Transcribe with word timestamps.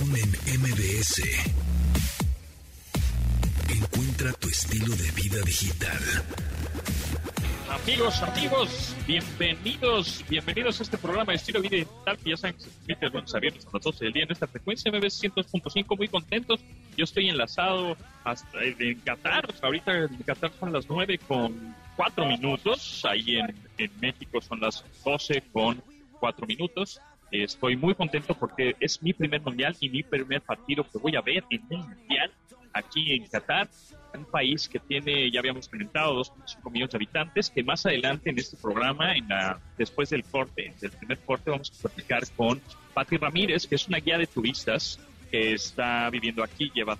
En 0.00 0.60
MBS. 0.60 1.22
Encuentra 3.68 4.32
tu 4.34 4.48
estilo 4.48 4.94
de 4.94 5.10
vida 5.10 5.40
digital. 5.44 5.98
Amigos, 7.68 8.22
amigos, 8.22 8.96
bienvenidos, 9.08 10.24
bienvenidos 10.28 10.78
a 10.78 10.82
este 10.84 10.98
programa 10.98 11.32
de 11.32 11.36
estilo 11.36 11.60
de 11.60 11.68
vida 11.68 11.76
digital 11.78 12.16
que 12.18 12.30
ya 12.30 12.36
saben 12.36 12.54
que 12.54 12.62
se 12.62 12.70
transmite 12.70 13.06
de 13.06 13.10
lunes 13.10 13.34
a 13.34 13.38
viernes 13.40 13.66
a 13.66 13.70
las 13.72 13.82
12 13.82 14.04
del 14.04 14.12
día 14.12 14.22
en 14.22 14.30
esta 14.30 14.46
frecuencia 14.46 14.92
MBS 14.92 15.20
100.5, 15.20 15.96
muy 15.96 16.06
contentos. 16.06 16.60
Yo 16.96 17.02
estoy 17.02 17.28
enlazado 17.28 17.96
hasta 18.22 18.62
en 18.62 19.00
Qatar, 19.00 19.52
ahorita 19.60 19.98
en 19.98 20.16
Qatar 20.18 20.52
son 20.60 20.72
las 20.72 20.88
9 20.88 21.18
con 21.26 21.74
4 21.96 22.24
minutos, 22.24 23.04
ahí 23.04 23.38
en, 23.38 23.52
en 23.76 23.90
México 24.00 24.40
son 24.40 24.60
las 24.60 24.84
12 25.04 25.42
con 25.52 25.82
4 26.20 26.46
minutos. 26.46 27.00
Estoy 27.30 27.76
muy 27.76 27.94
contento 27.94 28.34
porque 28.34 28.74
es 28.80 29.02
mi 29.02 29.12
primer 29.12 29.42
mundial 29.42 29.76
y 29.80 29.90
mi 29.90 30.02
primer 30.02 30.40
partido 30.40 30.84
que 30.84 30.98
voy 30.98 31.14
a 31.16 31.20
ver 31.20 31.44
en 31.50 31.62
un 31.70 31.80
mundial 31.80 32.32
aquí 32.72 33.12
en 33.12 33.26
Qatar, 33.26 33.68
un 34.14 34.24
país 34.24 34.68
que 34.68 34.78
tiene, 34.78 35.30
ya 35.30 35.40
habíamos 35.40 35.68
comentado, 35.68 36.18
2.5 36.20 36.70
millones 36.70 36.92
de 36.92 36.96
habitantes, 36.96 37.50
que 37.50 37.62
más 37.62 37.84
adelante 37.84 38.30
en 38.30 38.38
este 38.38 38.56
programa, 38.56 39.14
en 39.14 39.28
la, 39.28 39.60
después 39.76 40.10
del 40.10 40.24
corte, 40.24 40.74
del 40.80 40.90
primer 40.92 41.18
corte, 41.20 41.50
vamos 41.50 41.70
a 41.70 41.88
platicar 41.88 42.22
con 42.36 42.60
Patti 42.94 43.16
Ramírez, 43.16 43.66
que 43.66 43.74
es 43.74 43.86
una 43.88 43.98
guía 43.98 44.18
de 44.18 44.26
turistas 44.26 44.98
que 45.30 45.52
está 45.52 46.08
viviendo 46.10 46.42
aquí, 46.42 46.70
lleva 46.74 46.96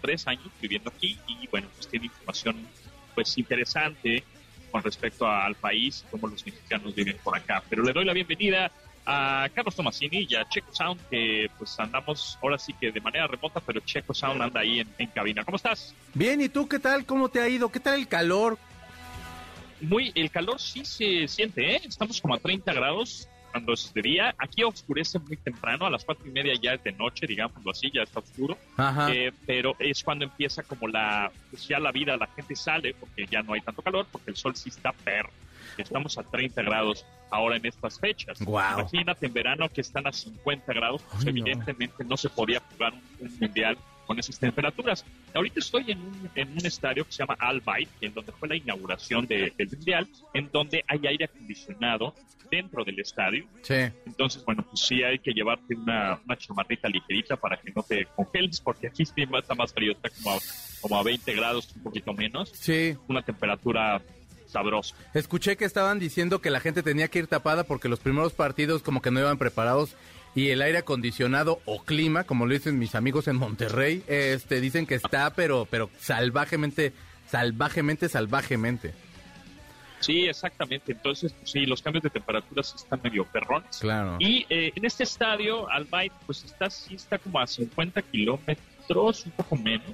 tres 0.00 0.26
años 0.26 0.48
viviendo 0.60 0.90
aquí 0.90 1.18
y 1.26 1.46
bueno, 1.48 1.68
pues 1.74 1.88
tiene 1.88 2.06
información 2.06 2.66
pues 3.14 3.36
interesante 3.38 4.22
con 4.70 4.82
respecto 4.82 5.26
al 5.26 5.54
país 5.54 6.04
cómo 6.10 6.28
los 6.28 6.44
mexicanos 6.44 6.94
viven 6.94 7.16
por 7.22 7.36
acá. 7.36 7.62
Pero 7.68 7.82
le 7.82 7.92
doy 7.92 8.04
la 8.04 8.12
bienvenida 8.12 8.70
a 9.06 9.48
Carlos 9.54 9.74
Tomasini 9.74 10.26
y 10.28 10.34
a 10.34 10.48
Checo 10.48 10.74
Sound, 10.74 11.00
que 11.08 11.48
pues 11.56 11.78
andamos 11.78 12.38
ahora 12.42 12.58
sí 12.58 12.72
que 12.74 12.90
de 12.90 13.00
manera 13.00 13.26
remota, 13.26 13.60
pero 13.60 13.80
Checo 13.80 14.12
Sound 14.12 14.42
anda 14.42 14.60
ahí 14.60 14.80
en, 14.80 14.88
en 14.98 15.06
cabina. 15.08 15.44
¿Cómo 15.44 15.56
estás? 15.56 15.94
Bien, 16.12 16.40
¿y 16.40 16.48
tú 16.48 16.68
qué 16.68 16.78
tal? 16.78 17.06
¿Cómo 17.06 17.28
te 17.28 17.40
ha 17.40 17.48
ido? 17.48 17.70
¿Qué 17.70 17.80
tal 17.80 17.94
el 17.94 18.08
calor? 18.08 18.58
Muy, 19.80 20.10
el 20.14 20.30
calor 20.30 20.60
sí 20.60 20.84
se 20.84 21.28
siente, 21.28 21.76
¿eh? 21.76 21.80
Estamos 21.84 22.20
como 22.20 22.34
a 22.34 22.38
30 22.38 22.72
grados 22.72 23.28
cuando 23.52 23.72
es 23.72 23.92
de 23.94 24.02
día. 24.02 24.34
Aquí 24.38 24.64
oscurece 24.64 25.18
muy 25.18 25.36
temprano, 25.36 25.86
a 25.86 25.90
las 25.90 26.04
cuatro 26.04 26.26
y 26.26 26.30
media 26.30 26.54
ya 26.60 26.74
es 26.74 26.82
de 26.82 26.92
noche, 26.92 27.26
digámoslo 27.26 27.70
así, 27.70 27.90
ya 27.92 28.02
está 28.02 28.20
oscuro. 28.20 28.58
Ajá. 28.76 29.12
Eh, 29.12 29.32
pero 29.46 29.74
es 29.78 30.02
cuando 30.02 30.24
empieza 30.24 30.62
como 30.62 30.88
la, 30.88 31.30
pues 31.50 31.66
ya 31.68 31.78
la 31.78 31.92
vida, 31.92 32.16
la 32.16 32.26
gente 32.26 32.56
sale 32.56 32.94
porque 32.94 33.26
ya 33.26 33.42
no 33.42 33.54
hay 33.54 33.60
tanto 33.60 33.82
calor, 33.82 34.06
porque 34.10 34.30
el 34.30 34.36
sol 34.36 34.56
sí 34.56 34.68
está 34.70 34.92
perro. 34.92 35.30
Estamos 35.78 36.16
a 36.18 36.22
30 36.22 36.62
grados 36.62 37.04
ahora 37.30 37.56
en 37.56 37.66
estas 37.66 37.98
fechas. 37.98 38.40
Guau. 38.40 38.80
Imagínate 38.80 39.26
en 39.26 39.32
verano 39.32 39.68
que 39.68 39.80
están 39.80 40.06
a 40.06 40.12
50 40.12 40.72
grados, 40.72 41.02
pues 41.02 41.26
Ay, 41.26 41.32
no. 41.32 41.40
evidentemente 41.40 42.04
no. 42.04 42.16
se 42.16 42.28
podía 42.28 42.60
jugar 42.60 42.92
un, 42.92 43.26
un 43.28 43.38
mundial 43.40 43.76
con 44.06 44.18
esas 44.20 44.38
temperaturas. 44.38 45.04
Ahorita 45.34 45.58
estoy 45.58 45.90
en 45.90 45.98
un, 46.00 46.30
en 46.36 46.52
un 46.52 46.64
estadio 46.64 47.04
que 47.04 47.10
se 47.12 47.18
llama 47.18 47.36
Al 47.40 47.60
Bayt, 47.60 47.88
en 48.00 48.14
donde 48.14 48.30
fue 48.32 48.48
la 48.48 48.54
inauguración 48.56 49.26
de- 49.26 49.52
del 49.56 49.68
mundial, 49.68 50.06
en 50.32 50.48
donde 50.52 50.84
hay 50.86 51.00
aire 51.08 51.24
acondicionado 51.24 52.14
dentro 52.48 52.84
del 52.84 53.00
estadio. 53.00 53.44
Sí. 53.62 53.74
Entonces, 54.06 54.44
bueno, 54.44 54.62
pues 54.62 54.80
sí 54.86 55.02
hay 55.02 55.18
que 55.18 55.32
llevarte 55.32 55.74
una, 55.74 56.20
una 56.24 56.36
chamarrita 56.36 56.88
ligerita 56.88 57.36
para 57.36 57.56
que 57.56 57.72
no 57.74 57.82
te 57.82 58.06
congeles, 58.14 58.60
porque 58.60 58.86
aquí 58.86 59.04
sí 59.04 59.12
está 59.36 59.56
más 59.56 59.72
frío, 59.72 59.90
está 59.90 60.08
como 60.10 60.36
a, 60.36 60.38
como 60.80 60.96
a 60.96 61.02
20 61.02 61.34
grados, 61.34 61.72
un 61.74 61.82
poquito 61.82 62.12
menos, 62.12 62.50
Sí. 62.50 62.96
una 63.08 63.22
temperatura 63.22 64.00
sabrosa. 64.46 64.94
Escuché 65.14 65.56
que 65.56 65.64
estaban 65.64 65.98
diciendo 65.98 66.40
que 66.40 66.50
la 66.50 66.60
gente 66.60 66.82
tenía 66.82 67.08
que 67.08 67.18
ir 67.20 67.26
tapada 67.26 67.64
porque 67.64 67.88
los 67.88 68.00
primeros 68.00 68.32
partidos 68.32 68.82
como 68.82 69.02
que 69.02 69.10
no 69.10 69.20
iban 69.20 69.38
preparados 69.38 69.96
y 70.34 70.50
el 70.50 70.60
aire 70.60 70.78
acondicionado 70.78 71.60
o 71.64 71.82
clima, 71.82 72.24
como 72.24 72.46
lo 72.46 72.52
dicen 72.52 72.78
mis 72.78 72.94
amigos 72.94 73.26
en 73.26 73.36
Monterrey, 73.36 74.04
este 74.06 74.60
dicen 74.60 74.86
que 74.86 74.96
está 74.96 75.30
pero 75.30 75.66
pero 75.70 75.90
salvajemente 75.98 76.92
salvajemente 77.26 78.08
salvajemente. 78.08 78.94
Sí, 80.00 80.26
exactamente. 80.26 80.92
Entonces, 80.92 81.32
pues 81.32 81.50
sí, 81.50 81.66
los 81.66 81.82
cambios 81.82 82.04
de 82.04 82.10
temperatura 82.10 82.62
sí 82.62 82.74
están 82.76 83.00
medio 83.02 83.24
perrones. 83.24 83.78
Claro. 83.78 84.16
Y 84.20 84.46
eh, 84.48 84.72
en 84.74 84.84
este 84.84 85.04
estadio, 85.04 85.68
Al 85.70 85.84
Bayt, 85.84 86.12
pues 86.26 86.44
está, 86.44 86.70
sí 86.70 86.94
está 86.94 87.18
como 87.18 87.40
a 87.40 87.46
50 87.46 88.02
kilómetros, 88.02 89.26
un 89.26 89.32
poco 89.32 89.56
menos, 89.56 89.90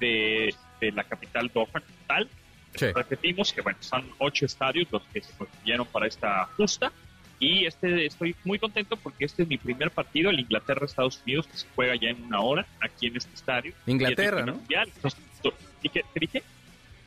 de, 0.00 0.54
de 0.80 0.92
la 0.92 1.04
capital 1.04 1.50
Doha 1.52 1.82
tal. 2.06 2.28
Sí. 2.74 2.86
Repetimos 2.92 3.52
que, 3.52 3.60
bueno, 3.60 3.78
son 3.80 4.08
ocho 4.18 4.46
estadios 4.46 4.86
los 4.90 5.02
que 5.12 5.20
se 5.20 5.32
construyeron 5.32 5.86
para 5.86 6.06
esta 6.06 6.44
justa. 6.56 6.92
Y 7.38 7.64
este 7.64 8.04
estoy 8.04 8.36
muy 8.44 8.58
contento 8.58 8.96
porque 8.96 9.24
este 9.24 9.44
es 9.44 9.48
mi 9.48 9.56
primer 9.56 9.90
partido, 9.90 10.28
el 10.30 10.40
Inglaterra-Estados 10.40 11.22
Unidos, 11.24 11.46
que 11.46 11.56
se 11.56 11.66
juega 11.74 11.94
ya 11.96 12.10
en 12.10 12.22
una 12.24 12.40
hora 12.40 12.66
aquí 12.80 13.06
en 13.06 13.16
este 13.16 13.34
estadio. 13.34 13.72
Inglaterra, 13.86 14.44
¿no? 14.44 14.56
mundial. 14.56 14.90
¿Y 15.82 15.88
qué 15.88 16.04
dije? 16.14 16.42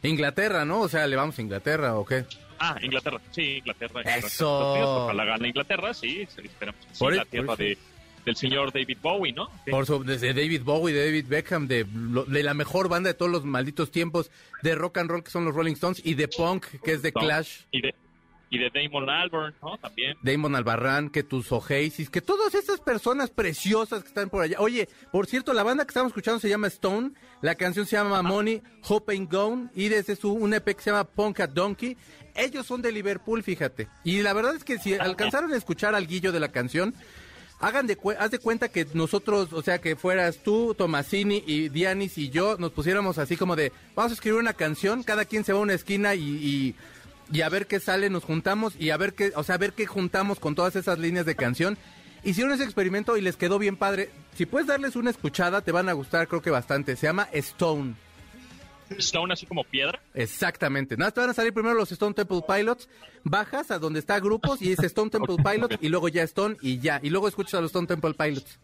Inglaterra, 0.01 0.65
¿no? 0.65 0.81
O 0.81 0.89
sea, 0.89 1.05
le 1.07 1.15
vamos 1.15 1.37
a 1.37 1.41
Inglaterra 1.41 1.95
o 1.95 2.05
qué? 2.05 2.25
Ah, 2.59 2.77
Inglaterra, 2.81 3.19
sí, 3.31 3.57
Inglaterra. 3.57 4.01
Inglaterra, 4.01 4.27
Eso. 4.27 4.71
Unidos, 4.73 5.01
Ojalá 5.03 5.25
gane 5.25 5.47
Inglaterra, 5.49 5.93
sí, 5.93 6.27
esperamos 6.43 6.85
que 6.85 6.93
sí, 6.93 6.99
Por 6.99 7.15
la 7.15 7.25
tierra 7.25 7.55
de, 7.55 7.77
del 8.25 8.35
señor 8.35 8.71
David 8.71 8.97
Bowie, 9.01 9.33
¿no? 9.33 9.49
Por 9.69 9.85
su, 9.85 10.03
desde 10.03 10.33
David 10.33 10.61
Bowie, 10.63 10.93
de 10.93 11.05
David 11.05 11.25
Beckham, 11.27 11.67
de, 11.67 11.85
lo- 11.93 12.25
de 12.25 12.43
la 12.43 12.53
mejor 12.53 12.87
banda 12.89 13.09
de 13.09 13.13
todos 13.15 13.31
los 13.31 13.43
malditos 13.45 13.91
tiempos, 13.91 14.31
de 14.61 14.75
rock 14.75 14.99
and 14.99 15.09
roll 15.09 15.23
que 15.23 15.31
son 15.31 15.45
los 15.45 15.53
Rolling 15.53 15.73
Stones 15.73 16.01
y 16.05 16.13
de 16.13 16.27
punk 16.27 16.65
que 16.83 16.93
es 16.93 17.01
de 17.01 17.11
No, 17.13 17.21
Clash. 17.21 17.61
Y 17.71 17.81
de, 17.81 17.93
y 18.49 18.59
de 18.59 18.69
Damon 18.69 19.09
Albarn, 19.09 19.53
¿no? 19.63 19.77
También. 19.79 20.15
Damon 20.21 20.55
Albarrán, 20.55 21.09
que 21.09 21.23
tus 21.23 21.51
Oasis, 21.51 22.09
que 22.09 22.21
todas 22.21 22.53
estas 22.53 22.79
personas 22.79 23.31
preciosas 23.31 24.03
que 24.03 24.09
están 24.09 24.29
por 24.29 24.43
allá. 24.43 24.57
Oye, 24.59 24.87
por 25.11 25.25
cierto, 25.25 25.53
la 25.53 25.63
banda 25.63 25.83
que 25.85 25.89
estamos 25.89 26.11
escuchando 26.11 26.39
se 26.39 26.49
llama 26.49 26.67
Stone, 26.67 27.11
la 27.41 27.55
canción 27.55 27.85
se 27.87 27.95
llama 27.97 28.21
Money, 28.21 28.61
Hope 28.87 29.11
Ain't 29.13 29.31
Gone, 29.31 29.69
y 29.75 29.89
desde 29.89 30.15
su 30.15 30.31
un 30.31 30.53
EP 30.53 30.63
que 30.75 30.81
se 30.83 30.91
llama 30.91 31.03
Punk 31.03 31.39
a 31.39 31.47
Donkey. 31.47 31.97
Ellos 32.35 32.65
son 32.65 32.81
de 32.81 32.91
Liverpool, 32.91 33.43
fíjate. 33.43 33.87
Y 34.03 34.21
la 34.21 34.33
verdad 34.33 34.55
es 34.55 34.63
que 34.63 34.79
si 34.79 34.93
alcanzaron 34.95 35.51
a 35.53 35.57
escuchar 35.57 35.93
al 35.93 36.07
guillo 36.07 36.31
de 36.31 36.39
la 36.39 36.47
canción, 36.51 36.93
hagan 37.59 37.87
de 37.87 37.97
haz 38.19 38.31
de 38.31 38.39
cuenta 38.39 38.69
que 38.69 38.87
nosotros, 38.93 39.53
o 39.53 39.61
sea, 39.61 39.79
que 39.79 39.95
fueras 39.95 40.37
tú, 40.43 40.75
Tomasini 40.75 41.43
y 41.45 41.69
Dianis 41.69 42.17
y 42.17 42.29
yo, 42.29 42.57
nos 42.57 42.71
pusiéramos 42.71 43.17
así 43.17 43.37
como 43.37 43.55
de, 43.55 43.71
vamos 43.95 44.11
a 44.11 44.15
escribir 44.15 44.39
una 44.39 44.53
canción, 44.53 45.03
cada 45.03 45.25
quien 45.25 45.43
se 45.43 45.53
va 45.53 45.59
a 45.59 45.63
una 45.63 45.73
esquina 45.73 46.15
y, 46.15 46.21
y, 46.21 46.75
y 47.31 47.41
a 47.41 47.49
ver 47.49 47.67
qué 47.67 47.79
sale, 47.79 48.09
nos 48.09 48.23
juntamos 48.25 48.73
y 48.77 48.89
a 48.89 48.97
ver 48.97 49.13
qué, 49.13 49.31
o 49.35 49.43
sea, 49.43 49.55
a 49.55 49.59
ver 49.59 49.73
qué 49.73 49.85
juntamos 49.85 50.39
con 50.39 50.55
todas 50.55 50.75
esas 50.75 50.99
líneas 50.99 51.25
de 51.25 51.35
canción. 51.35 51.77
Hicieron 52.23 52.53
ese 52.53 52.63
experimento 52.63 53.17
y 53.17 53.21
les 53.21 53.35
quedó 53.35 53.59
bien 53.59 53.75
padre. 53.75 54.09
Si 54.35 54.45
puedes 54.45 54.67
darles 54.67 54.95
una 54.95 55.09
escuchada, 55.09 55.61
te 55.61 55.73
van 55.73 55.89
a 55.89 55.93
gustar, 55.93 56.27
creo 56.29 56.41
que 56.41 56.51
bastante. 56.51 56.95
Se 56.95 57.07
llama 57.07 57.27
Stone. 57.33 57.95
Stone 58.99 59.33
así 59.33 59.45
como 59.45 59.63
piedra. 59.63 59.99
Exactamente. 60.13 60.97
Nada, 60.97 61.11
te 61.11 61.19
van 61.21 61.29
a 61.29 61.33
salir 61.33 61.53
primero 61.53 61.75
los 61.75 61.91
Stone 61.91 62.13
Temple 62.13 62.41
Pilots, 62.47 62.89
bajas 63.23 63.71
a 63.71 63.79
donde 63.79 63.99
está 63.99 64.19
grupos 64.19 64.61
y 64.61 64.71
es 64.71 64.79
Stone 64.79 65.09
Temple 65.09 65.37
Pilots 65.43 65.77
y 65.81 65.89
luego 65.89 66.07
ya 66.09 66.23
Stone 66.23 66.57
y 66.61 66.79
ya. 66.79 66.99
Y 67.03 67.09
luego 67.09 67.27
escuchas 67.27 67.55
a 67.55 67.61
los 67.61 67.69
Stone 67.69 67.87
Temple 67.87 68.13
Pilots. 68.13 68.59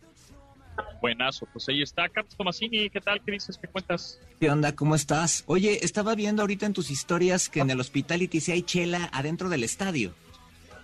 Buenazo, 1.01 1.47
pues 1.51 1.67
ahí 1.69 1.81
está. 1.81 2.07
Carlos 2.09 2.35
Tomasini, 2.35 2.89
¿qué 2.89 3.01
tal? 3.01 3.21
¿Qué 3.23 3.31
dices? 3.31 3.57
¿Qué 3.57 3.67
cuentas? 3.67 4.19
¿Qué 4.39 4.49
onda? 4.49 4.75
¿Cómo 4.75 4.95
estás? 4.95 5.43
Oye, 5.47 5.83
estaba 5.83 6.15
viendo 6.15 6.41
ahorita 6.41 6.65
en 6.65 6.73
tus 6.73 6.89
historias 6.89 7.49
que 7.49 7.59
en 7.61 7.69
el 7.69 7.79
Hospitality 7.79 8.39
sí 8.39 8.51
hay 8.51 8.63
chela 8.63 9.09
adentro 9.13 9.49
del 9.49 9.63
estadio. 9.63 10.13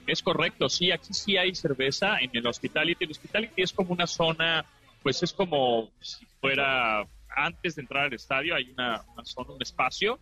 Es 0.07 0.21
correcto, 0.21 0.69
sí, 0.69 0.91
aquí 0.91 1.13
sí 1.13 1.37
hay 1.37 1.55
cerveza 1.55 2.19
en 2.19 2.29
el 2.33 2.45
Hospitality. 2.45 3.05
El 3.05 3.11
Hospitality 3.11 3.61
es 3.61 3.73
como 3.73 3.93
una 3.93 4.05
zona, 4.05 4.65
pues 5.01 5.23
es 5.23 5.33
como 5.33 5.89
si 5.99 6.25
fuera 6.39 7.07
antes 7.35 7.75
de 7.75 7.81
entrar 7.81 8.05
al 8.05 8.13
estadio, 8.13 8.55
hay 8.55 8.69
una, 8.71 9.03
una 9.13 9.25
zona, 9.25 9.51
un 9.53 9.61
espacio 9.61 10.19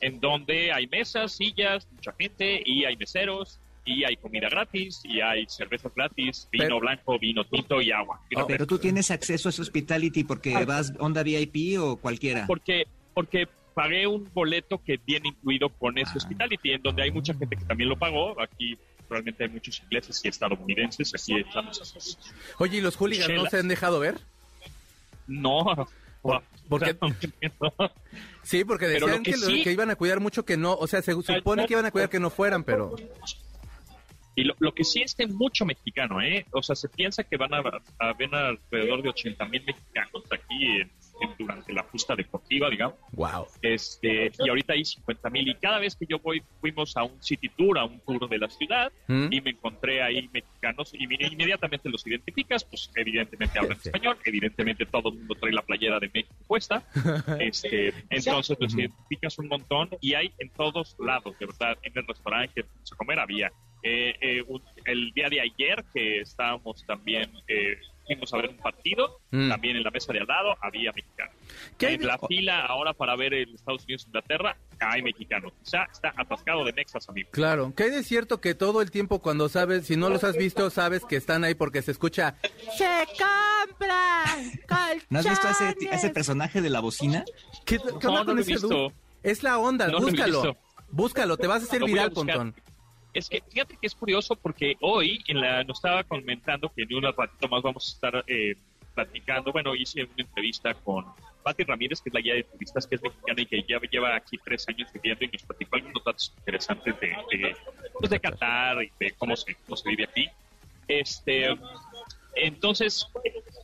en 0.00 0.20
donde 0.20 0.72
hay 0.72 0.86
mesas, 0.86 1.32
sillas, 1.32 1.86
mucha 1.92 2.12
gente 2.18 2.62
y 2.64 2.84
hay 2.84 2.96
meseros 2.96 3.60
y 3.86 4.02
hay 4.04 4.16
comida 4.16 4.48
gratis 4.48 5.02
y 5.04 5.20
hay 5.20 5.44
cerveza 5.48 5.90
gratis, 5.94 6.48
vino 6.50 6.64
Pero- 6.64 6.80
blanco, 6.80 7.18
vino 7.18 7.44
tinto 7.44 7.80
y 7.82 7.92
agua. 7.92 8.20
Vino 8.30 8.46
Pero 8.46 8.66
tú 8.66 8.78
tienes 8.78 9.10
acceso 9.10 9.48
a 9.48 9.50
ese 9.50 9.60
Hospitality 9.62 10.24
porque 10.24 10.64
vas 10.64 10.92
onda 10.98 11.22
VIP 11.22 11.78
o 11.78 11.96
cualquiera. 11.96 12.46
porque 12.46 12.86
porque 13.12 13.46
pagué 13.74 14.06
un 14.06 14.28
boleto 14.32 14.80
que 14.82 14.98
viene 15.04 15.28
incluido 15.28 15.68
con 15.68 15.98
ese 15.98 16.12
Ah. 16.14 16.16
hospitality, 16.18 16.72
en 16.72 16.82
donde 16.82 17.02
hay 17.02 17.10
mucha 17.10 17.34
gente 17.34 17.56
que 17.56 17.64
también 17.64 17.88
lo 17.90 17.96
pagó. 17.98 18.40
Aquí 18.40 18.78
realmente 19.10 19.44
hay 19.44 19.50
muchos 19.50 19.80
ingleses 19.82 20.20
y 20.24 20.28
estadounidenses. 20.28 21.12
Aquí 21.14 21.40
estamos 21.40 22.18
Oye, 22.58 22.78
¿y 22.78 22.80
los 22.80 22.96
hooligans 22.96 23.34
no 23.34 23.46
se 23.50 23.58
han 23.58 23.68
dejado 23.68 23.98
ver? 24.00 24.18
No. 25.26 25.86
¿Por 26.68 26.82
qué? 26.82 26.96
No. 27.00 27.72
Sí, 28.42 28.62
porque 28.64 28.86
decían 28.86 29.22
que, 29.22 29.32
que 29.32 29.36
lo- 29.38 29.46
sí- 29.46 29.62
que 29.62 29.72
iban 29.72 29.90
a 29.90 29.96
cuidar 29.96 30.20
mucho 30.20 30.44
que 30.44 30.58
no, 30.58 30.74
o 30.74 30.86
sea, 30.86 31.00
se 31.00 31.12
supone 31.12 31.66
que 31.66 31.72
iban 31.72 31.86
a 31.86 31.90
cuidar 31.90 32.10
que 32.10 32.20
no 32.20 32.28
fueran, 32.28 32.62
pero 32.62 32.94
Y 34.34 34.44
lo, 34.44 34.54
lo 34.58 34.74
que 34.74 34.84
sí 34.84 35.00
es 35.00 35.14
que 35.14 35.26
mucho 35.26 35.64
mexicano, 35.64 36.20
¿eh? 36.20 36.44
O 36.52 36.62
sea, 36.62 36.76
se 36.76 36.88
piensa 36.90 37.24
que 37.24 37.38
van 37.38 37.54
a, 37.54 37.62
haber 37.98 38.34
alrededor 38.34 39.02
de 39.02 39.08
80 39.08 39.44
mil 39.46 39.64
mexicanos 39.64 40.24
aquí 40.30 40.66
en 40.80 40.90
durante 41.38 41.72
la 41.72 41.82
justa 41.84 42.14
deportiva, 42.16 42.68
digamos. 42.70 42.96
Wow. 43.12 43.46
Este, 43.62 44.30
y 44.38 44.48
ahorita 44.48 44.72
hay 44.72 44.84
50 44.84 45.30
mil. 45.30 45.48
Y 45.48 45.54
cada 45.54 45.78
vez 45.78 45.96
que 45.96 46.06
yo 46.06 46.18
voy, 46.18 46.42
fuimos 46.60 46.96
a 46.96 47.04
un 47.04 47.22
city 47.22 47.48
tour, 47.48 47.78
a 47.78 47.84
un 47.84 48.00
tour 48.00 48.28
de 48.28 48.38
la 48.38 48.48
ciudad, 48.48 48.92
¿Mm? 49.08 49.28
y 49.32 49.40
me 49.40 49.50
encontré 49.50 50.02
ahí 50.02 50.28
mexicanos, 50.32 50.92
y 50.94 51.04
inmediatamente 51.04 51.88
los 51.88 52.06
identificas, 52.06 52.64
pues 52.64 52.90
evidentemente 52.96 53.58
hablan 53.58 53.78
Sí. 53.80 53.88
español, 53.88 54.16
evidentemente 54.24 54.86
todo 54.86 55.10
el 55.10 55.18
mundo 55.18 55.34
trae 55.36 55.52
la 55.52 55.62
playera 55.62 55.98
de 56.00 56.10
México 56.12 56.34
puesta. 56.46 56.82
Este, 57.40 57.92
entonces 58.10 58.56
los 58.60 58.74
identificas 58.74 59.38
un 59.38 59.48
montón, 59.48 59.90
y 60.00 60.14
hay 60.14 60.32
en 60.38 60.50
todos 60.50 60.96
lados, 60.98 61.38
de 61.38 61.46
verdad, 61.46 61.78
en 61.82 61.92
el 61.96 62.06
restaurante 62.06 62.52
que 62.54 62.60
a 62.62 62.96
comer 62.96 63.18
había. 63.18 63.50
Eh, 63.82 64.14
eh, 64.20 64.42
un- 64.46 64.62
el 64.86 65.12
día 65.12 65.28
de 65.28 65.40
ayer 65.42 65.84
que 65.92 66.20
estábamos 66.20 66.84
también, 66.86 67.30
eh, 67.48 67.76
fuimos 68.06 68.32
a 68.34 68.36
ver 68.38 68.50
un 68.50 68.56
partido, 68.58 69.20
Mm. 69.30 69.48
también 69.48 69.76
en 69.76 69.82
la 69.82 69.90
mesa 69.90 70.12
de 70.12 70.20
al 70.20 70.26
lado 70.26 70.54
había 70.60 70.92
mexicanos. 70.92 71.34
¿Qué 71.78 71.94
en 71.94 72.00
de- 72.00 72.06
la 72.06 72.18
fila 72.18 72.66
ahora 72.66 72.92
para 72.92 73.16
ver 73.16 73.34
el 73.34 73.54
Estados 73.54 73.84
Unidos 73.84 74.04
Inglaterra 74.06 74.56
hay 74.80 75.02
mexicanos. 75.02 75.52
Quizá 75.62 75.84
está 75.90 76.12
atascado 76.16 76.64
de 76.64 76.72
mexas, 76.72 77.08
amigo. 77.08 77.30
Claro, 77.32 77.72
que 77.74 77.84
hay 77.84 77.90
de 77.90 78.02
cierto 78.02 78.40
que 78.40 78.54
todo 78.54 78.82
el 78.82 78.90
tiempo 78.90 79.20
cuando 79.20 79.48
sabes, 79.48 79.86
si 79.86 79.96
no 79.96 80.08
los 80.10 80.24
has 80.24 80.36
visto, 80.36 80.68
sabes 80.70 81.04
que 81.04 81.16
están 81.16 81.44
ahí 81.44 81.54
porque 81.54 81.80
se 81.82 81.90
escucha 81.92 82.36
¡Se 82.76 83.06
compran 83.68 84.52
¿No 85.10 85.18
has 85.20 85.28
visto 85.28 85.48
a 85.48 85.50
ese, 85.52 85.64
a 85.64 85.70
ese 85.70 85.78
colchones". 85.86 86.10
personaje 86.12 86.60
de 86.60 86.70
la 86.70 86.80
bocina? 86.80 87.24
¿Qué, 87.64 87.78
qué 87.78 88.06
No, 88.06 88.18
no 88.18 88.24
con 88.24 88.34
lo 88.34 88.40
he 88.40 88.42
ese 88.42 88.52
visto. 88.52 88.92
Es 89.22 89.42
la 89.42 89.58
onda, 89.58 89.88
No 89.88 90.00
búscalo. 90.00 90.56
Búscalo, 90.90 91.36
te 91.36 91.46
vas 91.46 91.62
a 91.62 91.66
hacer 91.66 91.80
Lo 91.80 91.86
voy 91.86 91.92
a 91.98 92.08
viral. 92.08 92.12
Pontón. 92.12 92.54
Es 93.14 93.28
que 93.28 93.40
fíjate 93.48 93.76
que 93.80 93.86
es 93.86 93.94
curioso 93.94 94.34
porque 94.34 94.76
hoy 94.80 95.22
en 95.28 95.40
la, 95.40 95.62
nos 95.62 95.78
estaba 95.78 96.02
comentando 96.02 96.68
que 96.74 96.82
en 96.82 96.94
un 96.94 97.04
ratito 97.04 97.48
más 97.48 97.62
vamos 97.62 97.88
a 97.88 97.92
estar 97.94 98.24
eh, 98.26 98.56
platicando. 98.92 99.52
Bueno, 99.52 99.74
hice 99.74 100.02
una 100.02 100.14
entrevista 100.18 100.74
con 100.74 101.06
Patti 101.44 101.62
Ramírez, 101.62 102.00
que 102.00 102.08
es 102.08 102.14
la 102.14 102.20
guía 102.20 102.34
de 102.34 102.42
turistas, 102.42 102.86
que 102.88 102.96
es 102.96 103.02
mexicana 103.02 103.40
y 103.40 103.46
que 103.46 103.62
ya 103.68 103.78
lleva 103.90 104.16
aquí 104.16 104.36
tres 104.44 104.68
años 104.68 104.92
viviendo 104.92 105.24
y 105.24 105.28
nos 105.28 105.42
platicó 105.42 105.76
algunos 105.76 106.04
datos 106.04 106.34
interesantes 106.38 107.00
de, 107.00 107.08
de, 107.08 107.56
pues, 108.00 108.20
Qatar 108.20 108.82
y 108.82 108.90
de 108.98 109.12
cómo 109.12 109.36
se, 109.36 109.54
cómo 109.54 109.76
se 109.76 109.88
vive 109.90 110.04
aquí. 110.04 110.28
Este, 110.88 111.56
entonces, 112.34 113.06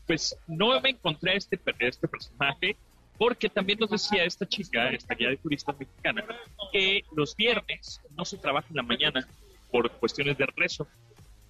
pues 0.06 0.36
no 0.46 0.80
me 0.80 0.90
encontré 0.90 1.32
a 1.32 1.34
este, 1.34 1.58
este 1.80 2.06
personaje 2.06 2.76
porque 3.20 3.50
también 3.50 3.78
nos 3.78 3.90
decía 3.90 4.24
esta 4.24 4.46
chica, 4.48 4.88
esta 4.88 5.14
guía 5.14 5.28
de 5.28 5.36
turistas 5.36 5.78
mexicana, 5.78 6.24
que 6.72 7.02
los 7.14 7.36
viernes 7.36 8.00
no 8.16 8.24
se 8.24 8.38
trabaja 8.38 8.66
en 8.70 8.76
la 8.76 8.82
mañana 8.82 9.28
por 9.70 9.90
cuestiones 9.98 10.38
de 10.38 10.46
rezo. 10.56 10.88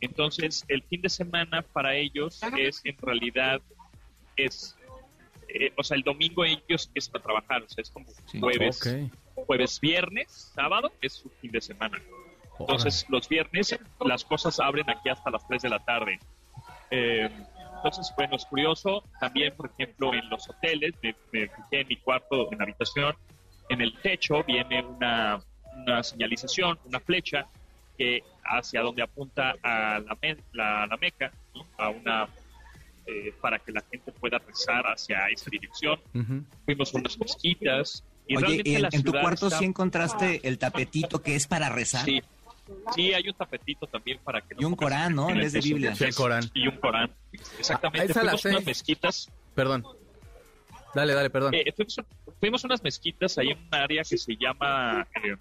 Entonces, 0.01 0.65
el 0.67 0.83
fin 0.83 1.01
de 1.01 1.09
semana 1.09 1.63
para 1.73 1.95
ellos 1.95 2.41
es 2.59 2.81
en 2.85 2.97
realidad 3.01 3.61
es 4.35 4.77
eh, 5.47 5.73
o 5.77 5.85
sea, 5.85 5.97
el 5.97 6.03
domingo 6.03 6.45
ellos 6.45 6.87
empiezan 6.89 7.21
a 7.21 7.23
trabajar, 7.23 7.63
o 7.63 7.69
sea, 7.69 7.83
es 7.83 7.91
como 7.91 8.07
Sí. 8.27 8.41
jueves, 8.41 8.81
Ok. 9.37 9.45
jueves, 9.47 9.79
viernes, 9.81 10.51
sábado 10.53 10.93
es 11.01 11.13
su 11.13 11.31
fin 11.41 11.53
de 11.53 11.61
semana. 11.61 12.03
Entonces, 12.59 13.07
los 13.09 13.29
viernes 13.29 13.79
las 14.01 14.25
cosas 14.25 14.59
abren 14.59 14.91
aquí 14.91 15.09
hasta 15.09 15.31
las 15.31 15.47
3 15.47 15.63
de 15.63 15.69
la 15.69 15.79
tarde. 15.85 16.19
Eh, 16.91 17.31
entonces, 17.85 18.13
bueno, 18.17 18.37
es 18.37 18.45
curioso. 18.45 19.03
También, 19.21 19.55
por 19.57 19.71
ejemplo, 19.71 20.13
en 20.15 20.29
los 20.31 20.49
hoteles, 20.49 20.93
me, 21.03 21.15
me 21.33 21.49
fijé 21.49 21.81
en 21.81 21.89
mi 21.89 21.97
cuarto, 21.97 22.51
en 22.53 22.59
la 22.59 22.65
habitación, 22.65 23.15
en 23.69 23.81
el 23.81 23.93
techo 24.03 24.43
viene 24.45 24.83
una, 24.85 25.41
una 25.77 26.03
señalización, 26.03 26.79
una 26.85 27.01
flecha, 27.01 27.47
que 27.97 28.23
hacia 28.45 28.81
donde 28.83 29.03
apunta 29.03 29.55
a 29.63 30.01
la, 30.01 30.17
me- 30.23 30.37
la, 30.53 30.87
la 30.87 30.97
Meca, 30.97 31.31
¿no? 31.55 31.65
a 31.79 31.89
una 31.91 32.29
eh, 33.07 33.33
para 33.41 33.59
que 33.59 33.73
la 33.73 33.83
gente 33.91 34.13
pueda 34.13 34.39
rezar 34.39 34.85
hacia 34.87 35.27
esa 35.29 35.49
dirección. 35.51 35.99
Ujú. 36.15 36.45
Fuimos 36.65 36.95
a 36.95 36.99
unas 36.99 37.19
mosquitas. 37.19 38.05
Y 38.27 38.37
Oye, 38.37 38.63
¿y 38.65 38.75
en, 38.77 38.83
la 38.83 38.89
en 38.93 39.03
tu 39.03 39.13
cuarto 39.13 39.47
está- 39.47 39.59
sí 39.59 39.65
encontraste 39.65 40.41
el 40.47 40.59
tapetito 40.59 41.21
que 41.23 41.35
es 41.37 41.47
para 41.47 41.69
rezar? 41.69 42.05
Sí. 42.05 42.23
Sí, 42.95 43.13
hay 43.13 43.29
un 43.29 43.35
tapetito 43.35 43.87
también 43.87 44.19
para 44.25 44.41
que... 44.41 44.55
Y 44.59 44.65
un 44.65 44.75
Corán, 44.77 45.15
¿no? 45.15 45.29
En 45.31 45.39
vez 45.39 45.53
de 45.53 45.61
Biblia. 45.61 45.95
Sí, 45.95 46.05
el 46.05 46.15
Corán. 46.15 46.45
Y 46.55 46.67
un 46.69 46.77
Corán. 46.77 47.11
Exactamente. 47.59 48.13
Ah, 48.13 48.15
fuimos 48.21 48.45
unas 48.45 48.65
mezquitas. 48.65 49.31
Perdón. 49.55 49.85
Dale, 50.95 51.15
dale, 51.15 51.31
perdón. 51.31 51.55
eh, 51.55 51.73
fuimos, 51.75 52.01
fuimos 52.41 52.65
a 52.65 52.67
unas 52.69 52.83
mezquitas 52.83 53.39
ahí 53.39 53.51
en 53.51 53.59
un 53.59 53.75
área 53.75 54.03
que 54.03 54.19
se 54.19 54.37
llama 54.37 55.07
eh, 55.23 55.37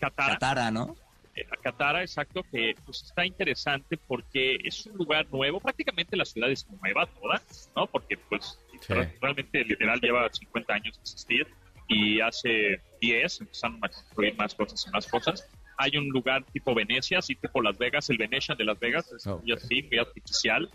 Catara. 0.00 0.32
Catara, 0.34 0.70
¿no? 0.70 0.96
eh, 1.34 1.46
a 1.52 1.56
Catara, 1.56 2.00
exacto, 2.02 2.42
que 2.50 2.74
pues, 2.84 3.02
está 3.02 3.26
interesante 3.26 3.96
porque 3.96 4.56
es 4.64 4.86
un 4.86 4.96
lugar 4.96 5.26
nuevo, 5.30 5.60
prácticamente 5.60 6.16
la 6.16 6.24
ciudad 6.24 6.50
es 6.50 6.66
nueva 6.80 7.06
toda, 7.06 7.42
¿no? 7.76 7.86
Porque 7.86 8.16
pues 8.16 8.58
Sí. 8.80 8.94
realmente 9.20 9.64
literal 9.64 10.00
lleva 10.00 10.28
50 10.32 10.72
años 10.72 10.94
de 10.96 11.00
existir 11.02 11.46
y 11.88 12.20
hace 12.20 12.80
10 13.00 13.40
empezaron 13.40 13.78
a 13.84 13.88
construir 13.88 14.36
más 14.36 14.54
cosas 14.54 14.86
y 14.86 14.90
más 14.90 15.06
cosas. 15.08 15.48
Hay 15.78 15.96
un 15.96 16.08
lugar 16.08 16.44
tipo 16.52 16.74
Venecia, 16.74 17.18
así 17.20 17.34
tipo 17.36 17.62
Las 17.62 17.78
Vegas, 17.78 18.10
el 18.10 18.18
Venetian 18.18 18.58
de 18.58 18.64
Las 18.64 18.78
Vegas, 18.80 19.10
es 19.12 19.26
muy 19.26 19.52
Ok. 19.52 19.58
así, 19.62 19.82
muy 19.84 19.98
artificial. 19.98 20.68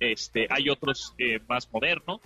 Este, 0.00 0.46
hay 0.50 0.68
otros 0.70 1.14
eh, 1.18 1.40
más 1.48 1.68
modernos, 1.72 2.20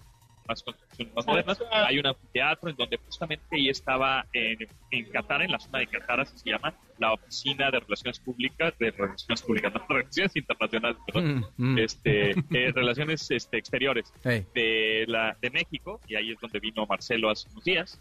más 0.46 0.62
construcciones 0.62 1.14
más 1.14 1.26
modernas. 1.26 1.62
Hay 1.72 1.98
un 1.98 2.06
anfiteatro 2.06 2.68
en 2.70 2.76
donde 2.76 2.96
justamente 2.98 3.44
ahí 3.52 3.68
estaba 3.68 4.26
en, 4.32 4.58
en 4.90 5.04
Qatar, 5.10 5.42
en 5.42 5.52
la 5.52 5.58
zona 5.60 5.78
de 5.78 5.86
Qatar, 5.86 6.20
así 6.20 6.36
se 6.38 6.50
llama, 6.50 6.74
la 6.98 7.12
Oficina 7.14 7.70
de 7.70 7.80
Relaciones 7.80 8.18
Públicas, 8.18 8.76
de 8.78 8.90
Relaciones 8.90 9.42
Públicas, 9.42 9.72
no, 9.72 9.86
Relaciones 9.88 10.36
Internacionales, 10.36 10.96
perdón, 11.06 11.46
Mm, 11.56 11.72
mm. 11.74 11.78
este, 11.78 12.30
eh, 12.32 12.72
Relaciones 12.74 13.30
este, 13.30 13.56
Exteriores 13.58 14.12
de, 14.24 15.04
la, 15.08 15.36
de 15.40 15.50
México, 15.50 16.00
y 16.08 16.16
ahí 16.16 16.32
es 16.32 16.40
donde 16.40 16.58
vino 16.60 16.84
Marcelo 16.86 17.30
hace 17.30 17.48
unos 17.50 17.64
días. 17.64 18.00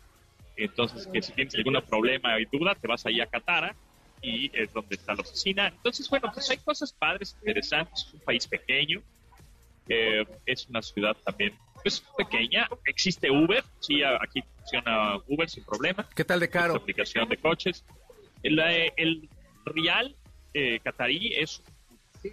Entonces, 0.57 1.07
que 1.13 1.21
si 1.21 1.31
tienes 1.31 1.55
algún 1.55 1.77
problema 1.89 2.37
y 2.37 2.45
duda, 2.51 2.75
te 2.75 2.85
vas 2.87 3.05
ahí 3.05 3.21
a 3.21 3.27
Catara 3.27 3.75
y 4.21 4.51
es 4.57 4.71
donde 4.73 4.95
está 4.95 5.13
la 5.15 5.21
oficina. 5.21 5.67
Entonces, 5.67 6.09
bueno, 6.09 6.29
pues 6.33 6.49
hay 6.49 6.57
cosas 6.57 6.91
padres, 6.93 7.35
interesantes. 7.39 8.05
Es 8.07 8.13
un 8.13 8.19
país 8.21 8.47
pequeño, 8.47 9.01
eh, 9.87 10.25
es 10.45 10.67
una 10.69 10.81
ciudad 10.81 11.15
también 11.23 11.53
pues, 11.83 12.03
pequeña. 12.17 12.67
Existe 12.85 13.31
Uber, 13.31 13.63
sí, 13.79 14.01
aquí 14.03 14.41
funciona 14.57 15.17
Uber 15.27 15.49
sin 15.49 15.63
problema. 15.63 16.07
¿Qué 16.15 16.25
tal 16.25 16.39
de 16.39 16.49
caro? 16.49 16.75
aplicación 16.75 17.27
de 17.29 17.37
coches. 17.37 17.83
El, 18.43 18.59
el 18.97 19.29
real 19.65 20.15
eh, 20.53 20.79
catarí 20.83 21.33
es 21.35 21.61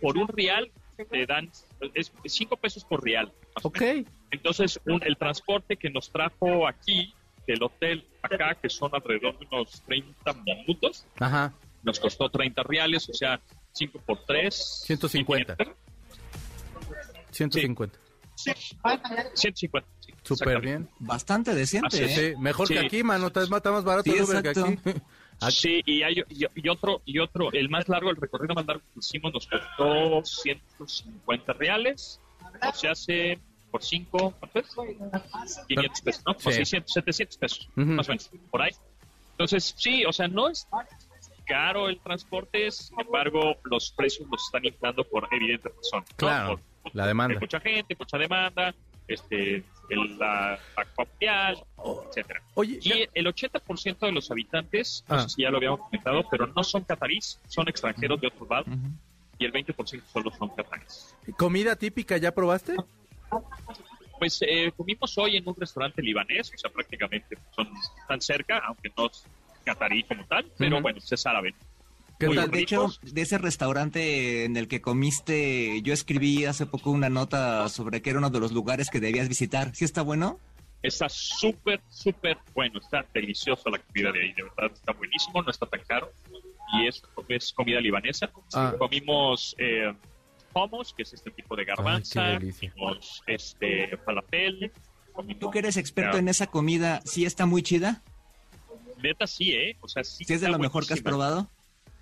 por 0.01 0.17
un 0.19 0.27
real 0.29 0.71
te 1.11 1.27
dan 1.27 1.51
es 1.95 2.11
cinco 2.25 2.57
pesos 2.57 2.83
por 2.85 3.05
real. 3.05 3.31
Ok. 3.63 3.83
Entonces, 4.31 4.81
un- 4.87 5.03
el 5.05 5.17
transporte 5.19 5.77
que 5.77 5.91
nos 5.91 6.11
trajo 6.11 6.67
aquí 6.67 7.13
del 7.47 7.63
hotel 7.63 8.05
acá, 8.23 8.55
que 8.55 8.69
son 8.71 8.91
alrededor 8.95 9.39
de 9.39 9.47
unos 9.53 9.83
30 9.83 10.33
minutos, 10.33 11.07
Ajá. 11.21 11.53
Nos 11.87 11.99
costó 12.01 12.29
30 12.29 12.63
reales, 12.65 13.09
o 13.09 13.15
sea, 13.15 13.41
5 13.73 14.01
por 14.05 14.25
3. 14.27 14.83
150. 14.85 15.57
150. 17.31 17.99
150. 19.31 19.89
sí, 20.05 20.13
Súper 20.23 20.49
exactamente. 20.59 20.61
bien. 20.67 20.89
Bastante 20.99 21.55
decente. 21.55 22.05
¿eh? 22.05 22.33
Sí, 22.35 22.41
mejor 22.41 22.69
que 22.69 22.79
aquí, 22.81 23.03
mano. 23.03 23.29
Está 23.29 23.43
está 23.45 23.71
más 23.71 23.85
barato 23.85 24.11
Sí, 24.11 24.17
el 24.19 24.25
Uber 24.25 24.43
que 24.43 24.49
aquí. 24.51 24.61
exacto. 24.61 24.91
Aquí- 24.91 25.01
Sí, 25.51 25.83
y, 25.85 26.03
hay, 26.03 26.15
y, 26.31 26.47
y 26.55 26.69
otro, 26.71 27.03
y 27.05 27.19
otro, 27.19 27.53
el 27.53 27.69
más 27.69 27.87
largo, 27.91 28.09
el 28.11 28.17
recorrido 28.17 28.55
más 28.55 28.65
largo 28.67 28.83
que 28.95 29.01
hicimos 29.01 29.35
nos 29.35 29.47
costó 29.47 30.25
150 30.25 31.53
reales, 31.53 32.21
o 32.67 32.73
sea, 32.73 32.93
hace 32.93 33.39
por 33.71 33.85
5, 33.85 34.33
¿cuánto 34.41 34.59
es? 34.61 34.67
500 35.69 36.01
pesos, 36.01 36.23
¿no? 36.27 36.33
Sí. 36.39 36.49
O 36.49 36.53
600, 36.53 36.91
700 36.91 37.37
pesos, 37.37 37.69
Ujú. 37.77 37.81
más 37.85 38.09
o 38.09 38.13
menos, 38.13 38.31
por 38.51 38.63
ahí. 38.63 38.71
Entonces, 39.33 39.75
sí, 39.77 40.07
o 40.07 40.13
sea, 40.15 40.27
no 40.27 40.49
es 40.49 40.67
caro 41.47 41.89
el 41.89 41.99
transporte, 42.01 42.71
sin 42.71 42.99
embargo, 43.01 43.57
los 43.65 43.91
precios 43.93 44.29
los 44.31 44.45
están 44.45 44.65
inflando 44.65 45.05
por 45.05 45.29
evidentes 45.33 45.73
razones. 45.75 46.09
¿no? 46.11 46.17
Claro, 46.17 46.61
Por- 46.83 46.95
la 46.95 47.07
demanda. 47.07 47.35
Hay 47.35 47.41
mucha 47.41 47.61
gente, 47.61 47.97
mucha 47.99 48.19
demanda, 48.19 48.75
este, 49.09 49.63
el, 49.89 50.19
la, 50.19 50.59
etcétera. 52.09 52.43
Oye, 52.55 52.79
Y 52.83 53.09
el 53.15 53.27
80% 53.27 53.99
de 54.01 54.13
los 54.13 54.31
habitantes, 54.31 55.05
no 55.09 55.17
Ah. 55.17 55.21
sé 55.23 55.29
si 55.31 55.43
ya 55.43 55.51
lo 55.51 55.59
habíamos 55.59 55.81
comentado, 55.81 56.25
pero 56.31 56.47
no 56.49 56.63
son 56.65 56.83
catarís, 56.85 57.41
son 57.49 57.69
extranjeros 57.69 58.21
de 58.21 58.27
otros 58.29 58.49
lados, 58.51 58.67
Ujú. 58.69 58.79
y 59.39 59.45
el 59.45 59.53
20% 59.53 60.03
solo 60.13 60.31
son 60.37 60.49
catarís. 60.51 61.15
¿comida 61.37 61.77
típica 61.77 62.17
ya 62.17 62.33
probaste? 62.33 62.75
Pues 64.19 64.39
eh, 64.43 64.73
comimos 64.77 65.17
hoy 65.19 65.37
en 65.37 65.47
un 65.47 65.55
restaurante 65.55 66.01
libanés, 66.01 66.51
o 66.55 66.57
sea, 66.59 66.71
prácticamente 66.71 67.37
son 67.55 67.69
tan 68.09 68.21
cerca, 68.21 68.59
aunque 68.67 68.91
no 68.97 69.11
catarí 69.67 70.05
como 70.05 70.25
tal, 70.27 70.51
pero 70.57 70.77
Ujú. 70.77 70.83
bueno, 70.83 70.99
es 71.11 71.27
árabe. 71.27 71.55
¿Qué 72.19 72.29
tal? 72.35 72.51
De 72.51 72.61
hecho, 72.61 72.89
de 73.03 73.21
ese 73.21 73.37
restaurante 73.37 74.45
en 74.45 74.57
el 74.57 74.69
que 74.69 74.81
comiste, 74.81 75.83
yo 75.83 75.93
escribí 75.93 76.47
hace 76.47 76.65
poco 76.65 76.91
una 76.91 77.11
nota 77.11 77.69
sobre 77.69 78.01
que 78.01 78.09
era 78.11 78.21
uno 78.21 78.31
de 78.31 78.41
los 78.41 78.53
lugares 78.53 78.89
que 78.89 79.01
debías 79.01 79.29
visitar. 79.29 79.75
¿Sí 79.75 79.85
está 79.85 80.01
bueno? 80.01 80.39
Está 80.83 81.09
súper, 81.11 81.81
súper 81.91 82.39
bueno, 82.55 82.79
está 82.81 83.05
delicioso 83.13 83.69
la 83.69 83.79
comida 83.79 84.13
de 84.13 84.23
ahí, 84.23 84.33
de 84.33 84.45
verdad, 84.45 84.71
está 84.73 84.93
buenísimo, 84.93 85.43
no 85.43 85.51
está 85.51 85.67
tan 85.67 85.81
caro, 85.87 86.13
y 86.75 86.87
es, 86.87 87.03
es 87.29 87.53
comida 87.53 87.81
libanesa. 87.81 88.31
Ah. 88.55 88.73
Comimos 88.79 89.57
eh, 89.59 89.93
hummus, 90.55 90.95
que 90.95 91.03
es 91.03 91.13
este 91.13 91.31
tipo 91.33 91.57
de 91.57 91.65
garbanza, 91.65 92.25
Ay, 92.37 92.53
comimos 92.53 93.23
este 93.27 93.97
falafel, 94.05 94.71
comida. 95.13 95.39
Tú 95.41 95.51
que 95.51 95.59
eres 95.59 95.77
experto 95.77 96.13
Ya. 96.15 96.19
en 96.21 96.29
esa 96.29 96.47
comida, 96.47 97.03
¿sí 97.05 97.25
está 97.27 97.47
muy 97.47 97.63
chida? 97.63 98.03
Neta 99.03 99.27
sí, 99.27 99.53
¿eh? 99.53 99.77
O 99.81 99.89
sea, 99.89 100.03
sí. 100.05 100.25
¿Sí 100.25 100.35
es 100.35 100.41
de 100.41 100.49
lo 100.49 100.59
mejor 100.59 100.87
que 100.87 100.95
has 100.95 101.01
probado? 101.01 101.49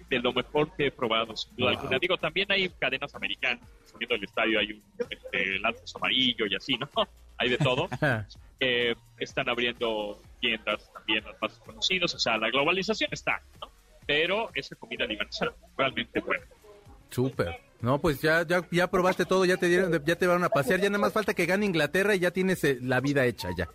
De 0.09 0.19
lo 0.21 0.33
mejor 0.33 0.75
que 0.77 0.87
he 0.87 0.91
probado, 0.91 1.37
sin 1.37 1.55
duda 1.57 1.71
Wow. 1.71 1.79
alguna. 1.81 1.99
Digo, 1.99 2.17
también 2.19 2.51
hay 2.53 2.69
cadenas 2.69 3.15
americanas. 3.15 3.67
Saliendo 3.91 4.15
del 4.15 4.25
estadio 4.25 4.59
hay 4.59 4.73
un 4.73 4.83
este, 5.11 5.59
lanzas 5.61 5.95
amarillo 5.97 6.47
y 6.47 6.55
así, 6.55 6.77
¿no? 6.77 6.89
Hay 7.39 7.49
de 7.49 7.59
todo. 7.59 7.89
Eh, 8.61 8.95
están 9.19 9.49
abriendo 9.49 10.23
tiendas 10.41 10.91
también 10.95 11.23
las 11.25 11.35
más 11.43 11.53
conocidas. 11.59 12.15
O 12.15 12.19
sea, 12.19 12.39
la 12.39 12.49
globalización 12.51 13.11
está, 13.13 13.43
¿no? 13.61 13.69
Pero 14.07 14.49
esa 14.55 14.75
comida 14.77 15.05
libanesa 15.05 15.53
realmente 15.77 16.21
buena. 16.21 16.45
Súper. 17.11 17.61
No, 17.81 18.01
pues 18.01 18.23
ya, 18.23 18.47
ya, 18.47 18.67
ya 18.71 18.87
probaste 18.91 19.27
todo, 19.27 19.45
ya 19.45 19.59
te 19.59 19.67
dieron, 19.69 20.03
ya 20.07 20.17
te 20.17 20.27
van 20.27 20.45
a 20.45 20.49
pasear, 20.49 20.81
ya 20.81 20.89
nada 20.89 21.01
más 21.01 21.13
falta 21.13 21.35
que 21.35 21.45
gane 21.45 21.67
Inglaterra 21.67 22.15
y 22.15 22.21
ya 22.21 22.31
tienes 22.31 22.65
eh, 22.65 22.79
la 22.81 23.01
vida 23.01 23.27
hecha 23.27 23.51
ya. 23.55 23.69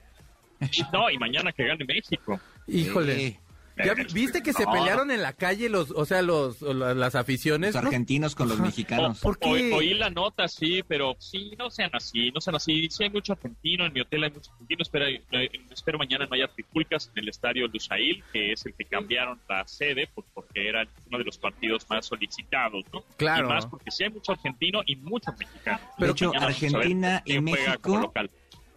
No, 0.91 1.09
y 1.11 1.17
mañana 1.19 1.51
que 1.51 1.65
gane 1.67 1.85
México. 1.85 2.39
Híjole. 2.71 3.25
Eh, 3.27 3.39
¿Ya 3.85 3.93
vi- 3.93 4.03
viste 4.13 4.43
que 4.43 4.51
se 4.51 4.65
No. 4.65 4.73
pelearon 4.73 5.09
en 5.09 5.21
la 5.21 5.31
calle 5.31 5.69
los, 5.69 5.91
o 5.91 6.05
sea, 6.05 6.21
los, 6.21 6.61
las 6.61 7.15
aficiones? 7.15 7.73
Los 7.73 7.81
¿no? 7.81 7.87
argentinos 7.87 8.35
con 8.35 8.49
los 8.49 8.59
mexicanos. 8.59 9.21
¿Por 9.21 9.39
qué? 9.39 9.71
O- 9.71 9.77
oí 9.77 9.93
la 9.93 10.09
nota, 10.09 10.49
sí, 10.49 10.83
pero 10.85 11.15
sí, 11.17 11.53
no 11.57 11.71
sean 11.71 11.89
así, 11.93 12.29
no 12.31 12.41
sean 12.41 12.57
así. 12.57 12.89
Sí 12.89 13.03
hay 13.05 13.09
mucho 13.09 13.31
argentino, 13.31 13.85
en 13.85 13.93
mi 13.93 14.01
hotel 14.01 14.25
hay 14.25 14.31
muchos 14.31 14.49
argentinos, 14.51 14.87
espero, 14.89 15.05
eh, 15.07 15.49
espero 15.71 15.97
mañana 15.97 16.25
no 16.25 16.35
haya 16.35 16.49
trifulcas 16.49 17.09
en 17.15 17.19
el 17.23 17.29
estadio 17.29 17.69
Lusail, 17.69 18.21
que 18.33 18.51
es 18.51 18.65
el 18.65 18.73
que 18.73 18.83
cambiaron 18.83 19.39
la 19.47 19.65
sede 19.65 20.07
por- 20.13 20.25
porque 20.33 20.67
era 20.67 20.85
uno 21.07 21.17
de 21.17 21.23
los 21.23 21.37
partidos 21.37 21.89
más 21.89 22.05
solicitados, 22.05 22.83
¿no? 22.91 23.01
Claro. 23.15 23.45
Y 23.45 23.49
más 23.49 23.65
porque 23.65 23.91
sí 23.91 24.03
hay 24.03 24.09
mucho 24.09 24.33
argentino 24.33 24.81
y 24.85 24.97
muchos 24.97 25.33
mexicanos. 25.39 25.79
De 25.97 26.09
hecho, 26.09 26.25
Mañana 26.27 26.47
vamos 26.47 26.57
a 26.57 26.65
ver 26.65 26.75
Argentina 26.75 27.21
y 27.23 27.31
quién 27.31 27.47
juega 27.47 27.77
como 27.77 27.95
México 27.95 28.07
local. 28.07 28.31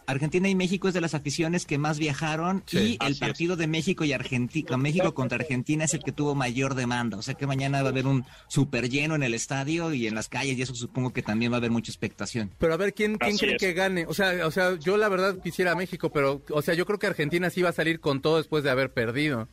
Argentina 0.06 0.48
y 0.48 0.54
México 0.54 0.88
es 0.88 0.94
de 0.94 1.00
las 1.00 1.14
aficiones 1.14 1.66
que 1.66 1.78
más 1.78 1.98
viajaron 1.98 2.62
Sí, 2.66 2.98
y 3.00 3.04
el 3.04 3.12
es. 3.12 3.18
partido 3.18 3.56
de 3.56 3.66
México 3.66 4.04
y 4.04 4.12
Argentina, 4.12 4.76
México 4.76 5.14
contra 5.14 5.38
Argentina 5.38 5.84
es 5.84 5.94
el 5.94 6.02
que 6.02 6.12
tuvo 6.12 6.34
mayor 6.34 6.74
demanda. 6.74 7.16
O 7.16 7.22
sea 7.22 7.34
que 7.34 7.46
mañana 7.46 7.82
va 7.82 7.88
a 7.88 7.92
haber 7.92 8.06
un 8.06 8.24
super 8.48 8.88
lleno 8.88 9.14
en 9.14 9.22
el 9.22 9.34
estadio 9.34 9.92
y 9.92 10.06
en 10.06 10.14
las 10.14 10.28
calles 10.28 10.56
y 10.58 10.62
eso 10.62 10.74
supongo 10.74 11.12
que 11.12 11.22
también 11.22 11.52
va 11.52 11.56
a 11.56 11.58
haber 11.58 11.70
mucha 11.70 11.90
expectación. 11.90 12.50
Pero 12.58 12.74
a 12.74 12.76
ver, 12.76 12.94
¿quién, 12.94 13.16
quién 13.16 13.36
cree 13.38 13.54
es. 13.54 13.60
que 13.60 13.72
gane? 13.72 14.06
O 14.06 14.14
sea, 14.14 14.46
o 14.46 14.50
sea, 14.50 14.78
yo 14.78 14.96
la 14.96 15.08
verdad 15.08 15.38
quisiera 15.42 15.72
a 15.72 15.76
México, 15.76 16.10
pero, 16.12 16.42
o 16.50 16.62
sea, 16.62 16.74
yo 16.74 16.86
creo 16.86 16.98
que 16.98 17.06
Argentina 17.06 17.50
sí 17.50 17.62
va 17.62 17.70
a 17.70 17.72
salir 17.72 18.00
con 18.00 18.20
todo 18.20 18.38
después 18.38 18.64
de 18.64 18.70
haber 18.70 18.92
perdido. 18.92 19.48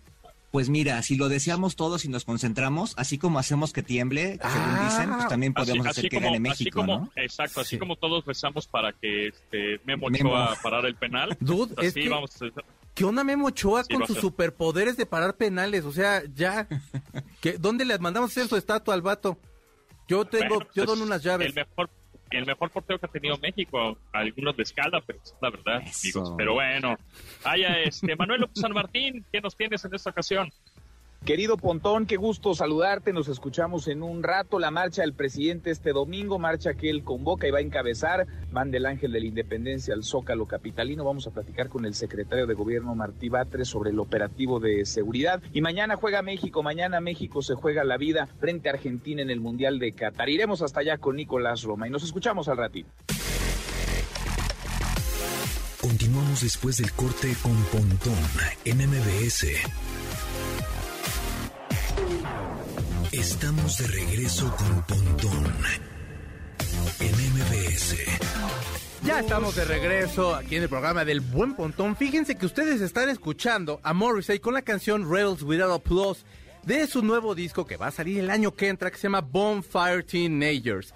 Pues 0.51 0.67
mira, 0.69 1.01
si 1.03 1.15
lo 1.15 1.29
deseamos 1.29 1.75
todos 1.75 2.05
y 2.05 2.07
nos 2.09 2.25
concentramos, 2.25 2.95
así 2.97 3.19
como 3.19 3.37
hacemos 3.37 3.71
que 3.71 3.83
tiemble, 3.83 4.31
según 4.41 4.47
Ah, 4.51 4.89
dicen, 4.89 5.13
pues 5.13 5.27
también 5.27 5.53
podemos 5.53 5.85
Así- 5.85 5.89
hacer 5.91 6.01
así 6.05 6.09
que 6.09 6.15
como- 6.17 6.33
gane 6.33 6.49
así 6.49 6.63
México, 6.63 6.79
como- 6.79 6.99
¿no? 7.01 7.11
Exacto, 7.15 7.61
así 7.61 7.69
Sí. 7.75 7.77
como 7.79 7.95
todos 7.97 8.25
rezamos 8.25 8.65
para 8.67 8.91
que 8.93 9.27
este 9.27 9.79
Memo 9.85 10.07
Memo. 10.09 10.31
Ochoa 10.31 10.57
parara 10.63 10.87
el 10.87 10.95
penal. 10.95 11.37
Dude, 11.39 11.73
es 11.85 11.89
así 11.91 12.01
que- 12.01 12.09
vamos 12.09 12.31
a 12.41 12.45
¿Qué 12.95 13.05
onda 13.05 13.23
Memo 13.23 13.45
Ochoa 13.47 13.83
Sí, 13.83 13.93
con 13.93 14.03
a 14.03 14.07
sus 14.07 14.17
superpoderes 14.17 14.97
de 14.97 15.05
parar 15.05 15.35
penales? 15.37 15.85
O 15.85 15.91
sea, 15.91 16.23
ya. 16.33 16.67
¿Qué, 17.41 17.53
¿Dónde 17.59 17.85
le 17.85 17.97
mandamos 17.99 18.31
hacer 18.31 18.47
su 18.47 18.57
estatua 18.57 18.93
al 18.95 19.01
vato? 19.03 19.37
Yo 20.07 20.25
tengo, 20.25 20.55
Bueno, 20.55 20.65
yo 20.73 20.83
pues, 20.85 20.87
dono 20.87 21.03
unas 21.03 21.21
llaves. 21.23 21.47
El 21.49 21.53
mejor, 21.53 21.89
el 22.31 22.45
mejor 22.45 22.69
portero 22.71 22.99
que 22.99 23.05
ha 23.05 23.09
tenido 23.09 23.37
México, 23.37 23.97
algunos 24.13 24.55
de 24.55 24.63
escala, 24.63 25.01
pero 25.05 25.19
es 25.23 25.35
la 25.41 25.49
verdad, 25.49 25.81
Eso. 25.83 26.19
amigos. 26.19 26.35
Pero 26.37 26.53
bueno, 26.53 26.95
haya 27.43 27.79
este 27.79 28.15
Manuel 28.15 28.41
López 28.41 28.61
San 28.61 28.71
Martín, 28.73 29.25
¿qué 29.31 29.41
nos 29.41 29.55
tienes 29.55 29.83
en 29.85 29.93
esta 29.93 30.09
ocasión? 30.09 30.49
Querido 31.25 31.57
Pontón, 31.57 32.05
qué 32.05 32.15
gusto 32.15 32.55
saludarte. 32.55 33.13
Nos 33.13 33.27
escuchamos 33.27 33.87
en 33.87 34.01
un 34.01 34.23
rato. 34.23 34.57
La 34.57 34.71
marcha 34.71 35.01
del 35.01 35.13
presidente 35.13 35.69
este 35.69 35.91
domingo, 35.91 36.39
marcha 36.39 36.73
que 36.73 36.89
él 36.89 37.03
convoca 37.03 37.47
y 37.47 37.51
va 37.51 37.59
a 37.59 37.61
encabezar. 37.61 38.25
Van 38.51 38.71
del 38.71 38.85
Ángel 38.85 39.11
de 39.11 39.19
la 39.19 39.25
Independencia 39.27 39.93
al 39.93 40.03
Zócalo 40.03 40.47
Capitalino. 40.47 41.03
Vamos 41.03 41.27
a 41.27 41.31
platicar 41.31 41.69
con 41.69 41.85
el 41.85 41.93
secretario 41.93 42.47
de 42.47 42.53
Gobierno 42.55 42.95
Martí 42.95 43.29
Batres 43.29 43.67
sobre 43.67 43.91
el 43.91 43.99
operativo 43.99 44.59
de 44.59 44.85
seguridad. 44.85 45.41
Y 45.53 45.61
mañana 45.61 45.97
juega 45.97 46.21
México. 46.21 46.63
Mañana 46.63 46.99
México 46.99 47.41
se 47.43 47.53
juega 47.53 47.83
la 47.83 47.97
vida 47.97 48.27
frente 48.39 48.69
a 48.69 48.73
Argentina 48.73 49.21
en 49.21 49.29
el 49.29 49.39
Mundial 49.39 49.77
de 49.77 49.91
Qatar. 49.91 50.29
Iremos 50.29 50.61
hasta 50.63 50.79
allá 50.79 50.97
con 50.97 51.17
Nicolás 51.17 51.63
Roma 51.63 51.87
y 51.87 51.91
nos 51.91 52.03
escuchamos 52.03 52.47
al 52.47 52.57
ratito. 52.57 52.89
Continuamos 55.81 56.41
después 56.41 56.77
del 56.77 56.91
corte 56.93 57.35
con 57.41 57.55
Pontón 57.71 58.13
en 58.65 58.77
MBS. 58.77 59.47
Estamos 63.11 63.77
de 63.77 63.87
regreso 63.87 64.55
con 64.55 64.83
Pontón 64.83 65.53
en 66.99 67.11
MBS. 67.11 67.95
Ya 69.03 69.19
estamos 69.19 69.55
de 69.55 69.65
regreso 69.65 70.35
aquí 70.35 70.57
en 70.57 70.63
el 70.63 70.69
programa 70.69 71.05
del 71.05 71.21
Buen 71.21 71.55
Pontón. 71.55 71.95
Fíjense 71.95 72.35
que 72.35 72.45
ustedes 72.45 72.81
están 72.81 73.09
escuchando 73.09 73.79
a 73.83 73.93
Morrissey 73.93 74.39
con 74.39 74.53
la 74.53 74.61
canción 74.61 75.09
Rails 75.09 75.41
Without 75.41 75.71
Applause 75.71 76.25
de 76.63 76.85
su 76.87 77.01
nuevo 77.01 77.35
disco 77.35 77.65
que 77.65 77.77
va 77.77 77.87
a 77.87 77.91
salir 77.91 78.19
el 78.19 78.29
año 78.29 78.53
que 78.53 78.67
entra, 78.67 78.91
que 78.91 78.97
se 78.97 79.03
llama 79.03 79.21
Bonfire 79.21 80.03
Teenagers. 80.03 80.93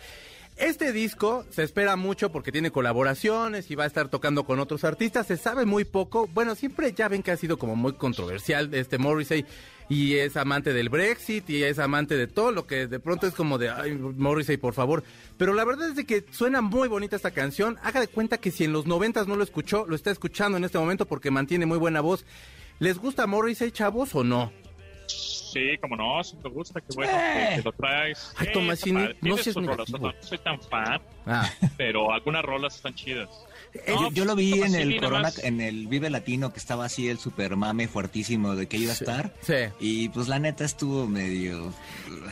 Este 0.56 0.92
disco 0.92 1.46
se 1.50 1.64
espera 1.64 1.96
mucho 1.96 2.32
porque 2.32 2.52
tiene 2.52 2.70
colaboraciones 2.70 3.72
y 3.72 3.76
va 3.76 3.86
a 3.86 3.88
estar 3.88 4.10
tocando 4.10 4.44
con 4.44 4.60
otros 4.60 4.84
artistas. 4.84 5.26
Se 5.26 5.36
sabe 5.36 5.66
muy 5.66 5.84
poco. 5.84 6.28
Bueno, 6.28 6.54
siempre 6.54 6.94
ya 6.94 7.08
ven 7.08 7.24
que 7.24 7.32
ha 7.32 7.38
sido 7.38 7.58
como 7.58 7.76
muy 7.76 7.94
controversial 7.94 8.72
este 8.74 9.00
Morrissey 9.00 9.46
y 9.94 10.16
es 10.18 10.36
amante 10.38 10.74
del 10.74 10.90
Brexit 10.90 11.50
y 11.50 11.64
es 11.64 11.78
amante 11.80 12.16
de 12.18 12.28
todo 12.28 12.52
lo 12.52 12.66
que 12.66 12.88
de 12.88 13.00
pronto 13.00 13.28
es 13.28 13.34
como 13.34 13.58
de, 13.58 13.70
ay, 13.70 13.94
Morrissey, 13.94 14.58
por 14.58 14.74
favor. 14.74 15.04
Pero 15.38 15.54
la 15.54 15.64
verdad 15.66 15.90
es 15.90 15.96
de 15.96 16.06
que 16.06 16.26
suena 16.32 16.62
muy 16.62 16.88
bonita 16.88 17.16
esta 17.16 17.32
canción. 17.32 17.78
Haga 17.84 18.00
de 18.00 18.08
cuenta 18.08 18.38
que 18.40 18.52
si 18.52 18.64
en 18.64 18.74
los 18.74 18.86
noventas 18.88 19.28
no 19.28 19.36
lo 19.36 19.44
escuchó, 19.44 19.86
lo 19.88 19.96
está 19.96 20.10
escuchando 20.12 20.58
en 20.58 20.64
este 20.64 20.78
momento 20.78 21.06
porque 21.06 21.32
mantiene 21.32 21.66
muy 21.66 21.78
buena 21.78 22.02
voz. 22.02 22.26
¿Les 22.80 22.98
gusta 22.98 23.28
Morrissey, 23.28 23.72
chavos, 23.72 24.16
o 24.16 24.24
no? 24.24 24.52
Sí, 25.08 25.78
como 25.80 25.96
no, 25.96 26.24
si 26.24 26.36
te 26.38 26.50
gusta, 26.50 26.82
qué 26.82 26.88
bueno 26.96 27.12
Eh. 27.14 27.48
que, 27.50 27.56
que 27.58 27.62
lo 27.64 27.72
traes. 27.74 28.34
Ay, 28.38 28.48
Tomasini, 28.52 28.94
no 29.22 29.36
negativo. 29.36 29.62
no 29.62 30.14
soy 30.22 30.38
tan 30.40 30.60
fan, 30.62 31.00
Ah, 31.28 31.48
pero 31.78 32.12
algunas 32.12 32.44
rolas 32.44 32.76
están 32.76 32.96
chidas. 32.96 33.30
Eh, 33.74 33.92
No, 33.96 34.12
yo, 34.12 34.24
lo 34.26 34.36
vi 34.36 34.52
en 34.54 34.60
Tomasini 34.60 34.82
el 34.94 35.00
Corona, 35.02 35.22
más. 35.24 35.40
en 35.44 35.60
el 35.60 35.88
Vive 35.88 36.10
Latino, 36.12 36.54
que 36.54 36.60
estaba 36.60 36.86
así 36.86 37.08
el 37.10 37.18
super 37.18 37.56
mame 37.56 37.88
fuertísimo 37.88 38.56
de 38.56 38.68
que 38.68 38.78
iba 38.78 38.92
a 38.92 38.96
Sí. 38.96 39.04
estar. 39.04 39.34
sí. 39.42 39.54
Y 39.80 40.10
pues 40.10 40.28
la 40.28 40.38
neta 40.40 40.64
estuvo 40.64 41.08
medio 41.08 41.74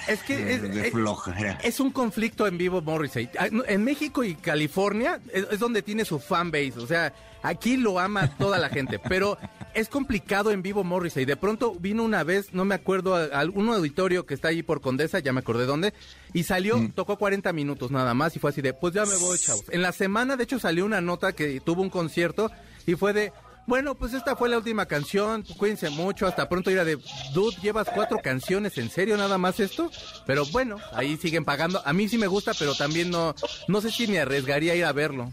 Es 0.07 0.21
que 0.21 0.38
de, 0.38 0.53
es- 0.53 0.62
de 0.62 0.88
es- 0.88 0.91
flojera. 0.93 1.57
Es 1.63 1.79
un 1.79 1.91
conflicto 1.91 2.45
en 2.45 2.57
vivo 2.60 2.81
Morrissey. 2.81 3.29
Ah, 3.39 3.48
En 3.67 3.83
México 3.83 4.24
y 4.24 4.36
California 4.36 5.19
es, 5.33 5.48
es 5.51 5.60
donde 5.60 5.81
tiene 5.81 6.05
su 6.05 6.19
fanbase. 6.19 6.74
O 6.77 6.86
sea, 6.88 7.12
aquí 7.43 7.77
lo 7.77 8.00
ama 8.00 8.36
toda 8.38 8.57
la 8.57 8.69
gente. 8.69 9.00
Pero 9.00 9.38
es 9.74 9.88
complicado 9.89 10.51
en 10.51 10.62
vivo 10.62 10.83
Morrissey. 10.83 11.25
De 11.25 11.36
pronto 11.38 11.75
vino 11.79 12.03
una 12.03 12.24
vez, 12.24 12.53
no 12.53 12.65
me 12.65 12.75
acuerdo, 12.75 13.15
a, 13.15 13.24
a 13.25 13.39
algún 13.39 13.69
auditorio 13.69 14.25
que 14.25 14.33
está 14.33 14.50
ahí 14.50 14.63
por 14.63 14.81
Condesa, 14.81 15.19
ya 15.19 15.33
me 15.33 15.39
acordé 15.39 15.65
dónde. 15.65 15.93
Y 16.33 16.43
salió, 16.43 16.77
Mm. 16.77 16.91
tocó 16.91 17.17
40 17.17 17.51
minutos 17.53 17.91
nada 17.91 18.13
más 18.13 18.36
y 18.36 18.39
fue 18.39 18.50
así 18.51 18.62
de, 18.62 18.74
pues 18.74 18.93
ya 18.93 19.05
me 19.05 19.15
voy, 19.17 19.38
chavos. 19.38 19.63
En 19.69 19.81
la 19.81 19.91
semana, 19.91 20.36
de 20.38 20.43
hecho, 20.43 20.60
salió 20.60 20.86
una 20.86 21.01
nota 21.01 21.33
que 21.33 21.60
tuvo 21.62 21.81
un 21.81 21.89
concierto 21.89 22.51
y 22.86 22.95
fue 22.95 23.13
de... 23.13 23.33
Bueno, 23.67 23.93
pues 23.93 24.13
esta 24.15 24.36
fue 24.36 24.50
la 24.50 24.57
última 24.57 24.88
canción, 24.88 25.43
cuídense 25.55 25.91
mucho, 25.91 26.25
hasta 26.25 26.50
pronto 26.50 26.71
era 26.71 26.83
de, 26.83 26.98
dude, 27.33 27.55
llevas 27.62 27.88
cuatro 27.93 28.17
canciones, 28.21 28.75
¿en 28.79 28.89
serio 28.89 29.15
nada 29.17 29.38
más 29.38 29.60
esto? 29.60 29.91
Pero 30.25 30.45
bueno, 30.48 30.77
ahí 30.93 31.15
siguen 31.15 31.45
pagando, 31.45 31.79
a 31.86 31.93
mí 31.93 32.10
sí 32.10 32.17
me 32.17 32.25
gusta, 32.25 32.53
pero 32.57 32.74
también 32.74 33.12
no, 33.12 33.36
no 33.67 33.79
sé 33.79 33.91
si 33.91 34.07
me 34.07 34.19
arriesgaría 34.19 34.74
a 34.74 34.75
ir 34.75 34.83
a 34.83 34.91
verlo. 34.91 35.31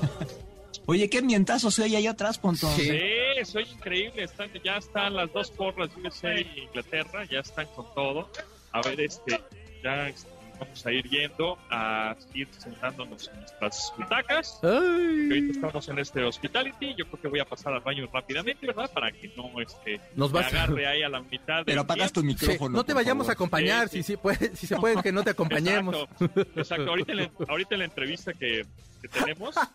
Oye, 0.86 1.08
qué 1.08 1.22
mientazo 1.22 1.70
se 1.70 1.82
oye 1.82 1.96
ahí 1.96 2.06
atrás, 2.06 2.38
Pontón. 2.38 2.74
Sí. 2.76 2.90
Sí, 2.90 3.44
soy 3.44 3.64
increíble. 3.64 4.24
Están, 4.24 4.50
ya 4.64 4.76
están 4.76 5.14
las 5.14 5.32
dos 5.32 5.50
porras, 5.50 5.90
USA 6.02 6.34
y 6.40 6.64
Inglaterra, 6.68 7.24
ya 7.24 7.40
están 7.40 7.66
con 7.74 7.86
todo. 7.94 8.28
A 8.72 8.80
ver, 8.82 9.00
este, 9.00 9.40
ya 9.82 10.10
vamos 10.58 10.86
a 10.86 10.92
ir 10.92 11.08
yendo 11.08 11.58
a 11.70 12.14
ir 12.34 12.48
sentándonos 12.56 13.28
en 13.28 13.40
nuestras 13.40 13.92
butacas. 13.98 14.58
Ahorita 14.62 15.52
estamos 15.52 15.88
en 15.88 15.98
este 15.98 16.24
hospitality. 16.24 16.94
Yo 16.96 17.06
creo 17.06 17.20
que 17.22 17.28
voy 17.28 17.40
a 17.40 17.44
pasar 17.44 17.72
al 17.74 17.80
baño 17.80 18.08
rápidamente, 18.12 18.66
¿verdad? 18.66 18.90
Para 18.92 19.10
que 19.12 19.32
no 19.36 19.60
este, 19.60 20.00
Nos 20.14 20.32
me 20.32 20.40
vas- 20.40 20.52
agarre 20.52 20.86
ahí 20.86 21.02
a 21.02 21.08
la 21.08 21.20
mitad. 21.20 21.62
Pero 21.66 21.80
apagas 21.82 22.12
tu 22.12 22.22
tiempo. 22.22 22.38
sí, 22.40 22.46
micrófono. 22.46 22.76
no 22.76 22.84
te 22.84 22.92
vayamos 22.94 23.22
a 23.22 23.26
favor. 23.28 23.34
acompañar, 23.36 23.88
Sí, 23.88 23.98
si, 23.98 24.12
si, 24.12 24.16
puede, 24.16 24.54
si 24.56 24.66
se 24.66 24.76
puede 24.76 25.02
que 25.02 25.12
no 25.12 25.22
te 25.22 25.30
acompañemos. 25.36 25.96
Exacto, 26.20 26.40
exacto. 26.60 26.90
Ahorita, 26.90 27.12
en 27.12 27.18
la, 27.18 27.30
ahorita 27.48 27.74
en 27.74 27.78
la 27.78 27.84
entrevista 27.86 28.32
que, 28.32 28.64
que 29.00 29.08
tenemos. 29.08 29.54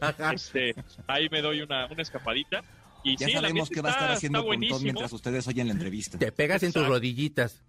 este, 0.34 0.74
ahí 1.06 1.28
me 1.30 1.42
doy 1.42 1.60
una, 1.62 1.86
una 1.86 2.02
escapadita. 2.02 2.62
Y 3.04 3.16
Ya 3.16 3.26
sí, 3.28 3.32
sabemos 3.34 3.70
qué 3.70 3.80
va 3.80 3.90
a 3.90 3.92
estar 3.92 4.10
haciendo 4.10 4.44
Pontón 4.44 4.82
mientras 4.82 5.12
ustedes 5.12 5.46
oyen 5.46 5.68
la 5.68 5.74
entrevista. 5.74 6.18
Te 6.18 6.32
pegas 6.32 6.62
en 6.64 6.70
tus 6.70 6.80
Exacto. 6.82 6.94
rodillitas. 6.94 7.62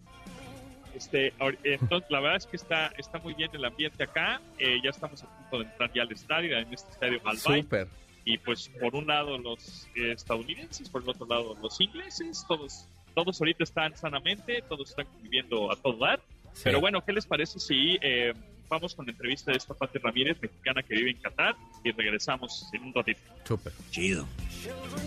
Este, 0.96 1.32
ahor- 1.38 1.60
entonces, 1.64 2.10
la 2.10 2.20
verdad 2.20 2.38
es 2.38 2.48
que 2.48 2.56
está, 2.56 2.88
está 2.98 3.20
muy 3.20 3.36
bien 3.36 3.52
el 3.54 3.64
ambiente 3.64 4.04
acá. 4.04 4.42
Eh, 4.58 4.80
ya 4.84 4.90
estamos 4.90 5.22
a 5.22 5.28
punto 5.28 5.60
de 5.60 5.66
entrar 5.72 5.94
ya 5.94 6.02
al 6.02 6.12
estadio, 6.12 6.58
en 6.58 6.74
este 6.74 6.92
estadio 6.92 7.20
Albay. 7.24 7.62
Súper. 7.62 7.88
Y 8.26 8.40
pues 8.40 8.70
por 8.82 8.96
un 8.96 9.06
lado 9.08 9.38
los 9.38 9.88
eh, 9.96 10.12
estadounidenses, 10.14 10.90
por 10.90 11.04
el 11.04 11.10
otro 11.10 11.28
lado 11.28 11.56
los 11.62 11.80
ingleses, 11.80 12.44
todos, 12.48 12.86
todos 13.14 13.40
ahorita 13.40 13.64
están 13.64 13.96
sanamente, 13.96 14.64
todos 14.68 14.90
están 14.90 15.06
conviviendo 15.06 15.72
a 15.72 15.76
todo 15.76 15.98
dar. 15.98 16.20
Sí. 16.54 16.62
Pero 16.64 16.82
bueno, 16.82 17.06
¿qué 17.06 17.14
les 17.14 17.28
parece 17.28 17.60
si 17.60 17.98
eh, 18.02 18.34
vamos 18.70 18.96
con 18.96 19.06
la 19.06 19.12
entrevista 19.12 19.52
de 19.52 19.58
esta 19.58 19.74
Pati 19.74 20.00
Ramírez, 20.00 20.38
mexicana 20.42 20.84
que 20.84 20.96
vive 20.96 21.12
en 21.12 21.18
Qatar, 21.18 21.56
y 21.84 21.92
regresamos 21.92 22.70
en 22.74 22.84
un 22.84 22.94
ratito. 22.94 23.20
Súper. 23.46 23.74
Chido. 23.92 24.28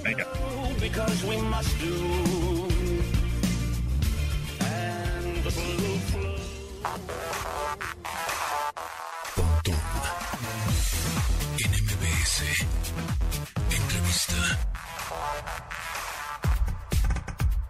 Venga. 0.03 0.27
we 1.27 1.37
must 1.43 1.81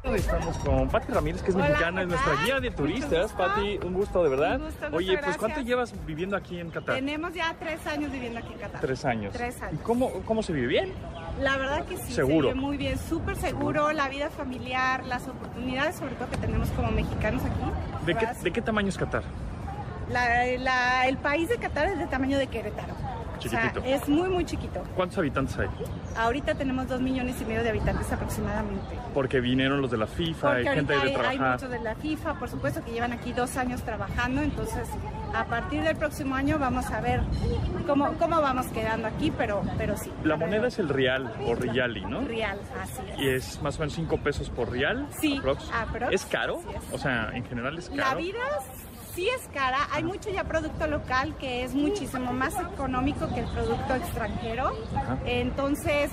Estamos 0.02 0.56
con 0.58 0.88
Pati 0.88 1.12
Ramírez, 1.12 1.42
que 1.42 1.50
es 1.50 1.54
Hola, 1.56 1.68
mexicana, 1.68 2.00
es 2.02 2.06
¿qué 2.08 2.14
nuestra 2.14 2.44
guía 2.44 2.60
de 2.60 2.70
turistas. 2.70 3.32
Pati, 3.32 3.78
un 3.84 3.92
gusto, 3.92 4.22
de 4.24 4.30
verdad. 4.30 4.56
Un 4.56 4.66
gusto, 4.66 4.86
Oye, 4.92 5.18
pues 5.18 5.36
¿cuánto 5.36 5.60
llevas 5.60 5.92
viviendo 6.06 6.36
aquí 6.36 6.58
en 6.58 6.70
Qatar? 6.70 6.94
Tenemos 6.96 7.34
ya 7.34 7.54
tres 7.58 7.86
años 7.86 8.10
viviendo 8.10 8.38
aquí 8.38 8.52
en 8.54 8.58
Qatar. 8.60 8.80
Tres 8.80 9.04
años. 9.04 9.32
Tres 9.34 9.60
años. 9.60 9.74
¿Y 9.74 9.84
cómo, 9.84 10.10
cómo 10.24 10.42
se 10.42 10.52
vive 10.54 10.66
bien? 10.68 10.92
La 11.40 11.56
verdad 11.58 11.84
que 11.84 11.98
sí, 11.98 12.12
Seguro. 12.12 12.48
se 12.48 12.54
vive 12.54 12.66
muy 12.66 12.76
bien, 12.78 12.98
súper 12.98 13.36
seguro, 13.36 13.92
la 13.92 14.08
vida 14.08 14.30
familiar, 14.30 15.04
las 15.04 15.28
oportunidades 15.28 15.96
sobre 15.96 16.14
todo 16.14 16.30
que 16.30 16.38
tenemos 16.38 16.68
como 16.70 16.90
mexicanos 16.90 17.42
aquí. 17.44 18.06
¿De 18.06 18.14
qué, 18.14 18.26
de 18.42 18.50
qué 18.52 18.62
tamaño 18.62 18.88
es 18.88 18.96
Qatar? 18.98 19.22
La- 20.10 20.46
la- 20.58 21.06
el 21.08 21.18
país 21.18 21.48
de 21.48 21.56
Qatar 21.58 21.86
es 21.88 21.98
del 21.98 22.08
tamaño 22.08 22.38
de 22.38 22.46
Querétaro. 22.48 22.94
Chiquitito. 23.40 23.80
O 23.80 23.82
sea, 23.82 23.96
es 23.96 24.08
muy, 24.08 24.28
muy 24.28 24.44
chiquito. 24.44 24.82
¿Cuántos 24.94 25.18
habitantes 25.18 25.58
hay? 25.58 25.68
Ahorita 26.16 26.54
tenemos 26.54 26.86
dos 26.88 27.00
millones 27.00 27.40
y 27.40 27.44
medio 27.44 27.62
de 27.62 27.70
habitantes 27.70 28.12
aproximadamente. 28.12 28.96
Porque 29.14 29.40
vinieron 29.40 29.80
los 29.82 29.90
de 29.90 29.96
la 29.98 30.06
FIFA, 30.06 30.48
Porque 30.54 30.68
hay 30.68 30.74
gente 30.76 30.92
de 30.92 30.98
hay, 31.00 31.08
hay 31.08 31.14
trabajar. 31.14 31.52
muchos 31.54 31.70
de 31.70 31.80
la 31.80 31.94
FIFA, 31.96 32.34
por 32.38 32.48
supuesto, 32.48 32.84
que 32.84 32.92
llevan 32.92 33.12
aquí 33.12 33.32
dos 33.32 33.56
años 33.56 33.82
trabajando, 33.82 34.42
entonces 34.42 34.88
a 35.34 35.44
partir 35.46 35.82
del 35.82 35.96
próximo 35.96 36.34
año 36.34 36.58
vamos 36.58 36.86
a 36.90 37.00
ver 37.00 37.22
cómo, 37.86 38.12
cómo 38.18 38.40
vamos 38.40 38.66
quedando 38.68 39.08
aquí, 39.08 39.30
pero, 39.36 39.62
pero 39.78 39.96
sí. 39.96 40.10
La 40.24 40.36
moneda 40.36 40.68
es 40.68 40.78
el 40.78 40.88
real 40.88 41.32
o 41.46 41.54
riali, 41.54 42.04
¿no? 42.04 42.20
Real, 42.22 42.58
así 42.82 43.00
es. 43.14 43.20
Y 43.20 43.28
es 43.28 43.62
más 43.62 43.76
o 43.76 43.80
menos 43.80 43.94
5 43.94 44.16
pesos 44.18 44.50
por 44.50 44.70
real. 44.70 45.06
Sí, 45.20 45.38
aprox. 45.38 45.70
aprox, 45.72 46.12
¿Es 46.14 46.24
caro? 46.26 46.60
es. 46.76 46.94
O 46.94 46.98
sea, 46.98 47.30
en 47.32 47.44
general 47.44 47.78
es 47.78 47.88
La 47.90 48.04
caro. 48.04 48.18
vida 48.18 48.38
sí 49.14 49.28
es 49.28 49.48
cara, 49.52 49.88
hay 49.92 50.04
mucho 50.04 50.30
ya 50.30 50.44
producto 50.44 50.86
local 50.86 51.36
que 51.38 51.64
es 51.64 51.74
muchísimo 51.74 52.32
más 52.32 52.54
económico 52.60 53.28
que 53.34 53.40
el 53.40 53.46
producto 53.46 53.94
extranjero, 53.94 54.72
entonces, 55.24 56.10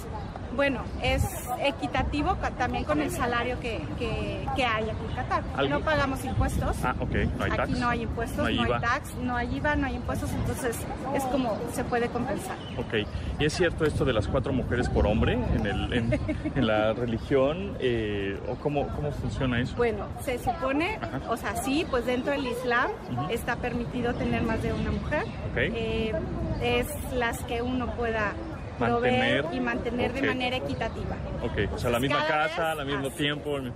bueno, 0.55 0.81
es 1.03 1.23
equitativo 1.61 2.35
también 2.57 2.83
con 2.83 3.01
el 3.01 3.11
salario 3.11 3.59
que, 3.59 3.81
que, 3.99 4.45
que 4.55 4.65
hay 4.65 4.89
aquí 4.89 5.05
en 5.09 5.15
Qatar. 5.15 5.43
Algo- 5.55 5.69
No 5.69 5.81
pagamos 5.85 6.23
impuestos. 6.25 6.77
Ah, 6.83 6.95
ok, 6.99 7.11
no 7.37 7.43
hay 7.43 7.51
tax. 7.51 7.59
Aquí 7.69 7.79
no 7.79 7.89
hay 7.89 8.01
impuestos, 8.03 8.37
No 8.39 8.45
hay 8.45 8.59
IVA. 8.59 8.79
tax, 8.79 9.15
no 9.21 9.35
hay 9.35 9.55
IVA, 9.55 9.75
no 9.75 9.87
hay 9.87 9.95
impuestos, 9.95 10.31
entonces 10.31 10.77
es 11.15 11.23
como 11.25 11.57
se 11.73 11.83
puede 11.83 12.07
compensar. 12.09 12.55
Ok, 12.77 13.07
¿y 13.39 13.45
es 13.45 13.53
cierto 13.53 13.85
esto 13.85 14.05
de 14.05 14.13
las 14.13 14.27
cuatro 14.27 14.53
mujeres 14.53 14.89
por 14.89 15.05
hombre 15.05 15.33
en, 15.33 15.65
el, 15.65 15.93
en, 15.93 16.19
en 16.55 16.67
la 16.67 16.93
religión? 16.93 17.75
eh, 17.79 18.39
¿O 18.47 18.55
cómo, 18.55 18.87
cómo 18.95 19.11
funciona 19.11 19.59
eso? 19.59 19.75
Bueno, 19.75 20.07
se 20.21 20.39
supone, 20.39 20.97
Ajá. 21.01 21.21
o 21.29 21.37
sea, 21.37 21.55
sí, 21.57 21.85
pues 21.89 22.05
dentro 22.05 22.31
del 22.31 22.47
Islam 22.47 22.89
está 23.29 23.55
permitido 23.57 24.13
tener 24.15 24.41
más 24.43 24.61
de 24.63 24.73
una 24.73 24.91
mujer. 24.91 25.23
Ok. 25.51 25.57
Eh, 25.57 26.13
es 26.61 26.87
las 27.13 27.43
que 27.43 27.61
uno 27.61 27.87
pueda 27.95 28.33
Mantener, 28.79 29.41
proveer 29.41 29.45
y 29.55 29.59
mantener 29.59 30.11
ok. 30.11 30.17
de 30.17 30.27
manera 30.27 30.55
equitativa. 30.57 31.15
Ok, 31.43 31.73
o 31.73 31.77
sea, 31.77 31.89
la 31.89 31.99
misma 31.99 32.25
Cada 32.27 32.47
casa, 32.47 32.71
al 32.71 32.85
mismo 32.85 33.07
así 33.07 33.17
tiempo. 33.17 33.57
así. 33.57 33.71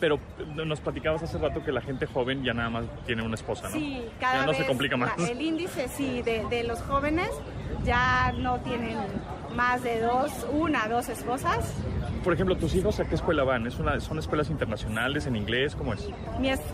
Pero 0.00 0.16
eh, 0.16 0.64
nos 0.66 0.80
platicabas 0.80 1.22
hace 1.22 1.38
rato 1.38 1.62
que 1.64 1.70
la 1.70 1.80
gente 1.80 2.06
joven 2.06 2.42
ya 2.42 2.52
nada 2.52 2.70
más 2.70 2.84
tiene 3.06 3.22
una 3.22 3.36
esposa, 3.36 3.68
¿no? 3.68 3.76
Sí, 3.76 4.04
cada 4.20 4.34
ya 4.40 4.40
no 4.42 4.48
vez 4.48 4.58
se 4.58 4.66
complica 4.66 4.96
más. 4.96 5.16
el 5.28 5.40
índice 5.40 5.86
sí 5.88 6.22
de, 6.22 6.44
de 6.50 6.64
los 6.64 6.80
jóvenes 6.82 7.30
ya 7.84 8.32
no 8.36 8.58
tienen 8.60 8.96
más 9.54 9.82
de 9.82 10.00
dos, 10.00 10.46
una, 10.52 10.88
dos 10.88 11.08
esposas. 11.08 11.72
Por 12.24 12.32
ejemplo, 12.32 12.56
¿tus 12.56 12.74
hijos 12.76 13.00
a 13.00 13.04
qué 13.04 13.16
escuela 13.16 13.42
van? 13.42 13.66
¿Es 13.66 13.78
una, 13.80 13.98
¿Son 13.98 14.16
escuelas 14.18 14.48
internacionales 14.48 15.26
en 15.26 15.34
inglés? 15.34 15.74
¿Cómo 15.74 15.92
es- 15.92 16.08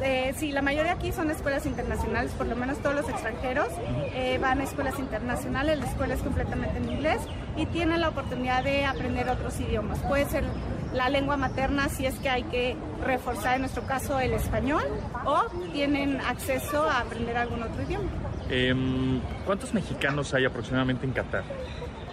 eh, 0.02 0.34
sí, 0.36 0.52
la 0.52 0.60
mayoría 0.60 0.92
aquí 0.92 1.10
son 1.10 1.30
escuelas 1.30 1.64
internacionales, 1.64 2.32
por 2.32 2.46
lo 2.46 2.54
menos 2.54 2.78
todos 2.78 2.94
los 2.94 3.08
extranjeros 3.08 3.68
eh, 4.14 4.38
van 4.42 4.60
a 4.60 4.64
escuelas 4.64 4.98
internacionales, 4.98 5.78
la 5.78 5.86
escuela 5.86 6.14
es 6.14 6.20
completamente 6.20 6.76
en 6.76 6.90
inglés 6.90 7.20
y 7.56 7.64
tienen 7.66 8.02
la 8.02 8.10
oportunidad 8.10 8.62
de 8.62 8.84
aprender 8.84 9.28
otros 9.30 9.58
idiomas. 9.60 9.98
Puede 10.00 10.26
ser 10.26 10.44
la 10.92 11.08
lengua 11.08 11.36
materna 11.38 11.88
si 11.88 12.04
es 12.04 12.14
que 12.18 12.28
hay 12.28 12.42
que 12.44 12.76
reforzar 13.04 13.54
en 13.54 13.60
nuestro 13.62 13.84
caso 13.84 14.20
el 14.20 14.32
español 14.34 14.82
o 15.24 15.44
tienen 15.72 16.20
acceso 16.20 16.82
a 16.82 17.00
aprender 17.00 17.36
algún 17.38 17.62
otro 17.62 17.82
idioma. 17.82 18.08
Em, 18.50 19.20
¿Cuántos 19.46 19.72
mexicanos 19.74 20.32
hay 20.34 20.44
aproximadamente 20.44 21.06
en 21.06 21.12
Qatar? 21.12 21.44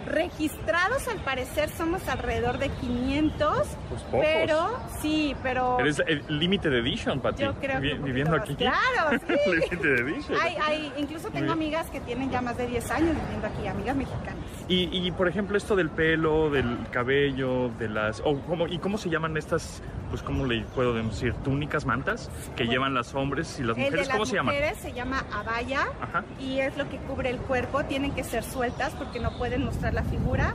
Registrados 0.06 1.08
al 1.08 1.18
parecer 1.18 1.68
somos 1.68 2.06
alrededor 2.08 2.58
de 2.58 2.68
500, 2.70 3.66
Pues 3.90 4.02
pero 4.12 4.78
sí, 5.02 5.34
pero 5.42 5.78
Eres 5.80 6.00
el 6.06 6.22
límite 6.28 6.70
de 6.70 6.78
edition, 6.78 7.20
Pati. 7.20 7.42
yo 7.42 7.54
creo 7.54 7.80
que 7.80 7.94
Viviendo 7.94 8.36
aquí. 8.36 8.54
Claro, 8.54 9.10
sí. 9.28 9.50
límite 9.50 9.88
de 9.88 10.00
edition. 10.12 10.38
Hay, 10.40 10.56
hay, 10.64 10.92
incluso 10.96 11.28
tengo 11.30 11.52
amigas 11.52 11.90
que 11.90 12.00
tienen 12.00 12.30
ya 12.30 12.40
más 12.40 12.56
de 12.56 12.66
10 12.66 12.90
años 12.92 13.16
viviendo 13.20 13.46
aquí, 13.48 13.66
amigas 13.66 13.96
mexicanas. 13.96 14.36
Y, 14.68 14.88
y, 15.06 15.10
por 15.12 15.28
ejemplo, 15.28 15.56
esto 15.56 15.76
del 15.76 15.90
pelo, 15.90 16.50
del 16.50 16.78
cabello, 16.90 17.68
de 17.78 17.88
las... 17.88 18.20
o 18.24 18.40
cómo- 18.40 18.66
¿Y 18.66 18.78
cómo 18.78 18.98
se 18.98 19.10
llaman 19.10 19.36
estas, 19.36 19.80
pues 20.10 20.22
cómo 20.22 20.44
le 20.44 20.62
puedo 20.74 20.92
decir, 20.94 21.34
túnicas, 21.44 21.84
mantas 21.86 22.30
que 22.56 22.64
llevan 22.66 22.92
los 22.94 23.14
hombres 23.14 23.60
y 23.60 23.62
las 23.62 23.76
El 23.76 23.84
de 23.84 23.90
mujeres? 23.90 24.06
las 24.08 24.16
¿Cómo 24.16 24.26
se 24.26 24.34
llaman? 24.36 24.54
mujeres 24.56 24.78
se 24.78 24.92
llama 24.92 25.24
abaya 25.32 25.86
Ajá, 26.00 26.24
y 26.40 26.58
es 26.58 26.76
lo 26.76 26.88
que 26.88 26.96
cubre 26.98 27.30
el 27.30 27.38
cuerpo. 27.38 27.84
Tienen 27.84 28.12
que 28.12 28.24
ser 28.24 28.42
sueltas 28.42 28.92
porque 28.94 29.20
no 29.20 29.36
pueden 29.38 29.64
mostrar 29.64 29.94
la 29.96 30.04
figura. 30.04 30.54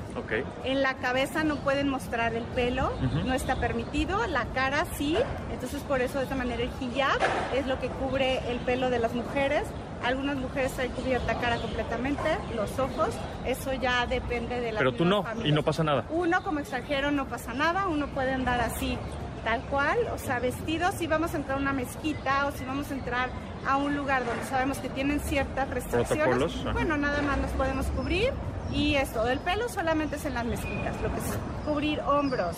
En 0.64 0.82
la 0.82 0.94
cabeza 0.94 1.44
no 1.44 1.58
pueden 1.58 1.90
mostrar 1.90 2.34
el 2.36 2.44
pelo, 2.44 2.94
no 3.26 3.34
está 3.34 3.58
permitido. 3.58 4.26
La 4.28 4.46
cara 4.54 4.86
sí. 4.96 5.18
Entonces 5.52 5.82
por 5.82 6.00
eso 6.02 6.20
de 6.20 6.24
esta 6.24 6.36
manera 6.36 6.64
el 6.64 6.70
hijab 6.80 7.20
es 7.54 7.68
lo 7.68 7.80
que 7.80 7.90
cubre 7.90 8.40
el 8.50 8.60
pelo 8.60 8.90
de 8.90 9.00
las 9.00 9.14
mujeres. 9.14 9.64
Algunas 10.04 10.38
mujeres 10.38 10.72
traen 10.72 10.92
cubierta 10.92 11.36
cara 11.40 11.58
completamente, 11.58 12.38
los 12.56 12.80
ojos. 12.80 13.10
Eso 13.46 13.74
ya 13.74 14.06
depende 14.06 14.60
de 14.60 14.72
la 14.72 14.80
Pero 14.80 14.94
tú 14.94 15.06
no, 15.06 15.26
y 15.44 15.52
no 15.52 15.64
pasa 15.64 15.84
nada. 15.84 16.06
Uno 16.10 16.42
como 16.44 16.60
extranjero 16.60 17.12
no 17.12 17.28
pasa 17.28 17.54
nada, 17.54 17.88
uno 17.88 18.08
puede 18.08 18.34
andar 18.34 18.62
así 18.62 18.98
tal 19.44 19.62
cual, 19.64 19.98
o 20.14 20.20
sea, 20.20 20.40
vestidos 20.40 20.94
si 20.94 21.08
vamos 21.08 21.34
a 21.34 21.38
entrar 21.38 21.58
a 21.58 21.62
una 21.62 21.74
mezquita 21.74 22.46
o 22.46 22.52
si 22.52 22.64
vamos 22.64 22.92
a 22.92 22.94
entrar 22.94 23.30
a 23.68 23.78
un 23.78 23.96
lugar 23.96 24.24
donde 24.24 24.44
sabemos 24.46 24.78
que 24.78 24.90
tienen 24.90 25.20
ciertas 25.20 25.68
restricciones, 25.68 26.28
Protocolos, 26.28 26.74
bueno, 26.74 26.96
nada 26.96 27.24
más 27.24 27.40
nos 27.40 27.50
podemos 27.52 27.88
cubrir 27.88 28.32
y 28.74 28.96
es 28.96 29.12
todo. 29.12 29.30
El 29.30 29.40
pelo 29.40 29.70
solamente 29.70 30.16
es 30.16 30.26
en 30.26 30.34
las 30.34 30.46
mezquitas, 30.46 31.00
lo 31.02 31.12
que 31.14 31.20
es 31.20 31.38
cubrir 31.66 32.00
hombros 32.02 32.56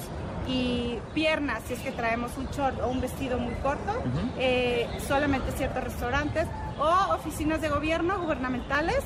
y 0.47 0.97
piernas, 1.13 1.63
si 1.67 1.73
es 1.73 1.79
que 1.79 1.91
traemos 1.91 2.31
un 2.37 2.47
short 2.47 2.79
o 2.81 2.89
un 2.89 2.99
vestido 2.99 3.39
muy 3.39 3.53
corto, 3.55 3.93
eh, 4.37 4.87
solamente 5.07 5.51
ciertos 5.53 5.83
restaurantes 5.83 6.47
o 6.79 7.13
oficinas 7.13 7.61
de 7.61 7.69
gobierno 7.69 8.19
gubernamentales. 8.19 9.03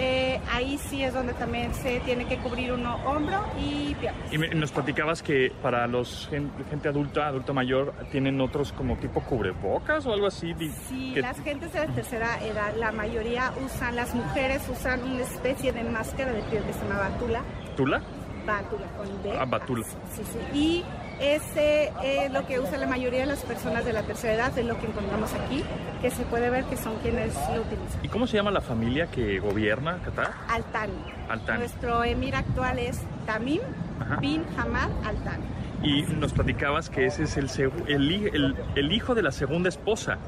Eh, 0.00 0.40
ahí 0.50 0.78
sí 0.78 1.04
es 1.04 1.12
donde 1.14 1.34
también 1.34 1.74
se 1.74 2.00
tiene 2.00 2.24
que 2.24 2.38
cubrir 2.38 2.72
uno 2.72 2.96
hombro 3.04 3.44
y 3.60 3.94
piernas. 3.96 4.32
Y 4.32 4.38
me- 4.38 4.48
nos 4.48 4.72
platicabas 4.72 5.22
que 5.22 5.52
para 5.62 5.86
los 5.86 6.26
gen- 6.30 6.50
gente 6.70 6.88
adulta, 6.88 7.26
adulto 7.28 7.52
mayor, 7.54 7.92
tienen 8.10 8.40
otros 8.40 8.72
como 8.72 8.96
tipo 8.96 9.20
cubrebocas 9.20 10.06
o 10.06 10.12
algo 10.12 10.26
así. 10.26 10.54
Sí, 10.88 11.12
que- 11.14 11.20
las 11.20 11.38
gentes 11.42 11.72
de 11.72 11.86
la 11.86 11.92
tercera 11.94 12.38
edad, 12.44 12.74
la 12.78 12.90
mayoría 12.92 13.52
usan, 13.64 13.94
las 13.94 14.14
mujeres 14.14 14.66
usan 14.70 15.02
una 15.04 15.22
especie 15.22 15.72
de 15.72 15.84
máscara 15.84 16.32
de 16.32 16.42
piel 16.44 16.62
que 16.64 16.72
se 16.72 16.80
llama 16.80 16.98
batula. 17.10 17.42
¿Tula? 17.76 18.00
Bátula 18.46 18.86
con 18.96 19.22
D. 19.22 19.36
Ah, 19.38 19.44
batula. 19.44 19.84
Sí, 19.84 20.22
sí. 20.24 20.38
Y 20.58 20.84
ese 21.20 21.92
es 22.02 22.32
lo 22.32 22.46
que 22.46 22.58
usa 22.60 22.76
la 22.78 22.86
mayoría 22.86 23.20
de 23.20 23.26
las 23.26 23.40
personas 23.42 23.84
de 23.84 23.92
la 23.92 24.02
tercera 24.02 24.34
edad, 24.34 24.58
es 24.58 24.64
lo 24.66 24.78
que 24.78 24.86
encontramos 24.86 25.32
aquí, 25.34 25.64
que 26.00 26.10
se 26.10 26.24
puede 26.24 26.50
ver 26.50 26.64
que 26.64 26.76
son 26.76 26.96
quienes 27.02 27.34
lo 27.54 27.60
utilizan. 27.62 28.00
¿Y 28.02 28.08
cómo 28.08 28.26
se 28.26 28.36
llama 28.36 28.50
la 28.50 28.60
familia 28.60 29.06
que 29.06 29.38
gobierna 29.38 29.98
Qatar? 30.04 30.30
Al-Thani. 30.48 30.92
Al-Thani. 31.28 31.58
Nuestro 31.60 32.04
emir 32.04 32.34
actual 32.36 32.78
es 32.78 33.00
Tamim 33.26 33.60
Ajá. 34.00 34.16
bin 34.16 34.44
Hamad 34.56 34.90
Al-Thani. 35.04 35.44
Y 35.82 36.02
nos 36.02 36.32
platicabas 36.32 36.90
que 36.90 37.06
ese 37.06 37.22
es 37.24 37.36
el, 37.36 37.48
segu- 37.48 37.84
el, 37.86 38.10
hi- 38.10 38.30
el- 38.32 38.54
el 38.74 38.92
hijo 38.92 39.14
de 39.14 39.22
la 39.22 39.30
segunda 39.32 39.68
esposa, 39.68 40.18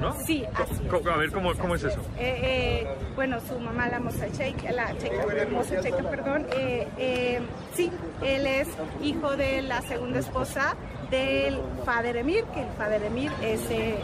¿no? 0.00 0.14
Sí, 0.24 0.44
así 0.54 0.74
es. 0.86 1.06
A 1.06 1.16
ver, 1.16 1.30
¿cómo, 1.30 1.54
cómo 1.54 1.74
es 1.74 1.84
eso? 1.84 2.00
Eh, 2.18 2.40
eh, 2.42 2.86
bueno, 3.14 3.38
su 3.40 3.58
mamá, 3.58 3.88
la 3.88 3.98
la 3.98 4.96
Cheika, 4.98 5.46
Mosa 5.50 5.80
Cheika, 5.80 6.02
perdón, 6.10 6.46
eh, 6.56 6.86
eh, 6.98 7.40
sí, 7.74 7.90
él 8.22 8.46
es 8.46 8.68
hijo 9.02 9.36
de 9.36 9.62
la 9.62 9.82
segunda 9.82 10.18
esposa 10.20 10.76
del 11.10 11.58
Fader 11.84 12.16
Emir, 12.16 12.44
que 12.54 12.62
el 12.62 12.68
Fader 12.76 13.02
Emir 13.04 13.30
es 13.42 13.60
eh, 13.70 13.96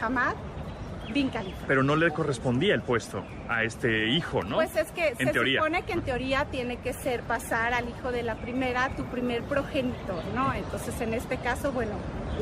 Hamad 0.00 0.34
Bin 1.12 1.28
Khalifa. 1.30 1.64
Pero 1.66 1.82
no 1.82 1.96
le 1.96 2.10
correspondía 2.10 2.74
el 2.74 2.82
puesto 2.82 3.22
a 3.48 3.62
este 3.62 4.08
hijo, 4.08 4.42
¿no? 4.42 4.56
Pues 4.56 4.74
es 4.76 4.90
que 4.92 5.08
En 5.10 5.16
se 5.18 5.32
teoría. 5.32 5.60
supone 5.60 5.82
que 5.82 5.92
en 5.92 6.02
teoría 6.02 6.44
tiene 6.46 6.76
que 6.78 6.92
ser 6.92 7.22
pasar 7.22 7.72
al 7.74 7.88
hijo 7.88 8.10
de 8.12 8.22
la 8.22 8.34
primera, 8.34 8.90
tu 8.96 9.04
primer 9.04 9.42
progenitor, 9.44 10.24
¿no? 10.34 10.52
Entonces 10.52 11.00
en 11.00 11.14
este 11.14 11.36
caso, 11.38 11.72
bueno, 11.72 11.92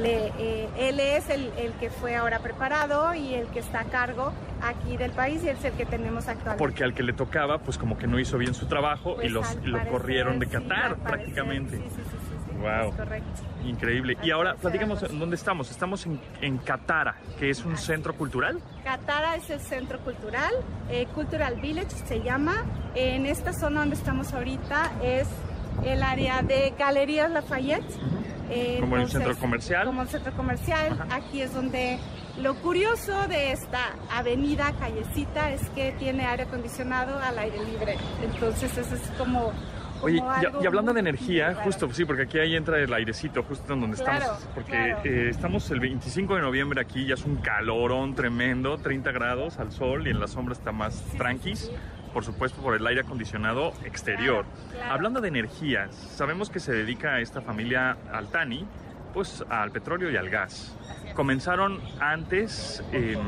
le, 0.00 0.33
eh, 0.38 0.68
él 0.78 1.00
es 1.00 1.28
el, 1.28 1.50
el 1.57 1.72
que 1.74 1.90
fue 1.90 2.16
ahora 2.16 2.38
preparado 2.40 3.14
y 3.14 3.35
el 3.35 3.46
que 3.48 3.61
está 3.61 3.80
a 3.80 3.85
cargo 3.85 4.33
aquí 4.62 4.96
del 4.96 5.12
país 5.12 5.42
y 5.44 5.48
es 5.48 5.64
el 5.64 5.72
que 5.74 5.87
tenemos 5.87 6.26
actualmente. 6.28 6.59
Porque 6.59 6.85
al 6.85 6.94
que 6.94 7.02
le 7.02 7.12
tocaba, 7.12 7.59
pues 7.59 7.78
como 7.78 7.96
que 7.98 8.07
no 8.07 8.18
hizo 8.18 8.38
bien 8.38 8.54
su 8.54 8.66
trabajo 8.66 9.12
y, 9.12 9.14
Pues, 9.16 9.33
los, 9.33 9.52
y 9.62 9.66
lo 9.66 9.78
parecer, 9.78 9.92
corrieron 9.92 10.38
de 10.38 10.46
sí, 10.46 10.52
Qatar 10.52 10.96
parecer, 10.96 10.98
prácticamente. 11.04 11.76
Sí, 11.76 11.83
sí, 11.83 11.88
sí, 11.96 12.02
sí, 12.11 12.16
sí, 12.50 12.57
Wow. 12.61 12.88
es 12.90 12.94
correcto. 12.96 13.42
Increíble. 13.66 14.16
Y 14.22 14.30
ahora 14.30 14.54
parecer, 14.54 14.90
así. 14.90 15.18
dónde 15.18 15.37
estamos. 15.37 15.70
Estamos 15.70 16.07
en, 16.07 16.18
en 16.40 16.57
Catara, 16.59 17.16
que 17.38 17.50
es 17.50 17.64
un 17.64 17.76
centro 17.76 18.14
cultural. 18.14 18.61
Catara 18.85 19.37
es 19.37 19.50
el 19.50 19.61
centro 19.61 19.98
cultural, 20.00 20.52
eh, 20.88 21.07
Cultural 21.14 21.57
Village 21.61 21.90
se 21.90 22.22
llama. 22.22 22.64
En 22.94 23.26
esta 23.26 23.52
zona 23.52 23.80
donde 23.80 23.96
estamos 23.96 24.33
ahorita 24.33 24.92
es 25.02 25.28
el 25.85 26.02
área 26.02 26.42
de 26.42 26.72
Galerías 26.78 27.30
Lafayette. 27.30 27.85
Eh, 28.50 28.78
Como 28.80 28.96
el 28.96 29.09
centro 29.09 29.37
comercial. 29.37 29.87
Como 29.87 30.02
el 30.02 30.09
centro 30.09 30.33
comercial. 30.35 31.07
Aquí 31.11 31.40
es 31.40 31.52
donde 31.54 31.98
lo 32.38 32.54
curioso 32.57 33.26
de 33.28 33.52
esta 33.52 33.94
avenida, 34.11 34.72
callecita, 34.78 35.50
es 35.52 35.68
que 35.70 35.92
tiene 35.92 36.26
aire 36.26 36.44
acondicionado 36.44 37.18
al 37.18 37.38
aire 37.38 37.64
libre. 37.64 37.96
Entonces 38.22 38.76
eso 38.76 38.94
es 38.94 39.02
como... 39.18 39.52
Oye, 40.02 40.18
como 40.18 40.33
y, 40.33 40.44
algo 40.44 40.62
y 40.62 40.66
hablando 40.66 40.92
de 40.92 41.00
energía, 41.00 41.52
claro. 41.52 41.64
justo, 41.64 41.90
sí, 41.92 42.04
porque 42.04 42.24
aquí 42.24 42.38
ahí 42.38 42.57
entra 42.57 42.78
el 42.78 42.92
airecito, 42.92 43.42
justo 43.44 43.72
en 43.72 43.80
donde 43.80 43.96
Claro, 43.96 44.18
estamos, 44.18 44.48
porque 44.54 44.70
claro. 44.72 45.00
eh, 45.04 45.28
estamos 45.30 45.70
el 45.70 45.80
25 45.80 46.35
de 46.35 46.42
noviembre 46.42 46.80
aquí, 46.80 47.07
ya 47.07 47.14
es 47.14 47.24
un 47.24 47.37
calorón 47.37 48.14
tremendo, 48.14 48.76
30 48.76 49.12
grados 49.12 49.59
al 49.59 49.72
sol 49.72 50.07
y 50.07 50.11
en 50.11 50.20
la 50.20 50.26
sombra 50.26 50.52
está 50.52 50.72
más 50.72 50.94
sí, 50.94 51.16
tranquis, 51.16 51.61
sí. 51.61 51.70
Por 52.14 52.24
supuesto 52.24 52.62
por 52.62 52.77
el 52.77 52.87
aire 52.87 53.00
acondicionado 53.00 53.72
exterior. 53.85 54.46
Claro, 54.46 54.70
claro. 54.72 54.92
Hablando 54.94 55.20
de 55.20 55.29
energías, 55.29 55.94
sabemos 55.94 56.48
que 56.48 56.61
se 56.61 56.72
dedica 56.72 57.14
a 57.14 57.20
esta 57.20 57.42
familia 57.42 57.98
Altani, 58.12 58.64
pues 59.12 59.44
al 59.50 59.72
petróleo 59.72 60.11
y 60.11 60.16
al 60.16 60.31
gas. 60.31 60.74
Comenzaron 61.14 61.81
antes, 62.00 62.83
em, 62.92 63.18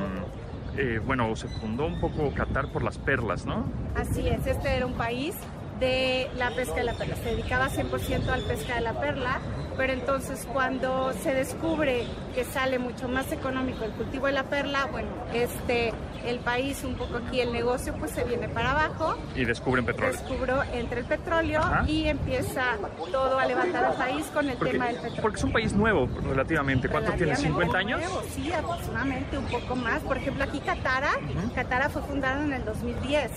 eh, 0.77 1.01
bueno, 1.05 1.35
se 1.35 1.49
fundó 1.49 1.87
un 1.87 2.01
poco 2.01 2.33
Qatar 2.33 2.68
por 2.68 2.83
las 2.83 2.96
perlas, 2.99 3.44
¿no? 3.44 3.66
Así 3.96 4.29
es, 4.29 4.46
este 4.46 4.77
era 4.77 4.87
un 4.87 4.94
país 4.94 5.35
de 5.81 6.31
la 6.37 6.51
pesca 6.51 6.77
de 6.77 6.85
la 6.85 6.95
perla, 6.95 7.17
se 7.17 7.31
dedicaba 7.31 7.69
100% 7.69 8.29
al 8.29 8.43
pesca 8.43 8.77
de 8.77 8.81
la 8.81 8.99
perla, 8.99 9.41
pero 9.77 9.93
entonces 9.93 10.47
cuando 10.51 11.12
se 11.23 11.35
descubre 11.35 12.05
que 12.35 12.45
sale 12.45 12.79
mucho 12.79 13.09
más 13.09 13.31
económico 13.33 13.85
el 13.85 13.91
cultivo 13.93 14.27
de 14.27 14.33
la 14.33 14.45
perla, 14.45 14.87
bueno, 14.91 15.09
este, 15.35 15.93
el 16.25 16.39
país 16.41 16.83
un 16.83 16.95
poco 16.95 17.19
aquí, 17.19 17.41
el 17.41 17.53
negocio 17.53 17.95
pues 17.99 18.11
se 18.12 18.25
viene 18.25 18.49
para 18.49 18.71
abajo, 18.71 19.17
Y 19.35 19.45
descubren 19.45 19.85
petróleo. 19.85 20.12
descubrió 20.12 20.62
entre 20.73 21.01
el 21.01 21.07
petróleo 21.07 21.61
Ajá. 21.61 21.85
y 21.87 22.09
empieza 22.09 22.65
todo 23.12 23.39
a 23.39 23.45
levantar 23.45 23.85
al 23.85 23.95
país 23.97 24.25
con 24.33 24.49
el 24.49 24.57
Porque, 24.57 24.73
tema 24.73 24.87
del 24.87 24.97
petróleo. 24.97 25.23
porque 25.23 25.37
es 25.37 25.45
un 25.45 25.53
país 25.53 25.73
nuevo 25.75 26.09
relativamente. 26.27 26.89
¿Cuánto 26.89 27.12
tiene? 27.12 27.35
Relativamente 27.35 27.73
¿50 27.73 27.79
años? 27.79 28.01
nuevo, 28.01 28.23
sí, 28.35 28.51
aproximadamente, 28.53 29.37
un 29.39 29.45
poco 29.47 29.77
más. 29.77 30.01
Por 30.03 30.17
ejemplo, 30.17 30.43
aquí 30.45 30.59
Catara, 30.61 31.11
Catara 31.55 31.91
fue 31.91 32.01
fundada 32.03 32.43
en 32.43 32.53
el 32.55 32.65
2010. 32.65 33.31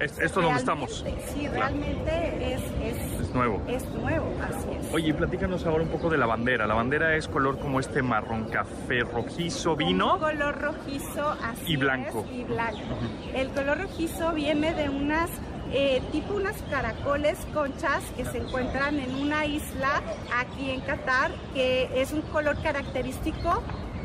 Es- 0.00 0.18
esto 0.18 0.40
donde 0.42 0.60
Realmente, 0.60 0.60
estamos. 0.60 1.04
Sí, 1.32 1.40
Claro. 1.40 1.54
realmente 1.54 2.54
es, 2.54 2.62
es, 2.82 3.20
Es 3.20 3.34
nuevo. 3.34 3.62
es 3.68 3.88
nuevo, 3.90 4.26
así 4.42 4.68
es. 4.80 4.92
Oye, 4.92 5.14
platícanos 5.14 5.64
ahora 5.66 5.82
un 5.84 5.88
poco 5.88 6.10
de 6.10 6.18
la 6.18 6.26
bandera. 6.26 6.66
La 6.66 6.74
bandera 6.74 7.14
es 7.16 7.28
color 7.28 7.58
como 7.58 7.78
este 7.80 8.02
marrón 8.02 8.44
café 8.50 9.00
rojizo 9.00 9.76
vino. 9.76 10.14
Un 10.14 10.20
color 10.20 10.60
rojizo 10.60 11.30
así 11.42 11.72
Y 11.72 11.76
blanco. 11.76 12.24
es, 12.30 12.36
y 12.38 12.44
blanco. 12.44 12.78
El 13.34 13.48
color 13.50 13.78
rojizo 13.82 14.32
viene 14.32 14.74
de 14.74 14.88
unas 14.88 15.30
eh, 15.72 16.02
tipo 16.12 16.34
unas 16.34 16.60
caracoles 16.70 17.38
conchas 17.54 18.04
que 18.16 18.24
se 18.26 18.38
encuentran 18.38 18.98
en 19.00 19.12
una 19.16 19.44
isla 19.46 20.02
aquí 20.38 20.70
en 20.70 20.80
Qatar 20.82 21.32
que 21.54 21.88
es 22.00 22.12
un 22.12 22.20
color 22.22 22.56
característico 22.62 23.62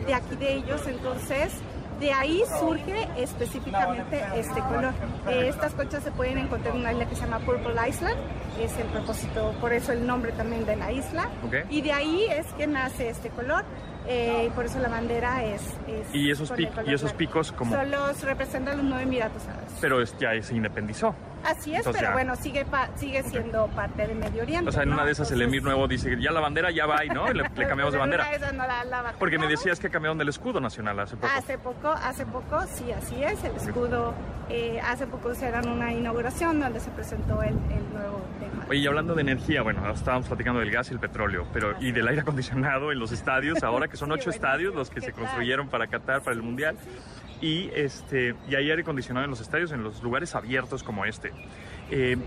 de 0.08 0.14
aquí 0.16 0.36
de 0.36 0.54
ellos 0.56 0.82
entonces 0.88 1.54
de 2.00 2.12
ahí 2.14 2.42
surge 2.60 3.08
específicamente 3.18 4.22
este 4.36 4.60
color. 4.62 4.94
Eh, 5.30 5.48
estas 5.50 5.74
conchas 5.74 6.04
se 6.04 6.12
pueden 6.12 6.38
encontrar 6.38 6.76
en 6.76 6.82
una 6.82 6.92
isla 6.94 7.06
que 7.08 7.16
se 7.16 7.22
llama 7.22 7.40
Purple 7.40 7.74
Island, 7.90 8.16
es 8.62 8.78
el 8.78 8.88
propósito, 8.88 9.54
por 9.62 9.74
eso 9.74 9.92
el 9.92 10.06
nombre 10.06 10.32
también 10.34 10.66
de 10.66 10.76
la 10.76 10.92
isla. 10.92 11.30
Ok. 11.46 11.56
Y 11.70 11.82
de 11.82 11.92
ahí 11.94 12.26
es 12.30 12.46
que 12.54 12.68
nace 12.68 13.10
este 13.10 13.30
color. 13.30 13.64
eh, 14.08 14.46
y 14.48 14.50
por 14.52 14.66
eso 14.66 14.80
la 14.80 14.90
bandera 14.90 15.44
es... 15.44 15.62
es 15.88 16.16
Y 16.16 16.32
esos, 16.32 16.52
pic- 16.52 16.72
y 16.88 17.14
picos 17.14 17.52
como... 17.52 17.76
Son 17.76 17.92
los 17.92 18.24
representan 18.24 18.78
los 18.78 18.86
nueve 18.86 19.04
Emiratos 19.04 19.46
Árabes. 19.48 19.72
Pero 19.82 20.02
es- 20.02 20.18
ya 20.18 20.30
se 20.42 20.56
independizó. 20.56 21.14
Así 21.46 21.72
es, 21.72 21.78
Entonces 21.78 22.02
pero 22.02 22.08
ya. 22.12 22.14
bueno, 22.14 22.36
sigue 22.36 22.66
pa- 22.66 22.90
sigue 22.96 23.24
siendo 23.24 23.68
parte 23.68 24.06
de 24.08 24.14
Medio 24.16 24.44
Oriente. 24.44 24.70
O 24.70 24.72
sea, 24.72 24.84
en 24.84 24.90
¿no? 24.90 24.96
una 24.96 25.06
de 25.06 25.12
esas 25.12 25.32
el 25.32 25.42
Entonces, 25.42 25.48
emir 25.48 25.64
nuevo 25.64 25.88
dice, 25.88 26.18
ya 26.22 26.32
la 26.32 26.40
bandera 26.42 26.70
ya 26.72 26.86
va 26.86 27.04
y 27.06 27.10
¿no? 27.10 27.28
Le, 27.32 27.44
le 27.44 27.68
cambiamos 27.68 27.94
de 27.94 28.00
bandera. 28.00 28.32
esas 28.34 28.54
no 28.54 28.68
la- 28.68 28.84
la 28.84 29.14
Porque 29.18 29.38
me 29.40 29.48
decías 29.48 29.80
que 29.80 29.90
cambiaron 29.90 30.18
del 30.18 30.30
escudo 30.30 30.60
nacional 30.60 31.00
hace 31.00 31.16
poco. 31.16 31.32
Hace 31.36 31.58
poco, 31.58 31.90
hace 31.90 32.26
poco, 32.26 32.62
sí, 32.68 32.92
así 32.92 33.24
es, 33.24 33.44
el 33.44 33.56
escudo, 33.56 34.14
eh, 34.50 34.80
hace 34.82 35.08
poco 35.08 35.32
hicieron 35.32 35.68
una 35.70 35.92
inauguración 35.94 36.60
donde 36.60 36.80
se 36.80 36.90
presentó 36.92 37.42
el, 37.42 37.50
el 37.56 37.94
nuevo 37.94 38.22
tema. 38.40 38.66
Oye, 38.70 38.80
y 38.80 38.88
hablando 38.88 39.16
de 39.16 39.22
energía, 39.22 39.62
bueno, 39.62 39.90
estábamos 39.92 40.28
platicando 40.28 40.60
del 40.60 40.72
gas 40.72 40.90
y 40.92 40.94
el 40.94 41.00
petróleo, 41.00 41.48
pero 41.54 41.76
y 41.80 41.92
del 41.92 42.08
aire 42.08 42.22
acondicionado 42.22 42.92
en 42.92 43.00
los 43.00 43.12
estadios, 43.12 43.64
ahora 43.64 43.88
que 43.88 43.98
son 43.98 44.10
Sí, 44.14 44.16
ocho 44.20 44.30
estadios 44.30 44.76
los 44.76 44.90
que 44.90 44.96
¿Qué 45.00 45.08
se 45.08 45.12
tal? 45.14 45.22
construyeron 45.22 45.70
para 45.70 45.88
Qatar, 45.88 46.22
para 46.22 46.36
el 46.36 46.42
Mundial, 46.44 46.76
y 47.42 47.70
este 47.74 48.36
y 48.50 48.56
hay 48.56 48.70
aire 48.70 48.82
acondicionado 48.82 49.24
en 49.26 49.30
los 49.30 49.40
estadios, 49.42 49.72
en 49.72 49.84
los 49.84 50.02
lugares 50.04 50.36
abiertos 50.36 50.84
como 50.84 51.06
este. 51.06 51.32
Eh, 51.92 52.18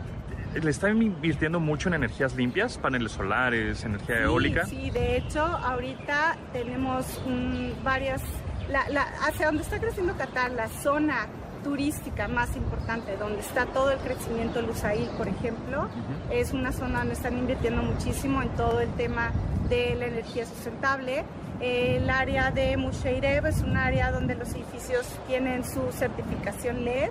¿Le 0.61 0.71
están 0.71 1.01
invirtiendo 1.03 1.61
mucho 1.61 1.89
en 1.89 1.95
energías 1.95 2.35
limpias, 2.37 2.77
paneles 2.77 3.13
solares, 3.13 3.85
energía 3.85 4.17
Sí, 4.19 4.23
eólica? 4.23 4.67
Sí, 4.67 4.91
de 4.91 5.17
hecho, 5.17 5.41
ahorita 5.45 6.37
tenemos 6.53 7.07
mm, 7.27 7.83
varias, 7.83 8.21
la- 8.69 8.87
la- 8.91 9.09
hacia 9.27 9.47
donde 9.47 9.63
está 9.63 9.79
creciendo 9.81 10.15
Qatar, 10.17 10.51
la 10.53 10.69
zona 10.69 11.27
turística 11.65 12.29
más 12.29 12.55
importante, 12.57 13.17
donde 13.17 13.41
está 13.41 13.65
todo 13.67 13.93
el 13.93 13.99
crecimiento 14.01 14.61
Lusail, 14.61 15.09
por 15.17 15.29
ejemplo, 15.29 15.89
es 16.31 16.53
una 16.53 16.73
zona 16.73 16.99
donde 16.99 17.15
están 17.15 17.39
invirtiendo 17.39 17.83
muchísimo 17.83 18.43
en 18.43 18.49
todo 18.51 18.81
el 18.81 18.91
tema 18.95 19.31
de 19.71 19.95
la 19.95 20.07
energía 20.07 20.45
sustentable. 20.45 21.25
El 21.63 22.11
área 22.11 22.51
de 22.51 22.77
Musheirev 22.77 23.47
es 23.47 23.63
un 23.63 23.77
área 23.77 24.11
donde 24.11 24.35
los 24.35 24.53
edificios 24.53 25.07
tienen 25.29 25.65
su 25.65 25.93
certificación 25.93 26.85
LED. 26.85 27.11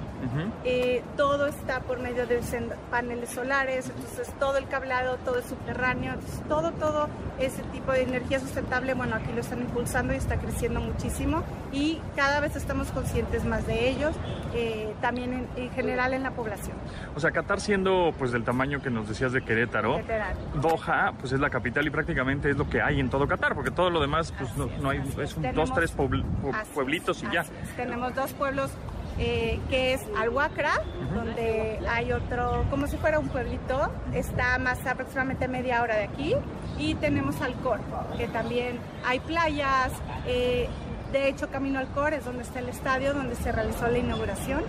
Eh, 0.66 1.02
todo 1.16 1.48
está 1.48 1.80
por 1.80 2.00
medio 2.00 2.28
de 2.28 2.42
paneles 2.90 3.30
solares, 3.30 3.90
entonces 3.90 4.34
todo 4.40 4.58
el 4.58 4.68
cableado, 4.68 5.16
todo 5.24 5.40
es 5.40 5.46
subterráneo, 5.46 6.14
entonces 6.16 6.42
todo, 6.50 6.72
todo 6.74 7.08
ese 7.40 7.64
tipo 7.72 7.94
de 7.94 8.04
energía 8.04 8.42
sustentable, 8.42 8.94
bueno, 8.94 9.16
aquí 9.16 9.32
lo 9.34 9.40
están 9.40 9.62
impulsando 9.62 10.14
y 10.14 10.18
está 10.18 10.36
creciendo 10.36 10.82
muchísimo 10.82 11.44
y 11.72 12.02
cada 12.18 12.42
vez 12.42 12.58
estamos 12.58 12.92
conscientes 12.92 13.46
más 13.46 13.66
de 13.66 13.90
ellos, 13.90 14.14
eh, 14.54 14.94
también 15.00 15.34
en, 15.34 15.48
en 15.56 15.72
general 15.72 16.14
en 16.14 16.24
la 16.24 16.32
población. 16.32 16.76
O 17.16 17.22
sea, 17.22 17.32
Qatar 17.32 17.62
siendo 17.62 18.14
pues 18.20 18.34
del 18.34 18.44
tamaño 18.44 18.82
que 18.82 18.90
nos 18.90 19.08
decías 19.08 19.32
de 19.32 19.44
Querétaro, 19.44 19.98
Literal. 20.00 20.36
Doha 20.62 21.14
pues 21.20 21.32
es 21.32 21.40
la 21.40 21.50
capital 21.50 21.88
y 21.88 21.90
prácticamente 21.90 22.50
es 22.50 22.58
lo 22.58 22.70
que 22.70 22.82
hay 22.82 23.00
en 23.00 23.10
todo 23.10 23.28
Qatar, 23.28 23.56
porque 23.56 23.72
todo 23.72 23.90
lo 23.90 24.02
demás 24.02 24.34
pues 24.42 24.58
no, 24.58 24.70
no 24.82 24.90
hay, 24.90 25.00
es 25.22 25.36
un, 25.36 25.44
Tenemos- 25.44 25.70
dos, 25.70 25.74
tres 25.74 25.96
puebl- 25.98 26.26
pueblitos 26.74 27.24
y 27.24 27.32
ya. 27.34 27.46
Tenemos 27.76 28.14
dos 28.16 28.34
pueblos 28.34 28.72
eh, 29.20 29.60
que 29.70 29.94
es 29.94 30.02
Alhuacra, 30.18 30.72
donde 31.14 31.80
hay 31.90 32.12
otro, 32.14 32.66
como 32.70 32.88
si 32.88 32.98
fuera 32.98 33.20
un 33.20 33.28
pueblito, 33.28 33.92
está 34.14 34.58
más 34.58 34.86
aproximadamente 34.88 35.48
media 35.48 35.82
hora 35.82 35.96
de 35.98 36.04
aquí, 36.06 36.34
y 36.80 36.96
tenemos 36.96 37.40
Alcor, 37.42 37.80
que 38.18 38.28
también 38.30 38.80
hay 39.06 39.20
playas, 39.20 39.92
eh, 40.26 40.70
de 41.12 41.28
hecho 41.28 41.50
Camino 41.50 41.78
Alcor 41.80 42.14
es 42.14 42.24
donde 42.24 42.42
está 42.44 42.60
el 42.60 42.70
estadio, 42.70 43.14
donde 43.14 43.36
se 43.36 43.52
realizó 43.52 43.88
la 43.90 43.98
inauguración, 43.98 44.64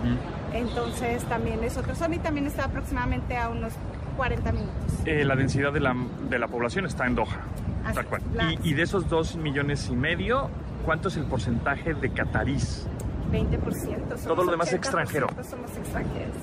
entonces 0.52 1.22
también 1.24 1.62
es 1.64 1.76
otra 1.76 1.94
zona 1.94 2.16
y 2.16 2.18
también 2.18 2.46
está 2.46 2.64
aproximadamente 2.64 3.36
a 3.36 3.48
unos 3.48 3.72
40 4.16 4.52
minutos. 4.52 4.74
Eh, 5.06 5.24
la 5.24 5.36
densidad 5.36 5.72
de 5.72 5.80
la, 5.80 5.94
de 6.28 6.38
la 6.38 6.48
población 6.48 6.84
está 6.84 7.06
en 7.06 7.14
Doha, 7.14 7.38
Así 7.84 7.94
tal 7.94 8.06
cual. 8.06 8.22
la- 8.34 8.52
Y, 8.52 8.58
y 8.62 8.74
de 8.74 8.82
esos 8.82 9.08
dos 9.08 9.36
millones 9.36 9.88
y 9.90 9.96
medio, 9.96 10.48
¿cuánto 10.84 11.08
es 11.08 11.16
el 11.16 11.24
porcentaje 11.24 11.94
de 11.94 12.10
catarís? 12.10 12.86
20%. 13.30 14.08
somos 14.08 14.24
Todo 14.24 14.44
lo 14.44 14.50
demás 14.50 14.68
80% 14.70 14.76
extranjero. 14.76 15.26
Somos 15.48 15.74
extranjeros. 15.76 16.36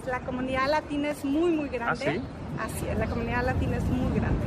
es. 0.00 0.06
La 0.06 0.20
comunidad 0.20 0.68
latina 0.68 1.10
es 1.10 1.24
muy, 1.24 1.52
muy 1.52 1.68
grande. 1.68 2.04
¿Ah, 2.08 2.12
sí? 2.12 2.20
Así 2.76 2.86
es, 2.88 2.98
la 2.98 3.06
comunidad 3.06 3.44
latina 3.44 3.76
es 3.76 3.84
muy 3.84 4.18
grande. 4.18 4.44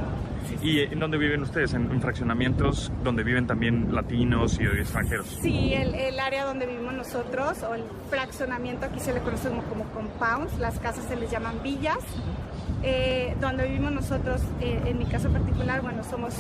¿Y 0.62 0.80
en 0.80 1.00
dónde 1.00 1.18
viven 1.18 1.42
ustedes? 1.42 1.74
¿En, 1.74 1.92
en 1.92 2.02
fraccionamientos 2.02 2.92
donde 3.04 3.24
viven 3.24 3.48
también 3.48 3.94
latinos 3.94 4.60
y 4.60 4.64
extranjeros? 4.66 5.28
Sí, 5.42 5.74
el, 5.74 5.94
el 5.94 6.20
área 6.20 6.46
donde 6.46 6.66
vivimos 6.66 6.94
nosotros, 6.94 7.64
o 7.64 7.76
el 7.76 7.84
fraccionamiento, 8.10 8.86
aquí 8.86 9.00
se 9.00 9.14
le 9.14 9.20
conoce 9.22 9.50
como, 9.50 9.62
como 9.64 9.84
compounds, 9.86 10.58
las 10.60 10.80
casas 10.80 11.04
se 11.06 11.16
les 11.18 11.30
llaman 11.32 11.62
villas. 11.64 11.98
Eh, 12.84 13.36
donde 13.42 13.66
vivimos 13.68 13.92
nosotros, 13.92 14.42
eh, 14.62 14.80
en 14.86 15.00
mi 15.00 15.06
caso 15.06 15.30
particular, 15.30 15.82
bueno, 15.82 16.04
somos 16.04 16.34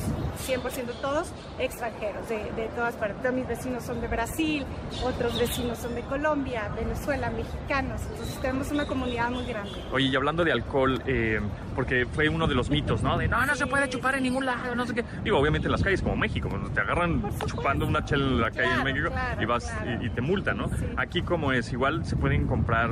100% 0.47 0.93
todos 1.01 1.31
extranjeros, 1.59 2.29
de, 2.29 2.37
de 2.55 2.67
todas 2.75 2.95
partes. 2.95 3.21
Todos 3.21 3.33
mis 3.33 3.47
vecinos 3.47 3.83
son 3.83 4.01
de 4.01 4.07
Brasil, 4.07 4.63
otros 5.03 5.39
vecinos 5.39 5.79
son 5.79 5.95
de 5.95 6.01
Colombia, 6.01 6.69
Venezuela, 6.79 7.31
mexicanos. 7.31 8.01
Entonces 8.11 8.39
tenemos 8.39 8.71
una 8.71 8.85
comunidad 8.85 9.31
muy 9.31 9.45
grande. 9.45 9.71
Oye, 9.91 10.05
y 10.07 10.15
hablando 10.15 10.43
de 10.43 10.51
alcohol, 10.51 11.01
eh, 11.07 11.39
porque 11.75 12.05
fue 12.05 12.29
uno 12.29 12.47
de 12.47 12.53
los 12.55 12.69
mitos, 12.69 13.01
¿no? 13.01 13.17
De 13.17 13.27
no, 13.27 13.45
no 13.45 13.55
se 13.55 13.65
puede 13.65 13.89
chupar 13.89 14.15
en 14.15 14.23
ningún 14.23 14.45
lado, 14.45 14.75
no 14.75 14.85
sé 14.85 14.93
qué. 14.93 15.03
Digo, 15.23 15.39
obviamente 15.39 15.67
en 15.67 15.71
las 15.71 15.81
calles 15.83 16.01
como 16.03 16.15
México, 16.15 16.49
cuando 16.49 16.69
te 16.69 16.81
agarran 16.81 17.23
chupando 17.47 17.85
una 17.87 18.05
chela 18.05 18.25
en 18.25 18.41
la 18.41 18.51
calle 18.51 18.73
en 18.75 18.83
México 18.83 19.09
claro, 19.09 19.41
y 19.41 19.45
vas 19.45 19.65
claro. 19.65 20.03
y, 20.03 20.05
y 20.05 20.09
te 20.11 20.21
multan, 20.21 20.57
¿no? 20.57 20.67
Sí. 20.69 20.85
Aquí 20.97 21.21
como 21.23 21.51
es, 21.51 21.71
igual 21.73 22.05
se 22.05 22.15
pueden 22.15 22.45
comprar 22.45 22.91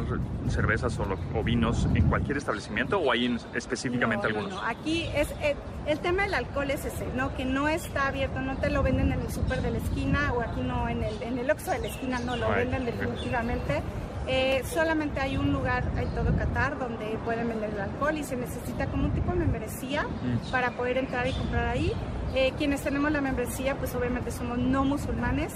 cervezas 0.50 0.98
o, 1.00 1.06
lo- 1.06 1.20
o 1.34 1.44
vinos 1.44 1.88
en 1.94 2.08
cualquier 2.10 2.38
establecimiento 2.38 3.00
o 3.00 3.12
hay 3.12 3.26
en- 3.26 3.35
específicamente 3.54 4.28
No, 4.28 4.34
no, 4.34 4.40
algunos. 4.40 4.62
no. 4.62 4.68
Aquí 4.68 5.08
es 5.16 5.30
el, 5.42 5.56
el 5.88 6.00
tema 6.00 6.24
del 6.24 6.34
alcohol 6.34 6.70
es 6.72 6.86
ese, 6.86 7.06
¿no? 7.16 7.36
Que 7.36 7.46
no 7.46 7.68
está 7.68 8.08
abierto, 8.08 8.40
no 8.42 8.56
te 8.58 8.70
lo 8.70 8.84
venden 8.84 9.12
en 9.12 9.22
el 9.22 9.32
súper 9.32 9.62
de 9.62 9.72
la 9.72 9.78
esquina 9.78 10.34
o 10.34 10.42
aquí 10.42 10.62
no 10.62 10.88
en 10.90 11.04
el 11.04 11.22
en 11.24 11.38
el 11.38 11.50
Oxxo 11.52 11.72
de 11.72 11.80
la 11.80 11.88
esquina 11.88 12.20
no 12.20 12.36
lo 12.36 12.48
Right, 12.48 12.58
venden 12.70 12.86
definitivamente. 12.86 13.82
Eh, 14.28 14.64
solamente 14.66 15.20
hay 15.20 15.38
un 15.38 15.54
lugar 15.54 15.84
en 15.98 16.10
todo 16.16 16.36
Qatar 16.36 16.80
donde 16.80 17.06
pueden 17.24 17.48
vender 17.48 17.70
el 17.70 17.80
alcohol 17.80 18.18
y 18.18 18.24
se 18.24 18.36
necesita 18.36 18.88
como 18.88 19.06
un 19.06 19.12
tipo 19.12 19.32
de 19.32 19.38
membresía 19.38 20.04
Mm. 20.04 20.52
para 20.52 20.72
poder 20.72 20.98
entrar 20.98 21.28
y 21.28 21.34
comprar 21.34 21.68
ahí. 21.68 21.94
Eh, 22.34 22.52
quienes 22.58 22.82
tenemos 22.82 23.12
la 23.12 23.22
membresía, 23.22 23.76
pues 23.76 23.94
obviamente 23.96 24.32
somos 24.32 24.58
no 24.58 24.84
musulmanes, 24.84 25.54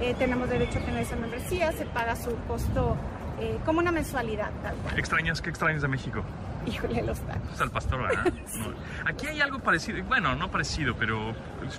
eh, 0.00 0.14
tenemos 0.18 0.48
derecho 0.50 0.78
a 0.78 0.82
tener 0.82 1.00
esa 1.02 1.16
membresía, 1.16 1.72
se 1.72 1.86
paga 1.86 2.14
su 2.14 2.36
costo 2.46 2.94
eh, 3.40 3.58
como 3.64 3.78
una 3.78 3.90
mensualidad, 3.90 4.50
tal 4.62 4.74
cual. 4.76 4.98
¿Extrañas? 4.98 5.40
¿Qué 5.40 5.48
extrañas 5.48 5.80
de 5.80 5.88
México? 5.88 6.22
Híjole, 6.66 7.02
los 7.02 7.18
tacos. 7.20 7.60
Al 7.60 7.70
pastor, 7.70 8.02
¿verdad? 8.02 8.32
No. 8.58 8.74
Aquí 9.06 9.26
hay 9.26 9.40
algo 9.40 9.58
parecido, 9.60 10.02
bueno, 10.04 10.34
no 10.34 10.50
parecido, 10.50 10.94
pero 10.98 11.34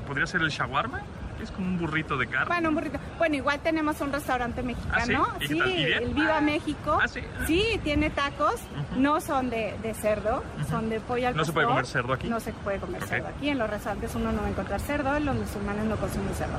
podría 0.07 0.25
ser 0.25 0.41
el 0.41 0.49
shawarma, 0.49 1.01
que 1.37 1.43
es 1.43 1.51
como 1.51 1.67
un 1.67 1.77
burrito 1.77 2.17
de 2.17 2.27
carne. 2.27 2.47
Bueno, 2.47 2.69
un 2.69 2.75
burrito. 2.75 2.97
Bueno, 3.17 3.35
igual 3.35 3.59
tenemos 3.59 3.99
un 4.01 4.11
restaurante 4.11 4.63
mexicano. 4.63 5.27
¿Ah, 5.29 5.37
sí? 5.39 5.59
El 5.59 6.13
Viva 6.13 6.41
México. 6.41 6.97
Ah, 7.01 7.07
sí. 7.07 7.21
Sí, 7.45 7.79
tiene 7.83 8.09
tacos. 8.09 8.55
No 8.95 9.21
son 9.21 9.49
de, 9.49 9.75
de 9.83 9.93
cerdo, 9.93 10.43
son 10.69 10.89
de 10.89 10.99
pollo 10.99 11.27
al 11.27 11.35
¿No 11.35 11.45
se 11.45 11.51
puede 11.53 11.67
comer 11.67 11.85
cerdo 11.85 12.13
aquí? 12.13 12.29
No 12.29 12.39
se 12.39 12.53
puede 12.53 12.79
comer 12.79 13.03
cerdo 13.03 13.27
aquí. 13.27 13.49
En 13.49 13.59
los 13.59 13.69
restaurantes 13.69 14.15
uno 14.15 14.31
no 14.31 14.41
va 14.41 14.47
a 14.47 14.51
encontrar 14.51 14.79
cerdo, 14.79 15.19
los 15.19 15.35
musulmanes 15.35 15.85
no 15.85 15.95
consumen 15.97 16.33
cerdo. 16.33 16.57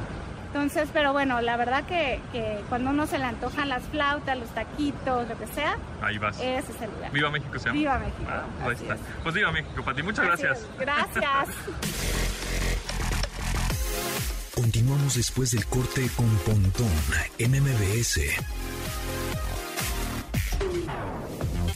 Entonces, 0.54 0.90
pero 0.92 1.12
bueno, 1.12 1.40
la 1.40 1.56
verdad 1.56 1.84
que, 1.84 2.20
que 2.30 2.60
cuando 2.68 2.90
uno 2.90 3.06
se 3.06 3.16
le 3.16 3.24
antojan 3.24 3.70
las 3.70 3.82
flautas, 3.84 4.36
los 4.38 4.50
taquitos, 4.50 5.26
lo 5.26 5.38
que 5.38 5.46
sea, 5.48 5.78
Ahí 6.02 6.18
vas. 6.18 6.36
ese 6.40 6.72
es 6.72 6.82
el 6.82 6.90
lugar. 6.90 7.10
Viva 7.10 7.30
México 7.30 7.58
se 7.58 7.66
llama. 7.68 7.78
Viva 7.78 7.98
México, 7.98 8.26
Ah, 8.28 8.42
pues 8.62 8.78
ahí 8.80 8.84
está. 8.84 8.94
es. 8.96 9.00
Pues 9.22 9.34
viva 9.34 9.50
México, 9.52 9.82
Pati. 9.82 10.02
Muchas 10.02 10.28
Así 10.28 10.42
gracias. 10.42 10.58
es. 10.70 10.78
Gracias. 10.78 11.48
Continuamos 14.54 15.14
después 15.14 15.50
del 15.52 15.64
corte 15.66 16.06
con 16.14 16.28
Pontón 16.38 16.90
en 17.38 17.52
MBS. 17.62 18.20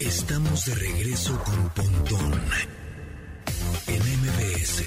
Estamos 0.01 0.67
de 0.67 0.75
regreso 0.75 1.43
con 1.43 1.71
Pontón 1.71 2.41
en 3.87 4.03
MBS. 4.21 4.85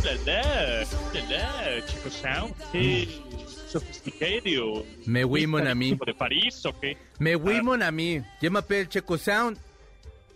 Hola, 0.00 1.84
chicos 1.86 2.12
sound. 2.12 2.54
Qué 2.72 3.08
sofisticado. 3.68 4.84
Me 5.06 5.24
oui, 5.24 5.46
mon 5.46 5.66
ami. 5.66 5.90
¿Como 5.90 6.04
de 6.04 6.14
París 6.14 6.64
o 6.66 6.72
qué? 6.78 6.96
Me 7.18 7.34
oui, 7.34 7.56
Ah, 7.58 7.62
mon 7.64 7.82
ami. 7.82 8.22
Je 8.40 8.48
m'appelle 8.48 8.88
Checo 8.88 9.18
Sound. 9.18 9.58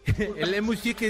La 0.36 0.60
música, 0.60 1.06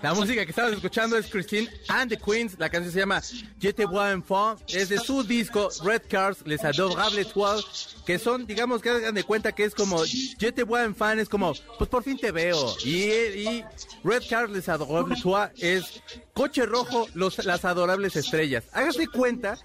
la 0.00 0.14
música 0.14 0.44
que 0.44 0.50
estabas 0.50 0.72
escuchando 0.72 1.18
es 1.18 1.26
Christine 1.26 1.68
and 1.88 2.10
the 2.10 2.16
Queens. 2.16 2.56
La 2.58 2.68
canción 2.68 2.92
se 2.92 3.00
llama 3.00 3.20
Je 3.60 3.72
te 3.72 3.84
vois 3.84 4.12
enfant. 4.12 4.60
Es 4.68 4.88
de 4.88 4.98
su 4.98 5.24
disco 5.24 5.68
Red 5.84 6.02
Cars, 6.08 6.38
Les 6.46 6.62
Adorables 6.64 7.32
Toiles. 7.32 7.96
Que 8.06 8.18
son, 8.18 8.46
digamos, 8.46 8.80
que 8.80 8.90
hagan 8.90 9.14
de 9.14 9.24
cuenta 9.24 9.52
que 9.52 9.64
es 9.64 9.74
como 9.74 10.04
Je 10.04 10.52
te 10.52 10.62
vois 10.62 10.84
enfant. 10.84 11.20
Es 11.20 11.28
como, 11.28 11.52
pues 11.78 11.90
por 11.90 12.04
fin 12.04 12.16
te 12.16 12.30
veo. 12.30 12.74
Y, 12.84 13.06
y 13.10 13.64
Red 14.04 14.22
Cars, 14.28 14.50
Les 14.50 14.68
Adorables 14.68 15.22
Toiles 15.22 15.50
es 15.58 16.02
Coche 16.32 16.64
Rojo, 16.64 17.08
los, 17.14 17.44
las 17.44 17.64
Adorables 17.64 18.14
Estrellas. 18.16 18.64
Hágase 18.72 19.08
cuenta 19.08 19.58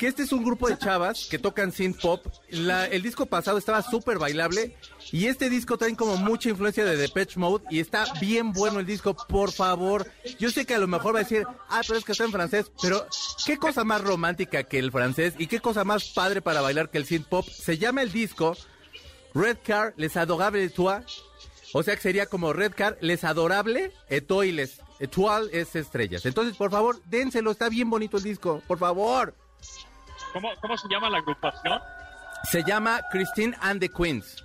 que 0.00 0.06
este 0.06 0.22
es 0.22 0.32
un 0.32 0.42
grupo 0.42 0.66
de 0.66 0.78
chavas 0.78 1.26
que 1.30 1.38
tocan 1.38 1.72
synth 1.72 2.00
pop. 2.00 2.24
La- 2.48 2.86
el 2.86 3.02
disco 3.02 3.26
pasado 3.26 3.58
estaba 3.58 3.82
súper 3.82 4.18
bailable 4.18 4.74
y 5.12 5.26
este 5.26 5.50
disco 5.50 5.76
trae 5.76 5.94
como 5.94 6.16
mucha 6.16 6.48
influencia 6.48 6.86
de 6.86 6.96
Depeche 6.96 7.38
Mode 7.38 7.64
y 7.68 7.80
está 7.80 8.06
bien 8.18 8.52
bueno 8.54 8.80
el 8.80 8.86
disco, 8.86 9.14
por 9.14 9.52
favor. 9.52 10.10
Yo 10.38 10.50
sé 10.50 10.64
que 10.64 10.74
a 10.74 10.78
lo 10.78 10.86
mejor 10.88 11.14
va 11.14 11.18
a 11.18 11.22
decir, 11.24 11.44
ah, 11.68 11.82
pero 11.86 11.98
es 11.98 12.04
que 12.06 12.12
está 12.12 12.24
en 12.24 12.32
francés, 12.32 12.72
pero 12.80 13.06
qué 13.44 13.58
cosa 13.58 13.84
más 13.84 14.00
romántica 14.00 14.62
que 14.62 14.78
el 14.78 14.90
francés 14.90 15.34
y 15.36 15.48
qué 15.48 15.60
cosa 15.60 15.84
más 15.84 16.04
padre 16.08 16.40
para 16.40 16.62
bailar 16.62 16.88
que 16.90 16.96
el 16.96 17.04
synth 17.04 17.26
pop. 17.26 17.46
Se 17.46 17.76
llama 17.76 18.00
el 18.00 18.10
disco 18.10 18.56
Red 19.34 19.58
Car, 19.62 19.92
Les 19.98 20.16
Adorables 20.16 20.72
Toi. 20.72 21.02
O 21.74 21.82
sea 21.82 21.94
que 21.94 22.00
sería 22.00 22.24
como 22.24 22.54
Red 22.54 22.72
Car, 22.74 22.96
Les 23.02 23.22
Adorable, 23.22 23.92
Etoiles. 24.08 24.80
Etoile 24.98 25.48
es 25.60 25.76
estrellas. 25.76 26.24
Entonces, 26.26 26.56
por 26.56 26.70
favor, 26.70 27.00
dénselo, 27.04 27.50
está 27.50 27.68
bien 27.68 27.88
bonito 27.90 28.16
el 28.16 28.22
disco, 28.22 28.62
por 28.66 28.78
favor. 28.78 29.34
¿Cómo, 30.32 30.50
¿Cómo 30.60 30.76
se 30.76 30.88
llama 30.88 31.10
la 31.10 31.18
agrupación? 31.18 31.80
Se 32.44 32.62
llama 32.64 33.00
Christine 33.10 33.56
and 33.60 33.80
the 33.80 33.88
Queens. 33.88 34.44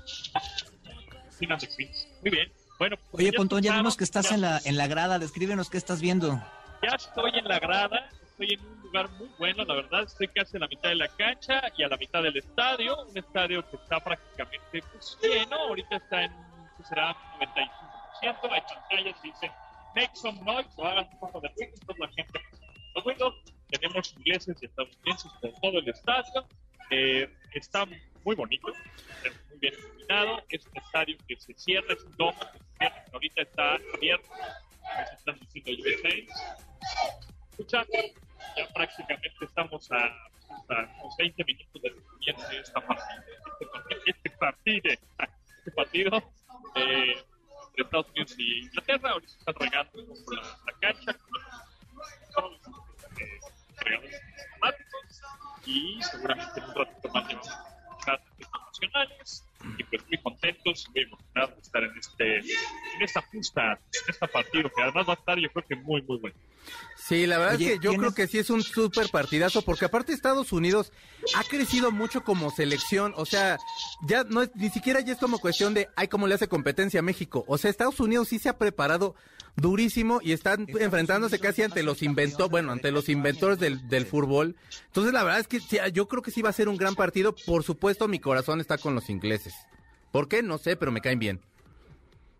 Sin 1.29 1.51
and 1.51 1.61
the 1.61 1.67
Queens. 1.75 2.07
Muy 2.21 2.31
bien. 2.31 2.51
Bueno, 2.77 2.97
pues 3.11 3.23
Oye, 3.23 3.33
Pontón, 3.33 3.61
ya 3.61 3.75
vimos 3.77 3.95
que 3.95 4.03
estás 4.03 4.29
ya- 4.29 4.35
en 4.35 4.41
la, 4.41 4.59
en 4.65 4.75
la 4.77 4.87
grada. 4.87 5.17
Descríbenos 5.19 5.69
qué 5.69 5.77
estás 5.77 6.01
viendo. 6.01 6.41
Ya 6.83 6.95
estoy 6.95 7.31
en 7.35 7.47
la 7.47 7.57
grada, 7.59 8.09
estoy 8.23 8.53
en 8.53 8.59
un 8.65 8.81
lugar 8.81 9.09
muy 9.11 9.29
bueno, 9.39 9.63
la 9.63 9.75
verdad, 9.75 10.03
estoy 10.03 10.27
casi 10.27 10.57
a 10.57 10.59
la 10.59 10.67
mitad 10.67 10.89
de 10.89 10.95
la 10.95 11.07
cancha 11.07 11.61
y 11.77 11.83
a 11.83 11.87
la 11.87 11.97
mitad 11.97 12.21
del 12.21 12.37
estadio, 12.37 13.01
un 13.05 13.17
estadio 13.17 13.67
que 13.69 13.77
está 13.77 13.99
prácticamente 14.01 14.83
pues, 14.91 15.17
lleno, 15.23 15.55
ahorita 15.55 15.95
está 15.95 16.23
en, 16.23 16.31
¿qué 16.77 16.83
será? 16.83 17.15
95%, 17.39 17.69
hay 18.21 18.61
pantallas 18.61 19.15
que 19.21 19.27
dicen 19.29 19.51
make 19.95 20.11
some 20.15 20.39
noise 20.41 20.69
o 20.75 20.85
hagan 20.85 21.07
un 21.11 21.19
poco 21.19 21.39
de 21.41 21.47
ruido, 21.47 21.71
entonces 21.79 21.97
la 21.99 22.07
gente 22.09 22.39
hace 22.95 23.01
ruido, 23.09 23.35
tenemos 23.69 24.13
ingleses 24.17 24.57
y 24.61 24.65
estadounidenses 24.65 25.31
por 25.41 25.51
todo 25.61 25.79
el 25.79 25.89
estadio, 25.89 26.47
eh, 26.91 27.29
está 27.53 27.85
muy 28.23 28.35
bonito, 28.35 28.67
muy 29.49 29.59
bien 29.59 29.73
iluminado, 29.73 30.41
es 30.49 30.65
un 30.67 30.77
estadio 30.77 31.17
que 31.27 31.35
se 31.37 31.53
cierra, 31.55 31.93
es 31.93 32.03
un 32.03 32.11
domo 32.17 32.39
que 32.39 32.57
se 32.59 32.65
cierra, 32.79 33.05
ahorita 33.13 33.41
está 33.41 33.75
abierto, 33.93 34.29
nos 34.99 35.11
están 35.19 35.39
diciendo 35.39 35.71
USA, 35.83 36.35
escucha, 37.51 37.85
ya 38.57 38.67
prácticamente 38.73 39.45
estamos 39.45 39.91
a, 39.91 39.97
a 40.05 41.01
unos 41.01 41.17
20 41.17 41.43
minutos 41.43 41.81
del 41.81 41.95
comienzo 42.03 42.47
de 42.49 42.59
esta 42.59 42.81
partida, 42.81 43.25
este, 43.47 43.65
partido- 43.67 44.13
este 44.23 44.29
partido, 44.37 44.91
este 45.57 45.71
partido 45.71 46.31
eh, 46.75 47.15
entre 47.69 47.83
Estados 47.83 48.07
Unidos 48.11 48.35
y 48.37 48.59
Inglaterra, 48.59 49.09
ahorita 49.11 49.33
están 49.39 49.55
regando 49.55 49.91
poco 49.91 50.33
la, 50.33 50.41
la 50.41 50.79
cancha, 50.79 51.17
todos 52.35 52.61
y 55.65 56.01
seguramente 56.03 56.59
en 56.59 56.65
un 56.65 56.73
nacionales 58.81 59.43
y 59.77 59.83
pues 59.83 60.03
muy 60.07 60.17
contentos 60.21 60.85
y 60.87 60.91
muy 60.91 61.01
emocionados 61.03 61.55
de 61.55 61.61
estar 61.61 61.83
en 61.83 61.97
este 61.97 62.37
en 62.37 63.01
esta 63.01 63.21
justa, 63.21 63.71
en 63.73 64.09
esta 64.09 64.27
partido 64.27 64.69
que 64.75 64.81
además 64.81 65.07
va 65.07 65.13
a 65.13 65.15
estar 65.15 65.39
yo 65.39 65.49
creo 65.49 65.65
que 65.67 65.75
muy 65.75 66.01
muy 66.03 66.17
bueno. 66.19 66.35
Sí, 66.95 67.27
la 67.27 67.37
verdad 67.37 67.55
Oye, 67.55 67.65
es 67.65 67.71
que 67.73 67.75
yo 67.83 67.91
¿tienes- 67.91 67.99
creo 67.99 68.15
que 68.15 68.27
sí 68.27 68.39
es 68.39 68.49
un 68.49 68.63
súper 68.63 69.09
partidazo, 69.09 69.61
porque 69.61 69.85
aparte 69.85 70.13
Estados 70.13 70.51
Unidos 70.51 70.91
ha 71.35 71.43
crecido 71.43 71.91
mucho 71.91 72.23
como 72.23 72.49
selección, 72.49 73.13
o 73.17 73.25
sea, 73.27 73.57
ya 74.07 74.23
no 74.23 74.41
es, 74.41 74.49
ni 74.55 74.69
siquiera 74.71 74.99
ya 75.01 75.13
es 75.13 75.19
como 75.19 75.37
cuestión 75.37 75.75
de, 75.75 75.89
ay, 75.95 76.07
cómo 76.07 76.25
le 76.25 76.33
hace 76.33 76.47
competencia 76.47 77.01
a 77.01 77.03
México, 77.03 77.45
o 77.47 77.57
sea, 77.59 77.69
Estados 77.69 77.99
Unidos 77.99 78.29
sí 78.29 78.39
se 78.39 78.49
ha 78.49 78.57
preparado 78.57 79.13
durísimo 79.57 80.19
y 80.23 80.31
están 80.33 80.65
enfrentándose 80.67 81.39
casi 81.39 81.61
ante 81.61 81.81
los 81.83 82.01
inventores, 82.01 82.49
bueno, 82.49 82.71
ante 82.71 82.91
los 82.91 83.07
inventores 83.09 83.57
del, 83.59 83.87
del 83.87 84.05
fútbol, 84.07 84.55
entonces 84.87 85.13
la 85.13 85.23
verdad 85.23 85.41
es 85.41 85.47
que 85.47 85.59
sí, 85.59 85.77
yo 85.93 86.07
creo 86.07 86.23
que 86.23 86.31
sí 86.31 86.41
va 86.41 86.49
a 86.49 86.53
ser 86.53 86.67
un 86.67 86.77
gran 86.77 86.95
partido, 86.95 87.35
por 87.45 87.63
supuesto 87.63 88.07
mi 88.07 88.19
corazón 88.19 88.59
está 88.65 88.77
con 88.79 88.95
los 88.95 89.09
ingleses, 89.09 89.53
¿por 90.11 90.27
qué? 90.27 90.41
No 90.41 90.57
sé, 90.57 90.75
pero 90.75 90.91
me 90.91 91.01
caen 91.01 91.19
bien, 91.19 91.39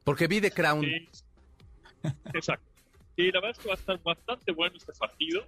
porque 0.04 0.28
vi 0.28 0.42
The 0.42 0.52
Crown. 0.52 0.84
Sí. 0.84 1.08
Exacto. 2.34 2.66
Y 3.16 3.32
la 3.32 3.40
verdad 3.40 3.52
es 3.52 3.60
que 3.60 3.68
va 3.68 3.74
a 3.76 3.78
estar 3.78 4.02
bastante 4.04 4.52
bueno 4.52 4.76
este 4.78 4.92
partido. 4.94 5.46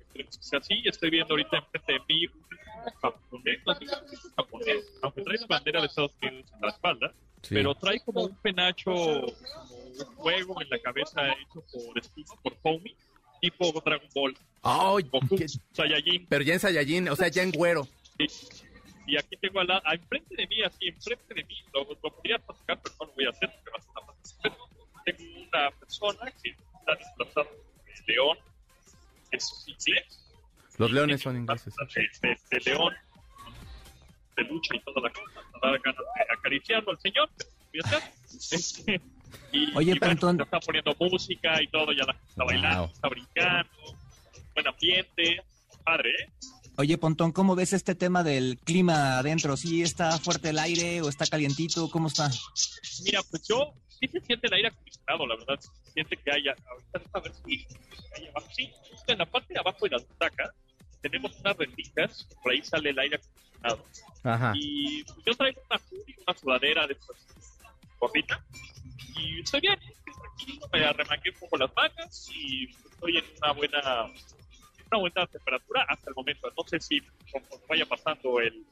Esperemos 0.00 0.38
que 0.38 0.42
sea 0.42 0.58
así. 0.58 0.82
Estoy 0.84 1.10
viendo 1.10 1.34
ahorita 1.34 1.58
enfrente 1.58 1.92
de 1.92 2.00
mí 2.08 2.26
un 2.26 2.92
japonés, 3.02 3.58
japonés, 4.36 4.84
aunque 5.02 5.22
trae 5.22 5.38
la 5.38 5.46
bandera 5.46 5.80
de 5.80 5.86
Estados 5.86 6.12
Unidos 6.22 6.50
en 6.54 6.60
la 6.62 6.68
espalda, 6.68 7.12
Sí. 7.42 7.54
pero 7.54 7.74
trae 7.74 8.00
como 8.00 8.22
un 8.24 8.34
penacho, 8.36 8.90
como 8.92 9.82
un 9.86 10.04
juego 10.16 10.62
en 10.62 10.70
la 10.70 10.78
cabeza 10.80 11.28
hecho 11.32 11.62
por 11.72 12.02
Steve, 12.02 12.26
por 12.42 12.56
Foamy. 12.58 12.94
tipo 13.42 13.72
Dragon 13.84 14.08
Ball. 14.14 14.36
Goku, 15.10 15.36
qué- 15.36 15.46
Saiyajin. 15.72 16.26
pero 16.28 16.42
ya 16.44 16.52
en 16.54 16.60
Saiyajin, 16.60 17.08
o 17.08 17.16
sea, 17.16 17.28
ya 17.28 17.42
en 17.42 17.50
güero. 17.52 17.86
Y, 18.18 18.26
y 19.10 19.16
aquí 19.18 19.36
tengo 19.36 19.60
al 19.60 19.66
lado, 19.66 19.82
a 19.84 19.94
enfrente 19.94 20.34
de 20.36 20.46
mí, 20.46 20.62
así, 20.62 20.88
enfrente 20.88 21.34
de 21.34 21.44
mí, 21.44 21.56
lo, 21.74 21.80
lo 21.84 21.96
podría 21.96 22.38
platicar, 22.38 22.80
pero 22.82 22.94
no 23.00 23.06
lo 23.06 23.12
voy 23.14 23.24
a 23.26 23.30
hacer 23.30 23.50
porque 23.50 23.70
va 23.70 23.78
a 23.78 23.82
ser 23.82 23.90
una 23.90 24.06
participación. 24.06 24.68
Tengo 25.04 25.40
una 25.48 25.70
persona 25.72 26.32
que 26.42 26.50
está 26.50 26.94
disfrazada 26.96 27.46
de 27.86 28.12
león, 28.12 28.38
es 29.32 29.64
inglés. 29.66 30.26
Los 30.78 30.90
leones 30.92 31.20
son 31.20 31.36
ingleses. 31.36 31.74
De, 31.76 32.28
de- 32.28 32.38
de 32.50 32.60
león, 32.70 32.94
de 34.36 34.42
lucha 34.44 34.76
y 34.76 34.80
toda 34.80 35.00
la 35.02 35.10
cosa. 35.10 35.40
Me 35.62 35.70
da 35.72 35.78
ganas 35.78 36.00
de 36.16 36.34
acariciarlo 36.38 36.90
al 36.92 37.00
señor, 37.00 37.28
voy 37.38 37.80
a 37.84 37.86
hacer. 37.88 38.12
Este, 38.50 39.00
y, 39.52 39.72
Oye, 39.76 39.92
y 39.92 39.98
bueno, 39.98 40.00
Pantón. 40.00 40.38
ya 40.38 40.44
está 40.44 40.60
poniendo 40.60 40.94
música 40.98 41.62
y 41.62 41.66
todo, 41.68 41.92
ya 41.92 42.04
la 42.04 42.12
gente 42.14 42.28
está 42.30 42.44
bailando, 42.44 42.82
Wow. 42.84 42.90
está 42.92 43.08
brincando, 43.08 43.70
buen 44.54 44.68
ambiente, 44.68 45.42
padre, 45.84 46.10
¿eh? 46.10 46.28
Oye, 46.80 46.96
Pontón, 46.96 47.30
¿cómo 47.32 47.54
ves 47.54 47.74
este 47.74 47.94
tema 47.94 48.22
del 48.22 48.56
clima 48.64 49.18
adentro? 49.18 49.54
¿Sí 49.54 49.82
está 49.82 50.18
fuerte 50.18 50.48
el 50.48 50.58
aire 50.58 51.02
o 51.02 51.10
está 51.10 51.26
calientito? 51.26 51.90
¿Cómo 51.90 52.08
está? 52.08 52.30
Mira, 53.04 53.20
pues 53.30 53.46
yo 53.46 53.74
sí 53.98 54.08
se 54.08 54.18
siente 54.22 54.46
el 54.46 54.54
aire 54.54 54.68
acondicionado, 54.68 55.26
la 55.26 55.36
verdad. 55.36 55.60
Se 55.60 55.92
siente 55.92 56.16
que 56.16 56.30
haya. 56.32 56.56
Ahorita 56.70 57.02
a 57.12 57.20
ver 57.20 57.32
si 57.44 57.66
hay 58.16 58.28
abajo. 58.28 58.46
Sí, 58.56 58.72
justo 58.90 59.12
en 59.12 59.18
la 59.18 59.26
parte 59.26 59.52
de 59.52 59.60
abajo 59.60 59.78
de 59.82 59.90
las 59.90 60.08
butacas 60.08 60.50
tenemos 61.02 61.38
unas 61.40 61.56
rendijas, 61.58 62.26
por 62.42 62.52
ahí 62.52 62.62
sale 62.62 62.88
el 62.88 62.98
aire 62.98 63.16
acondicionado. 63.16 63.84
Ajá. 64.22 64.52
Y 64.56 65.04
yo 65.26 65.34
traigo 65.36 65.60
una 65.68 65.80
una 66.26 66.38
sudadera 66.38 66.86
de 66.86 66.96
gorrita. 67.98 68.42
Y 69.18 69.40
estoy 69.40 69.60
bien, 69.60 69.78
estoy 69.82 70.14
tranquilo, 70.14 70.66
me 70.72 70.84
arremangué 70.86 71.28
un 71.28 71.40
poco 71.40 71.58
las 71.58 71.70
mangas 71.76 72.30
y 72.34 72.70
estoy 72.90 73.18
en 73.18 73.24
una 73.36 73.52
buena, 73.52 73.80
una 74.90 75.00
buena 75.00 75.26
temperatura 75.26 75.84
hasta 75.88 76.10
el 76.10 76.14
momento. 76.16 76.52
No 76.56 76.64
sé 76.68 76.80
si 76.80 77.00
vaya 77.68 77.86
pasando 77.86 78.40
el, 78.40 78.64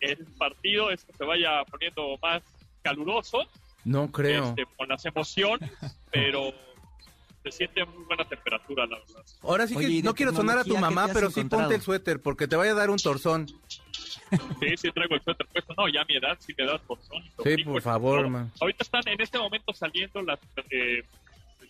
el 0.00 0.16
partido, 0.38 0.90
esto 0.90 1.12
se 1.16 1.24
vaya 1.24 1.64
poniendo 1.70 2.18
más 2.22 2.42
caluroso 2.82 3.46
No 3.84 4.10
creo. 4.10 4.48
este, 4.50 4.66
con 4.76 4.88
las 4.88 5.04
emociones, 5.06 5.70
pero 6.10 6.52
se 7.44 7.50
siente 7.52 7.84
muy 7.84 8.04
buena 8.04 8.24
temperatura, 8.28 8.86
la 8.86 8.98
verdad. 8.98 9.24
Ahora 9.42 9.66
sí 9.66 9.74
que 9.74 9.78
Oye, 9.86 9.88
¿y 9.88 10.02
de 10.02 10.06
no 10.08 10.14
quiero 10.14 10.32
sonar 10.32 10.58
a 10.58 10.64
tu 10.64 10.76
mamá, 10.78 11.08
pero 11.12 11.28
sí 11.30 11.40
encontrado? 11.40 11.64
ponte 11.64 11.74
el 11.76 11.82
suéter 11.82 12.20
porque 12.20 12.46
te 12.46 12.56
vaya 12.56 12.72
a 12.72 12.74
dar 12.76 12.90
un 12.90 12.98
torzón. 12.98 13.46
Sí, 14.60 14.76
sí 14.76 14.90
traigo 14.92 15.14
el 15.16 15.22
suéter 15.22 15.46
puesto. 15.48 15.74
No, 15.76 15.88
ya 15.88 16.02
a 16.02 16.04
mi 16.04 16.16
edad 16.16 16.36
sí 16.40 16.54
me 16.56 16.64
da 16.66 16.78
torzón. 16.78 17.22
Sí, 17.44 17.64
por 17.64 17.82
favor, 17.82 18.20
todo. 18.20 18.30
man. 18.30 18.52
Ahorita 18.60 18.84
están 18.84 19.02
en 19.08 19.20
este 19.20 19.38
momento 19.38 19.72
saliendo 19.74 20.22
las 20.22 20.38
eh, 20.70 21.02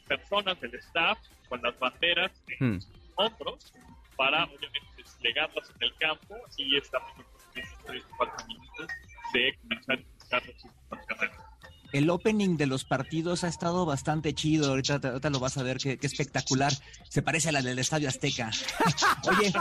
personas 0.07 0.61
del 0.61 0.75
staff 0.77 1.19
con 1.49 1.61
las 1.63 1.79
banderas 1.79 2.31
en 2.61 2.75
Hmm. 2.77 2.81
Hombros 3.17 3.73
para, 4.17 4.45
obviamente, 4.45 4.89
desplegarlas 4.97 5.71
en 5.71 5.83
el 5.83 5.97
campo 5.97 6.37
y 6.57 6.77
estamos 6.77 7.11
en 7.19 7.63
los 7.63 7.79
3 7.85 8.07
4 8.17 8.47
minutos 8.47 8.87
de 9.33 9.59
comenzar 9.61 9.99
a 9.99 10.45
iniciar 10.45 10.73
las 10.91 11.07
carreras. 11.07 11.52
El 11.93 12.09
opening 12.11 12.57
de 12.57 12.67
los 12.67 12.85
partidos 12.85 13.45
ha 13.45 13.49
estado 13.49 13.85
bastante 13.85 14.35
chido. 14.35 14.71
Ahorita, 14.71 14.95
ahorita 15.03 15.31
lo 15.31 15.41
vas 15.41 15.59
a 15.59 15.63
ver, 15.63 15.79
qué, 15.79 15.99
qué 15.99 16.07
espectacular. 16.07 16.73
Se 17.09 17.23
parece 17.23 17.51
a 17.51 17.53
la 17.53 17.63
del 17.63 17.79
Estadio 17.79 18.09
Azteca. 18.09 18.51
Oye, 19.29 19.53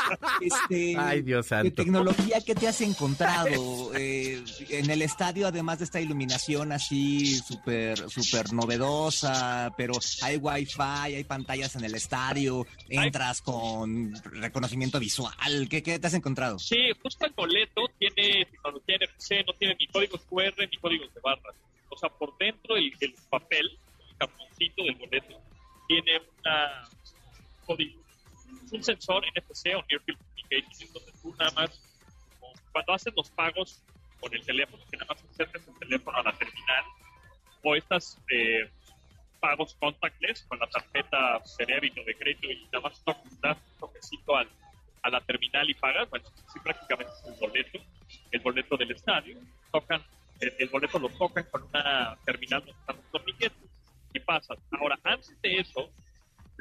este, 0.41 0.95
Ay, 0.97 1.21
Dios 1.21 1.45
¿de 1.45 1.49
santo. 1.49 1.75
tecnología 1.83 2.39
qué 2.45 2.55
te 2.55 2.67
has 2.67 2.81
encontrado 2.81 3.91
eh, 3.95 4.43
en 4.69 4.89
el 4.89 5.01
estadio, 5.01 5.47
además 5.47 5.79
de 5.79 5.85
esta 5.85 5.99
iluminación 5.99 6.71
así 6.71 7.35
súper 7.37 8.09
súper 8.09 8.53
novedosa? 8.53 9.73
Pero 9.77 9.93
hay 10.21 10.37
wifi, 10.37 10.81
hay 10.81 11.23
pantallas 11.23 11.75
en 11.75 11.83
el 11.83 11.95
estadio, 11.95 12.65
entras 12.89 13.41
con 13.41 14.13
reconocimiento 14.23 14.99
visual. 14.99 15.67
¿Qué, 15.69 15.83
qué 15.83 15.99
te 15.99 16.07
has 16.07 16.13
encontrado? 16.13 16.59
Sí, 16.59 16.77
justo 17.01 17.25
el 17.25 17.33
boleto 17.33 17.81
tiene 17.99 18.45
tecnología 18.45 18.95
NFC, 18.97 19.31
no 19.45 19.53
tiene 19.57 19.75
ni 19.79 19.87
códigos 19.87 20.21
QR 20.29 20.53
ni 20.71 20.77
códigos 20.77 21.13
de 21.13 21.19
barras. 21.21 21.55
O 21.91 21.97
sea, 21.97 22.09
por 22.09 22.35
dentro 22.37 22.75
el, 22.77 22.91
el 22.99 23.13
papel, 23.29 23.67
el 23.99 24.17
cartoncito 24.17 24.83
del 24.83 24.95
boleto, 24.95 25.39
tiene 25.87 26.21
una 26.39 26.87
un 28.71 28.83
sensor 28.83 29.23
NFC 29.25 29.67
o 29.75 29.83
Near 29.89 30.01
Field 30.05 30.19
Communication, 30.19 30.87
entonces 30.87 31.21
tú 31.21 31.35
nada 31.39 31.51
más, 31.51 31.81
cuando 32.71 32.93
haces 32.93 33.13
los 33.15 33.29
pagos 33.31 33.81
con 34.19 34.33
el 34.33 34.45
teléfono, 34.45 34.83
que 34.89 34.97
nada 34.97 35.13
más 35.13 35.23
acercas 35.23 35.67
el 35.67 35.79
teléfono 35.79 36.17
a 36.17 36.23
la 36.23 36.33
terminal, 36.37 36.83
o 37.63 37.75
estas 37.75 38.19
eh, 38.31 38.69
pagos 39.39 39.75
contactless 39.79 40.43
con 40.47 40.59
la 40.59 40.67
tarjeta 40.67 41.41
de 41.59 41.65
débito, 41.65 42.03
de 42.03 42.15
crédito, 42.15 42.51
y 42.51 42.65
nada 42.65 42.81
más 42.81 43.03
to- 43.03 43.15
das 43.41 43.57
un 43.57 43.79
toquecito 43.79 44.35
al, 44.35 44.49
a 45.03 45.09
la 45.09 45.21
terminal 45.21 45.69
y 45.69 45.73
pagas, 45.75 46.09
bueno, 46.09 46.25
sí 46.53 46.59
prácticamente 46.59 47.11
es 47.13 47.25
el 47.33 47.39
boleto, 47.39 47.79
el 48.31 48.39
boleto 48.41 48.77
del 48.77 48.91
estadio, 48.91 49.37
tocan, 49.71 50.03
el, 50.41 50.55
el 50.59 50.69
boleto 50.69 50.99
lo 50.99 51.09
tocan 51.09 51.45
con 51.51 51.63
una 51.63 52.17
terminal 52.25 52.59
donde 52.59 52.79
están 52.79 52.95
los 52.97 53.11
torniquetes 53.11 53.69
y 54.13 54.19
pasan. 54.19 54.57
Ahora, 54.79 54.99
antes 55.03 55.39
de 55.41 55.59
eso, 55.59 55.89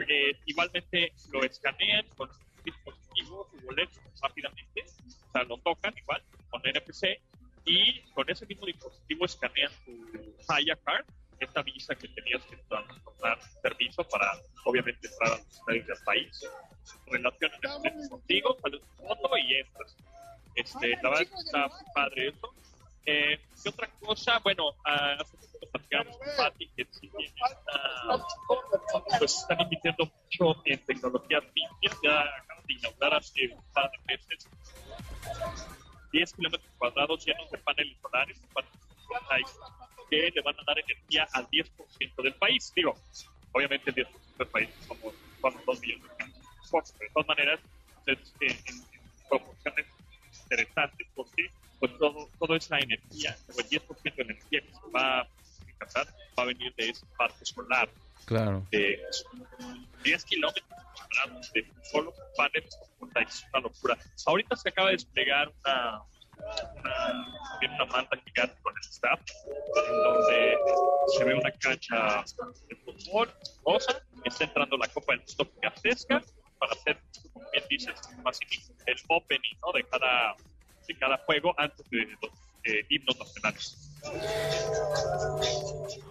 eh, 0.08 0.38
igualmente 0.46 1.12
lo 1.32 1.42
escanean 1.42 2.06
con 2.16 2.30
un 2.30 2.62
dispositivo, 2.64 3.48
su 3.50 3.66
boleto 3.66 4.00
rápidamente, 4.22 4.84
o 4.84 5.32
sea, 5.32 5.42
lo 5.44 5.58
tocan 5.58 5.94
igual 5.96 6.22
con 6.48 6.60
NFC 6.62 7.20
y 7.64 8.00
con 8.12 8.28
ese 8.30 8.46
mismo 8.46 8.66
dispositivo 8.66 9.24
escanean 9.24 9.72
tu 9.84 9.92
Falla 10.46 10.76
Card, 10.84 11.04
esta 11.38 11.62
visa 11.62 11.94
que 11.94 12.08
tenías 12.08 12.44
que 12.44 12.56
tomar 12.68 13.38
permiso 13.62 14.04
para, 14.04 14.30
obviamente, 14.64 15.08
entrar 15.08 15.32
a 15.32 15.36
los 15.38 15.46
estadios 15.46 15.86
del 15.86 15.96
país. 16.04 16.40
Relacionan 17.06 18.08
contigo, 18.08 18.56
sales 18.60 18.80
tu 18.80 19.02
foto 19.02 19.38
y 19.38 19.54
entras. 19.54 19.96
Este, 20.54 20.88
la 21.02 21.10
verdad 21.10 21.22
es 21.22 21.30
que 21.30 21.36
está 21.36 21.68
padre 21.94 22.28
eso. 22.28 22.54
Eh, 23.06 23.40
¿Qué 23.62 23.68
otra 23.68 23.88
cosa? 24.00 24.38
Bueno, 24.40 24.74
hace 24.84 25.36
poco 25.36 25.66
platicamos 25.72 26.16
con 26.16 26.26
Pati 26.36 26.70
que 26.76 26.86
una- 28.08 29.18
pues 29.18 29.36
están 29.38 29.60
invirtiendo 29.60 30.04
mucho 30.06 30.62
en 30.64 30.84
tecnologías 30.86 31.44
limpias. 31.54 31.98
Ya 32.02 32.20
acaban 32.20 32.64
de 32.66 32.72
inaugurar 32.74 33.14
hace 33.14 33.48
un 33.48 33.62
par 33.72 33.90
de 33.90 33.98
meses 34.14 34.48
10 36.12 36.32
kilómetros 36.34 36.70
cuadrados 36.78 37.24
llenos 37.24 37.50
de 37.50 37.58
paneles 37.58 37.96
solares 38.00 38.40
que 40.08 40.30
le 40.34 40.42
van 40.42 40.54
a 40.58 40.62
dar 40.66 40.78
energía 40.78 41.28
al 41.32 41.46
10% 41.50 42.22
del 42.22 42.34
país. 42.34 42.72
Digo, 42.74 42.94
obviamente 43.52 43.90
el 43.90 43.96
10% 43.96 44.36
del 44.38 44.48
país 44.48 44.68
somos, 44.88 45.14
somos 45.40 45.64
2 45.66 45.80
millones 45.80 46.02
de 46.18 46.24
personas. 46.56 46.98
de 46.98 47.08
todas 47.14 47.28
maneras, 47.28 47.60
es, 48.06 48.18
eh, 48.40 48.46
en, 48.66 48.74
en 48.76 49.28
proporciones 49.28 49.86
interesantes, 50.42 51.06
porque 51.14 51.50
pues 51.78 51.96
todo, 51.98 52.19
toda 52.50 52.58
esa 52.58 52.78
energía, 52.80 53.36
o 53.54 53.60
el 53.60 53.68
10% 53.68 54.16
de 54.16 54.22
energía 54.22 54.60
que 54.60 54.72
se 54.72 54.90
va 54.92 55.20
a 55.20 55.28
captar, 55.78 56.08
va 56.36 56.42
a 56.42 56.46
venir 56.46 56.74
de 56.74 56.88
ese 56.88 57.06
parque 57.16 57.44
solar 57.44 57.88
Claro. 58.24 58.66
de 58.72 59.00
10 60.02 60.24
kilómetros 60.24 60.68
de 61.54 61.64
solo 61.92 62.12
paneles 62.36 62.76
fotovoltaicos, 62.76 63.46
una 63.52 63.62
locura. 63.62 63.98
Ahorita 64.26 64.56
se 64.56 64.68
acaba 64.68 64.88
de 64.88 64.94
desplegar 64.94 65.52
una, 65.64 66.02
una, 66.74 67.74
una 67.74 67.84
manta 67.86 68.16
gigante 68.24 68.56
con 68.62 68.74
el 68.76 68.88
staff, 68.88 69.20
en 69.88 70.02
donde 70.02 70.58
se 71.16 71.24
ve 71.24 71.34
una 71.34 71.52
cancha 71.52 72.24
de 72.68 72.76
fútbol 72.76 73.32
rosa, 73.64 74.02
está 74.24 74.44
entrando 74.44 74.76
la 74.76 74.88
Copa 74.88 75.12
del 75.12 75.22
Mundo 75.26 75.52
gigantesca 75.54 76.20
para 76.58 76.72
hacer, 76.72 76.98
como 77.32 77.48
bien 77.52 77.64
dices, 77.70 77.94
más 78.24 78.38
el 78.86 78.96
opening 79.08 79.56
¿no? 79.62 79.72
de, 79.72 79.84
cada, 79.84 80.34
de 80.86 80.98
cada 80.98 81.16
juego 81.18 81.54
antes 81.58 81.88
de 81.90 82.16
los 82.22 82.39
eh, 82.70 82.86
himnos 82.88 83.18
nacionales. 83.18 83.76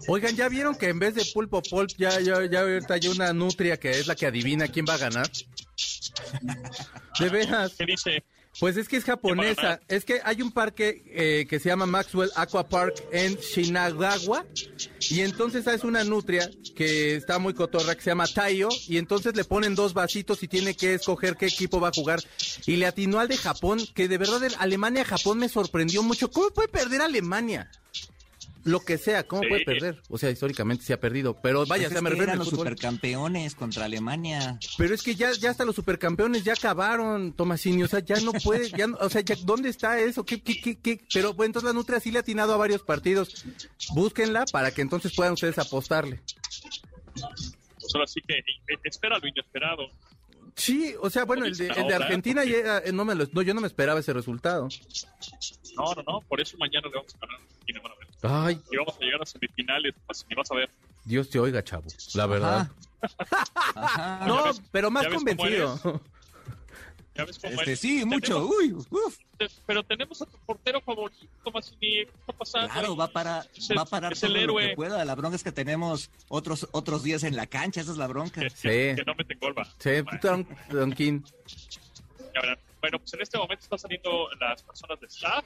Oigan, 0.07 0.35
¿ya 0.35 0.49
vieron 0.49 0.75
que 0.75 0.89
en 0.89 0.99
vez 0.99 1.15
de 1.15 1.25
pulpo 1.33 1.61
pulp 1.61 1.89
ya, 1.97 2.19
ya, 2.19 2.45
ya 2.45 2.61
ahorita 2.61 2.95
hay 2.95 3.07
una 3.07 3.33
nutria 3.33 3.77
que 3.77 3.91
es 3.91 4.07
la 4.07 4.15
que 4.15 4.25
adivina 4.25 4.67
quién 4.67 4.85
va 4.87 4.95
a 4.95 4.97
ganar? 4.97 5.29
De 7.19 7.29
veras. 7.29 7.73
¿Qué 7.77 7.85
dice? 7.85 8.23
Pues 8.59 8.75
es 8.77 8.87
que 8.87 8.97
es 8.97 9.05
japonesa. 9.05 9.79
Es 9.87 10.03
que 10.05 10.19
hay 10.23 10.41
un 10.41 10.51
parque 10.51 11.03
eh, 11.07 11.45
que 11.49 11.59
se 11.59 11.69
llama 11.69 11.85
Maxwell 11.85 12.31
Aqua 12.35 12.67
Park 12.67 13.03
en 13.11 13.35
Shinagawa. 13.35 14.45
Y 15.09 15.21
entonces 15.21 15.65
es 15.67 15.83
una 15.83 16.03
nutria 16.03 16.49
que 16.75 17.15
está 17.15 17.39
muy 17.39 17.53
cotorra 17.53 17.95
que 17.95 18.01
se 18.01 18.09
llama 18.09 18.27
Taiyo. 18.27 18.69
Y 18.87 18.97
entonces 18.97 19.35
le 19.35 19.43
ponen 19.45 19.75
dos 19.75 19.93
vasitos 19.93 20.43
y 20.43 20.47
tiene 20.47 20.75
que 20.75 20.95
escoger 20.95 21.37
qué 21.37 21.45
equipo 21.45 21.79
va 21.79 21.89
a 21.89 21.93
jugar. 21.93 22.19
Y 22.65 22.75
le 22.75 22.85
atinó 22.85 23.19
al 23.19 23.29
de 23.29 23.37
Japón, 23.37 23.79
que 23.95 24.07
de 24.07 24.17
verdad 24.17 24.43
el 24.43 24.55
Alemania-Japón 24.59 25.39
me 25.39 25.49
sorprendió 25.49 26.03
mucho. 26.03 26.29
¿Cómo 26.29 26.49
puede 26.49 26.67
perder 26.67 27.01
Alemania? 27.01 27.69
Lo 28.65 28.81
que 28.81 28.97
sea, 28.97 29.25
¿cómo 29.25 29.43
Sí. 29.43 29.49
puede 29.49 29.63
perder? 29.65 30.01
O 30.09 30.17
sea, 30.17 30.29
históricamente 30.31 30.83
se 30.83 30.93
ha 30.93 30.99
perdido. 30.99 31.39
Pero 31.41 31.65
vaya, 31.65 31.83
Pues 31.83 31.87
o 31.87 31.89
sea, 31.89 31.97
es 31.97 32.03
me 32.03 32.09
refiero 32.09 32.23
eran 32.25 32.33
al 32.33 32.39
los 32.39 32.49
fútbol. 32.49 32.65
supercampeones 32.67 33.55
contra 33.55 33.85
Alemania. 33.85 34.59
Pero 34.77 34.93
es 34.93 35.01
que 35.01 35.15
ya, 35.15 35.31
ya 35.31 35.49
hasta 35.51 35.63
los 35.65 35.75
supercampeones 35.75 36.43
ya 36.43 36.53
acabaron, 36.53 37.33
Tomasini, 37.33 37.83
o 37.83 37.87
sea, 37.87 37.99
ya 37.99 38.19
no 38.19 38.31
puede, 38.33 38.69
ya, 38.69 38.87
no- 38.87 38.97
o 38.99 39.09
sea, 39.09 39.21
ya, 39.21 39.35
¿dónde 39.43 39.69
está 39.69 39.99
eso? 39.99 40.25
¿Qué, 40.25 40.41
qué, 40.43 40.59
qué, 40.61 40.77
qué? 40.77 40.99
Pero 41.13 41.33
bueno, 41.33 41.47
entonces 41.51 41.67
la 41.67 41.73
Nutria 41.73 41.99
sí 41.99 42.11
le 42.11 42.17
ha 42.17 42.21
atinado 42.21 42.53
a 42.53 42.57
varios 42.57 42.81
partidos. 42.83 43.45
Búsquenla 43.93 44.45
para 44.51 44.71
que 44.71 44.81
entonces 44.81 45.13
puedan 45.15 45.33
ustedes 45.33 45.57
apostarle. 45.57 46.19
pues 47.13 47.95
ahora 47.95 48.07
sí 48.07 48.21
que 48.27 48.35
eh, 48.37 48.77
espera 48.83 49.17
lo 49.19 49.27
inesperado. 49.27 49.87
Sí, 50.59 50.93
o 51.01 51.09
sea, 51.09 51.25
bueno, 51.25 51.45
el 51.45 51.55
de, 51.57 51.67
el 51.67 51.87
de 51.87 51.95
Argentina 51.95 52.43
ya, 52.43 52.79
eh, 52.79 52.91
no 52.91 53.05
me 53.05 53.15
lo- 53.15 53.25
no, 53.31 53.41
yo 53.41 53.53
no 53.53 53.61
me 53.61 53.67
esperaba 53.67 53.99
ese 53.99 54.13
resultado. 54.13 54.67
No, 55.77 55.93
no, 55.95 56.03
no, 56.05 56.21
por 56.27 56.41
eso 56.41 56.57
mañana 56.57 56.87
le 56.87 56.95
vamos 56.95 57.15
a 57.15 57.19
ganar 57.25 57.39
a 57.39 57.43
Argentina, 57.43 57.79
van 57.81 57.91
a 57.91 57.95
ver. 57.95 58.07
Ay, 58.21 58.61
Y 58.71 58.77
vamos 58.77 58.95
a 58.95 58.99
llegar 58.99 59.21
a 59.21 59.25
semifinales, 59.25 59.93
pues, 60.05 60.25
y 60.29 60.35
vas 60.35 60.51
a 60.51 60.55
ver. 60.55 60.69
Dios 61.05 61.29
te 61.29 61.39
oiga, 61.39 61.63
chavo, 61.63 61.85
la 62.15 62.25
verdad. 62.27 62.69
Ajá. 63.75 64.25
No, 64.27 64.37
Ya 64.43 64.43
ves- 64.49 64.61
pero 64.71 64.91
más 64.91 65.07
convencido. 65.07 66.01
Este, 67.27 67.71
es. 67.73 67.79
sí, 67.79 68.05
mucho. 68.05 68.33
Tenemos- 68.47 68.55
Uy, 68.59 68.73
uf. 68.89 69.17
pero 69.65 69.83
tenemos 69.83 70.21
a 70.21 70.25
tu 70.25 70.37
portero 70.45 70.81
favorito, 70.81 71.51
Massini. 71.53 71.79
¿Qué 72.05 72.11
está 72.19 72.33
pasando? 72.33 72.69
Claro, 72.73 72.95
va 72.95 73.07
para, 73.07 73.45
Es 73.55 73.69
el- 73.69 73.77
va 73.77 73.81
a 73.81 73.85
parar 73.85 74.13
es 74.13 74.23
el 74.23 74.29
todo 74.29 74.37
lo 74.37 74.43
héroe. 74.59 74.69
que 74.69 74.75
pueda. 74.75 75.05
La 75.05 75.15
bronca 75.15 75.35
es 75.35 75.43
que 75.43 75.51
tenemos 75.51 76.09
otros 76.27 76.67
otros 76.71 77.03
días 77.03 77.23
en 77.23 77.35
la 77.35 77.47
cancha, 77.47 77.81
esa 77.81 77.91
es 77.91 77.97
la 77.97 78.07
bronca. 78.07 78.41
Sí. 78.49 78.67
que- 78.67 78.93
que 78.97 79.03
no 79.05 79.15
me 79.15 79.23
te 79.23 79.35
golba. 79.35 79.65
Sí. 79.79 79.89
Ya 82.33 82.41
verán. 82.41 82.59
Bueno, 82.81 82.99
pues 82.99 83.13
en 83.13 83.21
este 83.21 83.37
momento 83.37 83.63
están 83.63 83.79
saliendo 83.79 84.29
las 84.39 84.63
personas 84.63 84.99
de 84.99 85.07
staff 85.07 85.43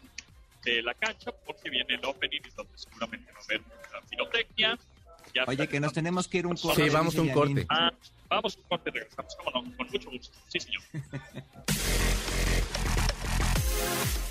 de 0.64 0.82
la 0.84 0.94
cancha 0.94 1.32
porque 1.46 1.70
viene 1.70 1.96
el 1.96 2.06
opening 2.06 2.40
y 2.46 2.50
donde 2.56 2.78
seguramente 2.78 3.32
va 3.32 3.40
a 3.40 3.44
haber 3.44 3.62
mucha 3.62 4.08
pirotecnia. 4.10 4.78
Ya 5.36 5.44
Oye, 5.48 5.64
está- 5.64 5.68
que 5.72 5.80
nos 5.80 5.94
tenemos 5.94 6.28
que 6.28 6.38
ir 6.40 6.48
un 6.48 6.56
corte. 6.56 6.84
Sí, 6.84 6.90
vamos 6.90 7.16
a 7.18 7.22
un 7.22 7.30
corte. 7.30 7.66
Ah, 7.70 7.92
vamos 8.30 8.56
un 8.58 8.64
corte 8.64 8.90
y 8.90 8.94
regresamos. 8.94 9.36
Cómo 9.36 9.52
no, 9.52 9.78
con 9.78 9.88
mucho 9.92 10.10
gusto. 10.12 10.38
Sí, 10.48 10.60
señor. 10.60 10.82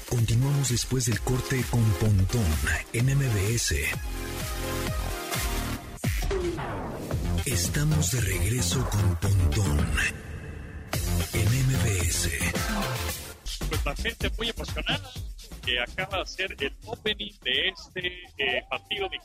Continuamos 0.08 0.68
después 0.68 1.06
del 1.06 1.20
corte 1.20 1.64
con 1.70 1.82
Pontón 1.94 2.44
en 2.92 3.06
MBS. 3.06 3.74
Estamos 7.46 8.12
de 8.12 8.20
regreso 8.20 8.88
con 8.90 9.16
Pontón 9.16 9.78
en 11.32 11.48
MBS. 11.66 12.28
Pues 13.68 13.84
la 13.86 13.96
gente 13.96 14.30
muy 14.36 14.50
emocionada 14.50 15.10
que 15.64 15.80
acaba 15.80 16.18
de 16.18 16.22
hacer 16.22 16.56
el 16.60 16.74
opening 16.84 17.32
de 17.42 17.68
este 17.68 18.24
eh, 18.38 18.62
partido 18.68 19.08
de 19.08 19.16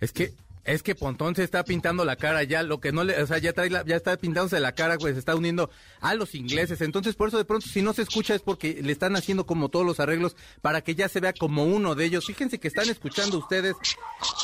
Es 0.00 0.12
que 0.12 0.32
es 0.66 0.82
que 0.82 0.94
Pontón 0.94 1.34
se 1.34 1.44
está 1.44 1.62
pintando 1.62 2.06
la 2.06 2.16
cara 2.16 2.42
ya, 2.42 2.62
lo 2.62 2.80
que 2.80 2.90
no 2.90 3.04
le, 3.04 3.22
o 3.22 3.26
sea, 3.26 3.36
ya 3.36 3.52
trae 3.52 3.68
la- 3.68 3.84
ya 3.84 3.96
está 3.96 4.16
pintándose 4.16 4.58
la 4.60 4.72
cara, 4.72 4.96
güey, 4.96 5.12
se 5.12 5.18
está 5.18 5.36
uniendo 5.36 5.68
a 6.00 6.14
los 6.14 6.34
ingleses. 6.34 6.80
Entonces, 6.80 7.16
por 7.16 7.28
eso 7.28 7.36
de 7.36 7.44
pronto 7.44 7.66
si 7.68 7.82
no 7.82 7.92
se 7.92 8.00
escucha 8.00 8.34
es 8.34 8.40
porque 8.40 8.80
le 8.82 8.90
están 8.90 9.14
haciendo 9.14 9.44
como 9.44 9.68
todos 9.68 9.84
los 9.84 10.00
arreglos 10.00 10.36
para 10.62 10.80
que 10.80 10.94
ya 10.94 11.06
se 11.10 11.20
vea 11.20 11.34
como 11.34 11.64
uno 11.66 11.94
de 11.94 12.06
ellos. 12.06 12.24
Fíjense 12.24 12.58
que 12.58 12.68
están 12.68 12.88
escuchando 12.88 13.36
ustedes 13.36 13.76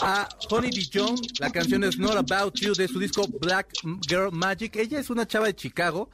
a 0.02 0.28
Honey 0.50 0.70
D. 0.70 0.82
Jones, 0.92 1.22
la 1.40 1.48
canción 1.50 1.84
es 1.84 1.96
Not 1.98 2.16
About 2.30 2.54
You 2.60 2.74
de 2.74 2.86
su 2.86 2.98
disco 2.98 3.26
Black 3.40 3.72
Girl 4.06 4.30
Magic. 4.30 4.76
Ella 4.76 5.00
es 5.00 5.08
una 5.08 5.26
chava 5.26 5.46
de 5.46 5.56
Chicago. 5.56 6.10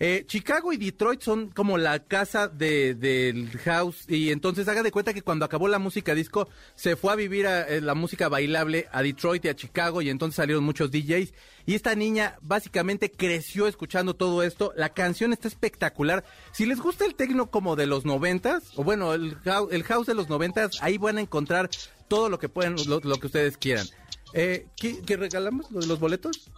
Eh, 0.00 0.24
Chicago 0.28 0.72
y 0.72 0.76
Detroit 0.76 1.20
son 1.22 1.48
como 1.48 1.76
la 1.76 1.98
casa 1.98 2.46
de- 2.46 2.94
del 2.94 3.50
house 3.64 4.04
y 4.06 4.30
entonces 4.30 4.68
haga 4.68 4.84
de 4.84 4.92
cuenta 4.92 5.12
que 5.12 5.22
cuando 5.22 5.44
acabó 5.44 5.66
la 5.66 5.80
música 5.80 6.14
disco 6.14 6.48
se 6.76 6.94
fue 6.94 7.12
a 7.12 7.16
vivir 7.16 7.48
a, 7.48 7.66
eh, 7.68 7.80
la 7.80 7.94
música 7.94 8.28
bailable 8.28 8.86
a 8.92 9.02
Detroit 9.02 9.44
y 9.44 9.48
a 9.48 9.56
Chicago 9.56 10.00
y 10.00 10.08
entonces 10.10 10.36
salieron 10.36 10.62
muchos 10.62 10.92
DJs 10.92 11.32
y 11.66 11.74
esta 11.74 11.96
niña 11.96 12.38
básicamente 12.42 13.10
creció 13.10 13.66
escuchando 13.66 14.14
todo 14.14 14.44
esto. 14.44 14.72
La 14.76 14.90
canción 14.90 15.32
está 15.32 15.48
espectacular. 15.48 16.24
Si 16.52 16.64
les 16.64 16.78
gusta 16.78 17.04
el 17.04 17.16
tecno 17.16 17.50
como 17.50 17.74
de 17.74 17.86
los 17.86 18.04
noventas 18.04 18.62
o 18.76 18.84
bueno 18.84 19.14
el, 19.14 19.36
hou- 19.42 19.68
el 19.72 19.82
house 19.82 20.06
de 20.06 20.14
los 20.14 20.28
noventas 20.28 20.78
ahí 20.80 20.96
van 20.96 21.18
a 21.18 21.22
encontrar 21.22 21.70
todo 22.06 22.28
lo 22.28 22.38
que 22.38 22.48
pueden 22.48 22.76
lo, 22.86 23.00
lo 23.00 23.16
que 23.18 23.26
ustedes 23.26 23.56
quieran. 23.58 23.86
Eh, 24.34 24.66
¿qué, 24.76 25.00
qué 25.02 25.16
regalamos? 25.16 25.70
¿Lo 25.70 25.80
de 25.80 25.86
los 25.86 25.98
boletos? 25.98 26.50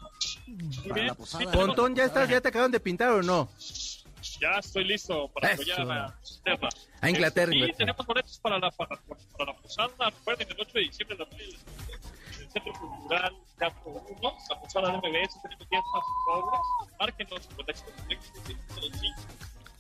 Para 0.89 1.05
la 1.05 1.15
posada. 1.15 1.45
Sí, 1.45 1.51
Pontón, 1.53 1.95
¿ya 1.95 2.05
estás? 2.05 2.29
¿Ya 2.29 2.41
te 2.41 2.49
acaban 2.49 2.71
de 2.71 2.81
pintar 2.81 3.11
o 3.13 3.23
no? 3.23 3.49
Ya 4.41 4.59
estoy 4.59 4.85
listo 4.85 5.29
para 5.29 5.53
Eso. 5.53 5.63
apoyar 5.63 5.81
a 5.81 5.85
Inglaterra. 5.85 6.69
A 7.01 7.11
Inglaterra, 7.11 7.53
Sí, 7.53 7.59
Inglaterra. 7.59 7.79
tenemos 7.79 8.07
boletos 8.07 8.39
para 8.39 8.59
la, 8.59 8.71
para, 8.71 8.97
para 9.37 9.53
la 9.53 9.59
posada. 9.59 10.11
Recuerden, 10.11 10.49
el 10.51 10.57
8 10.61 10.71
de 10.75 10.81
diciembre 10.81 11.17
en 11.21 11.41
el 11.41 11.45
en 11.51 12.43
el 12.43 12.51
Centro 12.51 12.73
Cultural 12.73 13.37
Teatro 13.59 13.91
1, 14.21 14.37
la 14.51 14.61
posada 14.61 14.89
de 14.93 14.97
MBS, 14.99 15.43
tenemos 15.43 15.69
10 15.71 15.83
más 15.95 16.05
pobres. 16.27 16.61
Márquenos 16.99 17.43
55 17.49 17.91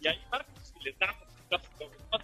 y 0.01 0.09
ahí 0.09 0.18
márquenos 0.30 0.72
si 0.78 0.84
les 0.84 0.99
damos 0.99 1.16
un 1.22 1.49
tráfico. 1.49 1.84
No, 2.12 2.18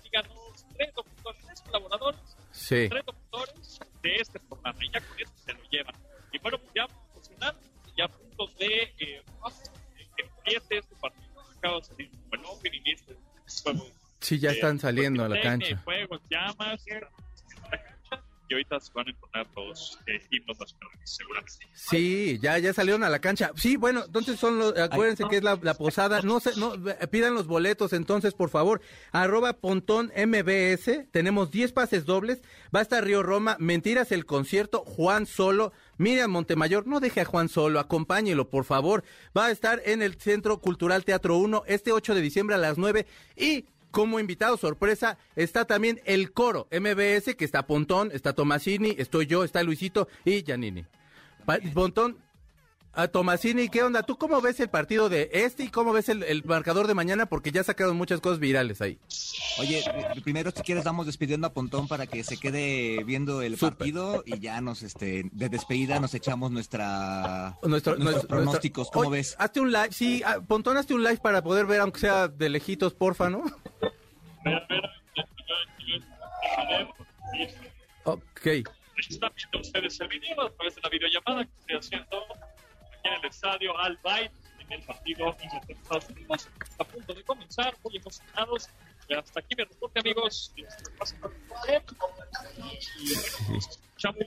tres 0.76 0.94
locutores, 0.96 1.42
tres 1.46 1.60
colaboradores, 1.62 2.20
Sí. 2.56 2.88
tres 2.88 3.04
locutores 3.06 3.80
de 4.02 4.14
este 4.16 4.40
programa. 4.40 4.78
Y 4.84 4.90
ya 4.92 5.00
con 5.00 5.20
eso 5.20 5.32
se 5.44 5.52
lo 5.52 5.60
llevan. 5.70 5.94
Y 6.32 6.38
bueno, 6.38 6.58
pues 6.58 6.72
ya 6.74 6.84
a 8.04 8.08
punto 8.08 8.46
de 8.58 8.82
eh, 8.98 9.22
que 10.16 10.22
empiece 10.22 10.78
este 10.78 10.96
partido. 10.96 11.40
Acaba 11.58 11.76
de 11.76 11.84
salir 11.84 12.10
un 12.12 12.28
buen 12.28 12.44
opening 12.44 12.82
y 12.84 12.96
juego. 13.62 13.86
Sí, 14.20 14.38
ya 14.38 14.50
eh, 14.50 14.54
están 14.54 14.78
saliendo 14.78 15.24
a 15.24 15.28
la 15.28 15.40
cancha. 15.40 15.82
Llamas, 16.30 16.84
la 16.86 16.96
cancha, 16.96 17.10
y 18.48 18.54
ahorita 18.54 18.80
se 18.80 18.92
van 18.92 19.08
a 19.08 19.10
entonar 19.10 19.46
los 19.56 19.98
eh, 20.06 20.20
himnos 20.30 20.58
nacionales, 20.58 21.00
seguramente. 21.04 21.66
Sí, 21.74 22.38
ya, 22.40 22.58
ya 22.58 22.72
salieron 22.72 23.02
a 23.02 23.08
la 23.08 23.20
cancha. 23.20 23.50
Sí, 23.56 23.76
bueno, 23.76 24.04
entonces 24.06 24.38
son 24.38 24.58
los, 24.58 24.78
acuérdense 24.78 25.24
que 25.28 25.38
es 25.38 25.42
la, 25.42 25.58
la 25.62 25.74
posada. 25.74 26.22
No 26.22 26.40
sé, 26.40 26.52
no, 26.56 26.74
pidan 27.10 27.34
los 27.34 27.46
boletos 27.46 27.92
entonces, 27.92 28.34
por 28.34 28.50
favor. 28.50 28.80
Arroba 29.12 29.54
Pontón 29.54 30.12
MBS. 30.16 31.10
Tenemos 31.10 31.50
10 31.50 31.72
pases 31.72 32.04
dobles. 32.04 32.42
Va 32.74 32.80
a 32.80 32.82
estar 32.82 33.04
Río 33.04 33.22
Roma. 33.22 33.56
Mentiras 33.58 34.12
el 34.12 34.26
concierto. 34.26 34.84
Juan 34.84 35.26
Solo. 35.26 35.72
Miriam 35.98 36.30
Montemayor, 36.30 36.86
no 36.86 37.00
deje 37.00 37.22
a 37.22 37.24
Juan 37.24 37.48
solo, 37.48 37.80
acompáñelo, 37.80 38.50
por 38.50 38.64
favor. 38.64 39.02
Va 39.36 39.46
a 39.46 39.50
estar 39.50 39.80
en 39.84 40.02
el 40.02 40.16
Centro 40.16 40.58
Cultural 40.58 41.04
Teatro 41.04 41.38
1 41.38 41.62
este 41.66 41.92
8 41.92 42.14
de 42.14 42.20
diciembre 42.20 42.54
a 42.54 42.58
las 42.58 42.76
9 42.76 43.06
y 43.36 43.66
como 43.96 44.20
invitado 44.20 44.58
sorpresa 44.58 45.16
está 45.36 45.64
también 45.64 46.02
el 46.04 46.30
coro 46.32 46.68
MBS, 46.70 47.34
que 47.34 47.46
está 47.46 47.66
Pontón, 47.66 48.10
está 48.12 48.34
Tomasini, 48.34 48.94
estoy 48.98 49.24
yo, 49.24 49.42
está 49.42 49.62
Luisito 49.62 50.06
y 50.22 50.42
Giannini. 50.44 50.84
Pa- 51.46 51.60
Pontón, 51.72 52.18
a 52.96 53.08
Tomasini, 53.08 53.68
¿qué 53.68 53.82
onda? 53.82 54.02
¿Tú 54.02 54.16
cómo 54.16 54.40
ves 54.40 54.58
el 54.60 54.70
partido 54.70 55.08
de 55.10 55.28
este 55.32 55.64
y 55.64 55.68
cómo 55.68 55.92
ves 55.92 56.08
el, 56.08 56.22
el 56.22 56.42
marcador 56.44 56.86
de 56.86 56.94
mañana? 56.94 57.26
Porque 57.26 57.52
ya 57.52 57.62
sacaron 57.62 57.96
muchas 57.96 58.20
cosas 58.20 58.38
virales 58.38 58.80
ahí. 58.80 58.98
Oye, 59.58 59.80
eh, 59.80 60.20
primero 60.24 60.50
si 60.50 60.62
quieres 60.62 60.82
vamos 60.84 61.04
despidiendo 61.06 61.46
a 61.46 61.52
Pontón 61.52 61.88
para 61.88 62.06
que 62.06 62.24
se 62.24 62.38
quede 62.38 63.04
viendo 63.04 63.42
el 63.42 63.56
partido 63.58 64.22
y 64.24 64.38
ya 64.40 64.60
nos, 64.62 64.82
este, 64.82 65.28
de 65.30 65.48
despedida 65.48 66.00
nos 66.00 66.14
echamos 66.14 66.50
nuestra, 66.50 67.56
Nuestro, 67.62 67.96
nuestros 67.96 67.98
nuestro- 67.98 68.28
pronósticos. 68.28 68.90
¿Cómo 68.90 69.08
Oye, 69.10 69.18
ves? 69.18 69.36
Hazte 69.38 69.60
un 69.60 69.70
live, 69.72 69.92
sí, 69.92 70.22
ah, 70.24 70.38
Pontón, 70.46 70.76
hazte 70.78 70.94
un 70.94 71.02
live 71.04 71.18
para 71.18 71.42
poder 71.42 71.66
ver, 71.66 71.80
aunque 71.80 72.00
sea 72.00 72.28
de 72.28 72.48
lejitos, 72.48 72.94
porfa, 72.94 73.28
¿no? 73.28 73.44
Pero, 74.42 74.60
pero, 74.68 74.82
yo- 75.14 75.24
yo- 75.46 75.98
yo- 75.98 76.86
yo- 76.88 76.94
Ok. 78.04 78.46
Están 79.10 79.30
viendo 79.36 79.60
ustedes 79.60 80.00
el 80.00 80.08
video 80.08 80.40
a 80.42 80.50
través 80.54 80.74
de 80.74 80.80
la 80.82 80.88
videollamada 80.88 81.44
que 81.44 81.50
estoy 81.60 81.76
haciendo 81.76 82.24
en 83.06 83.12
el 83.14 83.24
estadio 83.24 83.76
Al 83.78 83.98
Bayt 84.02 84.30
en 84.60 84.72
el 84.72 84.82
partido 84.82 85.36
Inglaterra-Estados 85.42 86.08
Unidos. 86.10 86.48
A 86.78 86.84
punto 86.84 87.14
de 87.14 87.22
comenzar, 87.22 87.74
muy 87.84 87.96
emocionados. 87.96 88.68
Y 89.08 89.14
hasta 89.14 89.38
aquí 89.40 89.54
mi 89.56 89.62
reporte, 89.64 90.00
amigos. 90.00 90.52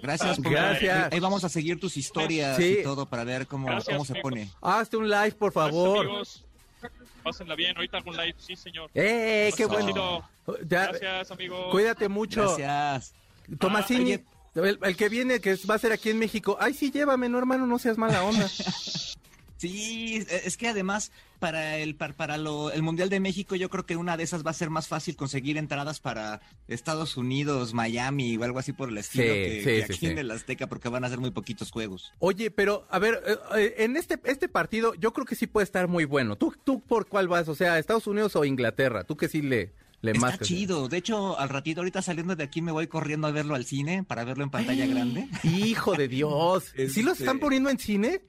Gracias. 0.01 0.37
por- 0.39 0.51
Gracias. 0.51 1.13
Ahí 1.13 1.19
vamos 1.19 1.43
a 1.43 1.49
seguir 1.49 1.79
tus 1.79 1.95
historias 1.97 2.57
Sí. 2.57 2.77
y 2.79 2.83
todo 2.83 3.05
para 3.05 3.23
ver 3.23 3.47
cómo, 3.47 3.67
Gracias, 3.67 3.93
cómo 3.95 4.05
se 4.05 4.13
amigos. 4.13 4.31
pone. 4.31 4.49
Hazte 4.61 4.97
un 4.97 5.09
live, 5.09 5.31
por 5.33 5.53
Gracias, 5.53 5.71
favor. 5.73 6.05
amigos. 6.05 6.45
Pásenla 7.23 7.55
bien. 7.55 7.75
Ahorita 7.75 7.97
algún 7.97 8.15
live, 8.17 8.35
sí, 8.39 8.55
señor. 8.55 8.89
¡Eh, 8.95 9.51
qué 9.55 9.65
bueno! 9.65 10.27
Gracias, 10.61 11.29
amigos. 11.31 11.67
cuídate 11.71 12.07
mucho. 12.09 12.55
Gracias. 12.57 13.13
Tomasini, 13.59 14.13
Ah, 14.13 14.19
el, 14.55 14.79
el 14.81 14.95
que 14.95 15.09
viene, 15.09 15.39
que 15.39 15.55
va 15.69 15.75
a 15.75 15.79
ser 15.79 15.91
aquí 15.91 16.09
en 16.09 16.19
México. 16.19 16.57
Ay, 16.59 16.73
sí, 16.73 16.91
llévame, 16.91 17.29
no, 17.29 17.37
hermano, 17.37 17.65
no 17.67 17.79
seas 17.79 17.97
mala 17.97 18.23
onda. 18.23 18.47
Sí, 19.57 20.25
e- 20.29 20.41
es 20.45 20.55
que 20.55 20.69
además 20.69 21.11
para 21.39 21.77
el 21.79 21.95
para, 21.95 22.13
para 22.13 22.37
lo, 22.37 22.71
el 22.71 22.81
Mundial 22.81 23.09
de 23.09 23.19
México 23.19 23.55
yo 23.57 23.69
creo 23.69 23.85
que 23.85 23.97
una 23.97 24.15
de 24.15 24.23
esas 24.23 24.45
va 24.45 24.51
a 24.51 24.53
ser 24.53 24.69
más 24.69 24.87
fácil 24.87 25.17
conseguir 25.17 25.57
entradas 25.57 25.99
para 25.99 26.39
Estados 26.69 27.17
Unidos, 27.17 27.73
Miami 27.73 28.37
o 28.37 28.43
algo 28.45 28.59
así 28.59 28.71
por 28.71 28.87
el 28.87 28.97
estilo 28.97 29.25
Sí, 29.25 29.29
que, 29.33 29.57
sí, 29.59 29.65
que 29.65 29.77
sí, 29.79 29.83
aquí 29.83 29.97
sí. 29.99 30.05
en 30.07 30.17
el 30.17 30.31
Azteca 30.31 30.67
porque 30.67 30.87
van 30.87 31.03
a 31.03 31.09
ser 31.09 31.19
muy 31.19 31.31
poquitos 31.31 31.71
juegos. 31.71 32.13
Oye, 32.19 32.51
pero, 32.51 32.87
a 32.89 32.99
ver, 32.99 33.21
eh, 33.27 33.35
eh, 33.57 33.73
en 33.79 33.97
este, 33.97 34.17
este 34.23 34.47
partido 34.47 34.93
yo 34.95 35.11
creo 35.11 35.25
que 35.25 35.35
sí 35.35 35.45
puede 35.45 35.65
estar 35.65 35.89
muy 35.89 36.05
bueno. 36.05 36.37
¿Tú, 36.37 36.55
¿Tú 36.63 36.79
por 36.79 37.07
cuál 37.07 37.27
vas? 37.27 37.49
O 37.49 37.55
sea, 37.55 37.77
¿Estados 37.79 38.07
Unidos 38.07 38.37
o 38.37 38.45
Inglaterra? 38.45 39.03
¿Tú 39.03 39.17
que 39.17 39.27
sí 39.27 39.41
le, 39.41 39.73
le 40.01 40.11
Está 40.11 40.27
mascas? 40.27 40.47
chido. 40.47 40.87
De 40.87 40.97
hecho, 40.97 41.37
al 41.39 41.49
ratito 41.49 41.81
ahorita 41.81 42.01
saliendo 42.01 42.35
de 42.35 42.43
aquí 42.43 42.61
me 42.61 42.71
voy 42.71 42.87
corriendo 42.87 43.27
a 43.27 43.31
verlo 43.31 43.55
al 43.55 43.65
cine 43.65 44.03
para 44.03 44.23
verlo 44.23 44.43
en 44.43 44.49
pantalla 44.49 44.85
grande. 44.85 45.27
Hijo 45.43 45.95
de 45.95 46.07
Dios. 46.07 46.65
¿Sí 46.75 47.01
los 47.03 47.13
Este- 47.13 47.23
están 47.25 47.39
poniendo 47.39 47.69
en 47.69 47.79
cine? 47.79 48.21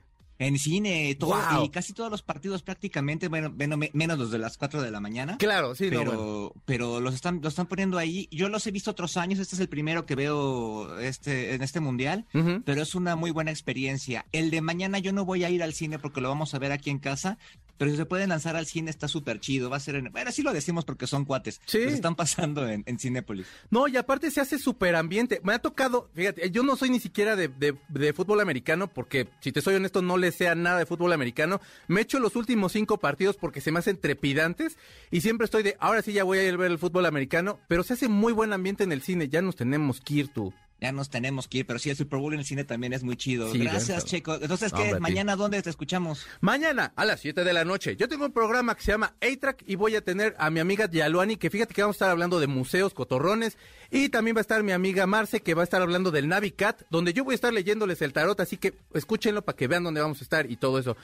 En 0.42 0.58
cine, 0.58 1.14
todo, 1.20 1.32
Wow. 1.52 1.66
y 1.66 1.68
casi 1.68 1.92
todos 1.92 2.10
los 2.10 2.22
partidos 2.22 2.62
prácticamente, 2.62 3.28
bueno, 3.28 3.50
bueno, 3.54 3.76
me- 3.76 3.90
menos 3.92 4.18
los 4.18 4.30
de 4.30 4.38
las 4.38 4.56
4 4.56 4.80
de 4.80 4.90
la 4.90 4.98
mañana. 4.98 5.36
Claro, 5.36 5.74
sí, 5.74 5.90
no, 5.90 5.98
pero, 5.98 6.12
bueno. 6.12 6.52
pero 6.64 6.98
los 7.00 7.14
están, 7.14 7.42
los 7.42 7.52
están 7.52 7.66
poniendo 7.66 7.98
ahí. 7.98 8.26
Yo 8.30 8.48
los 8.48 8.66
he 8.66 8.70
visto 8.70 8.90
otros 8.90 9.18
años. 9.18 9.38
Este 9.38 9.54
es 9.54 9.60
el 9.60 9.68
primero 9.68 10.06
que 10.06 10.14
veo 10.14 10.98
este, 10.98 11.52
en 11.54 11.60
este 11.62 11.80
mundial. 11.80 12.24
Pero 12.64 12.80
es 12.80 12.94
una 12.94 13.16
muy 13.16 13.32
buena 13.32 13.50
experiencia. 13.50 14.24
El 14.32 14.50
de 14.50 14.62
mañana 14.62 14.98
yo 14.98 15.12
no 15.12 15.26
voy 15.26 15.44
a 15.44 15.50
ir 15.50 15.62
al 15.62 15.74
cine 15.74 15.98
porque 15.98 16.22
lo 16.22 16.30
vamos 16.30 16.54
a 16.54 16.58
ver 16.58 16.72
aquí 16.72 16.88
en 16.88 17.00
casa. 17.00 17.36
Pero 17.80 17.92
si 17.92 17.96
se 17.96 18.04
pueden 18.04 18.28
lanzar 18.28 18.56
al 18.56 18.66
cine 18.66 18.90
está 18.90 19.08
súper 19.08 19.40
chido. 19.40 19.70
Va 19.70 19.78
a 19.78 19.80
ser 19.80 19.94
en... 19.94 20.12
Bueno, 20.12 20.30
sí 20.32 20.42
lo 20.42 20.52
decimos 20.52 20.84
porque 20.84 21.06
son 21.06 21.24
cuates. 21.24 21.62
Sí. 21.64 21.78
Los 21.82 21.94
están 21.94 22.14
pasando 22.14 22.68
en, 22.68 22.82
en 22.84 22.98
Cinépolis. 22.98 23.46
No, 23.70 23.88
y 23.88 23.96
aparte 23.96 24.30
se 24.30 24.42
hace 24.42 24.58
súper 24.58 24.94
ambiente. 24.96 25.40
Me 25.44 25.54
ha 25.54 25.60
tocado, 25.60 26.10
fíjate, 26.14 26.50
yo 26.50 26.62
no 26.62 26.76
soy 26.76 26.90
ni 26.90 27.00
siquiera 27.00 27.36
de, 27.36 27.48
de- 27.48 27.78
de 27.88 28.12
fútbol 28.12 28.42
americano 28.42 28.92
porque, 28.92 29.28
si 29.40 29.50
te 29.50 29.62
soy 29.62 29.76
honesto, 29.76 30.02
no 30.02 30.18
le 30.18 30.30
sea 30.30 30.54
nada 30.54 30.78
de 30.78 30.84
fútbol 30.84 31.14
americano. 31.14 31.58
Me 31.88 32.02
echo 32.02 32.20
los 32.20 32.36
últimos 32.36 32.72
cinco 32.72 32.98
partidos 32.98 33.38
porque 33.38 33.62
se 33.62 33.72
me 33.72 33.78
hacen 33.78 33.96
trepidantes 33.98 34.76
y 35.10 35.22
siempre 35.22 35.46
estoy 35.46 35.62
de, 35.62 35.78
ahora 35.80 36.02
sí 36.02 36.12
ya 36.12 36.22
voy 36.24 36.36
a 36.36 36.46
ir 36.46 36.52
a 36.52 36.58
ver 36.58 36.70
el 36.72 36.78
fútbol 36.78 37.06
americano, 37.06 37.60
pero 37.66 37.82
se 37.82 37.94
hace 37.94 38.08
muy 38.08 38.34
buen 38.34 38.52
ambiente 38.52 38.84
en 38.84 38.92
el 38.92 39.00
cine. 39.00 39.30
Ya 39.30 39.40
nos 39.40 39.56
tenemos 39.56 40.02
que 40.02 40.12
ir 40.14 40.28
tú. 40.28 40.52
Ya 40.80 40.92
nos 40.92 41.10
tenemos 41.10 41.46
que 41.46 41.58
ir, 41.58 41.66
pero 41.66 41.78
sí, 41.78 41.90
el 41.90 41.96
Super 41.96 42.18
Bowl 42.18 42.32
en 42.32 42.40
el 42.40 42.46
cine 42.46 42.64
también 42.64 42.94
es 42.94 43.02
muy 43.02 43.16
chido. 43.16 43.52
Sí, 43.52 43.58
Gracias. 43.58 44.04
Checo. 44.06 44.34
Entonces, 44.40 44.72
¿qué? 44.72 44.98
¿Mañana 44.98 45.36
dónde 45.36 45.60
te 45.60 45.68
escuchamos? 45.68 46.26
Mañana 46.40 46.92
a 46.96 47.04
las 47.04 47.20
7 47.20 47.44
de 47.44 47.52
la 47.52 47.66
noche. 47.66 47.96
Yo 47.96 48.08
tengo 48.08 48.24
un 48.24 48.32
programa 48.32 48.74
que 48.74 48.82
se 48.82 48.92
llama 48.92 49.14
A-Track 49.20 49.64
y 49.66 49.76
voy 49.76 49.94
a 49.96 50.00
tener 50.02 50.34
a 50.38 50.48
mi 50.48 50.58
amiga 50.58 50.90
Yaluani, 50.90 51.36
que 51.36 51.50
fíjate 51.50 51.74
que 51.74 51.82
vamos 51.82 51.96
a 51.96 51.98
estar 51.98 52.10
hablando 52.10 52.40
de 52.40 52.46
museos, 52.46 52.94
cotorrones. 52.94 53.58
Y 53.90 54.08
también 54.08 54.36
va 54.36 54.40
a 54.40 54.42
estar 54.42 54.62
mi 54.62 54.72
amiga 54.72 55.06
Marce, 55.06 55.40
que 55.40 55.52
va 55.52 55.62
a 55.62 55.64
estar 55.64 55.82
hablando 55.82 56.10
del 56.10 56.28
Navicat, 56.28 56.82
donde 56.88 57.12
yo 57.12 57.24
voy 57.24 57.32
a 57.32 57.34
estar 57.34 57.52
leyéndoles 57.52 58.00
el 58.00 58.14
tarot. 58.14 58.40
Así 58.40 58.56
que 58.56 58.74
escúchenlo 58.94 59.42
para 59.42 59.56
que 59.56 59.68
vean 59.68 59.84
dónde 59.84 60.00
vamos 60.00 60.20
a 60.20 60.24
estar 60.24 60.50
y 60.50 60.56
todo 60.56 60.78
eso. 60.78 60.96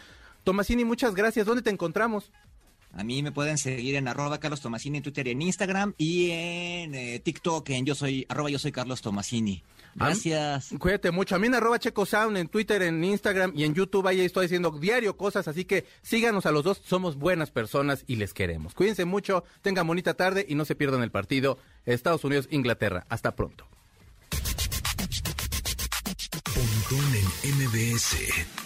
Tomasini, 0.44 0.84
muchas 0.84 1.14
gracias. 1.14 1.44
¿Dónde 1.44 1.62
te 1.62 1.70
encontramos? 1.70 2.30
A 2.97 3.05
mí 3.05 3.22
me 3.22 3.30
pueden 3.30 3.59
seguir 3.59 3.94
en 3.97 4.09
arroba 4.09 4.40
Carlos 4.40 4.61
Tomasini 4.61 4.99
en 4.99 5.03
Twitter 5.03 5.26
y 5.26 5.30
en 5.30 5.42
Instagram 5.42 5.94
y 5.99 6.30
en 6.30 6.94
eh, 6.94 7.20
TikTok 7.20 7.68
en 7.70 7.84
yo 7.84 7.94
soy 7.94 8.24
arroba 8.28 8.49
yo 8.49 8.59
soy 8.59 8.72
Carlos 8.72 9.03
Tomasini. 9.03 9.62
Gracias. 9.94 10.74
Cuídate 10.78 11.11
mucho. 11.11 11.34
A 11.34 11.38
mí 11.38 11.47
en 11.47 11.55
arroba 11.55 11.78
Checo 11.78 12.05
Sound, 12.05 12.36
en 12.36 12.49
Twitter, 12.49 12.82
en 12.82 13.03
Instagram 13.03 13.53
y 13.55 13.64
en 13.64 13.74
YouTube. 13.74 14.07
Ahí 14.07 14.20
estoy 14.20 14.47
haciendo 14.47 14.70
diario 14.70 15.16
cosas. 15.16 15.49
Así 15.49 15.64
que 15.64 15.86
síganos 16.03 16.44
a 16.47 16.51
los 16.51 16.64
dos. 16.64 16.82
Somos 16.84 17.16
buenas 17.16 17.51
personas 17.51 18.05
y 18.07 18.16
les 18.16 18.34
queremos. 18.34 18.74
Cuídense 18.74 19.05
mucho. 19.05 19.44
Tengan 19.62 19.86
bonita 19.86 20.14
tarde 20.14 20.44
y 20.49 20.55
no 20.55 20.64
se 20.64 20.74
pierdan 20.74 21.03
el 21.03 21.11
partido 21.11 21.59
Estados 21.86 22.24
Unidos-Inglaterra. 22.24 23.07
Hasta 23.09 23.34
pronto. 23.34 23.66
Pontón 26.55 27.14
en 27.42 27.57
MBS. 27.57 28.65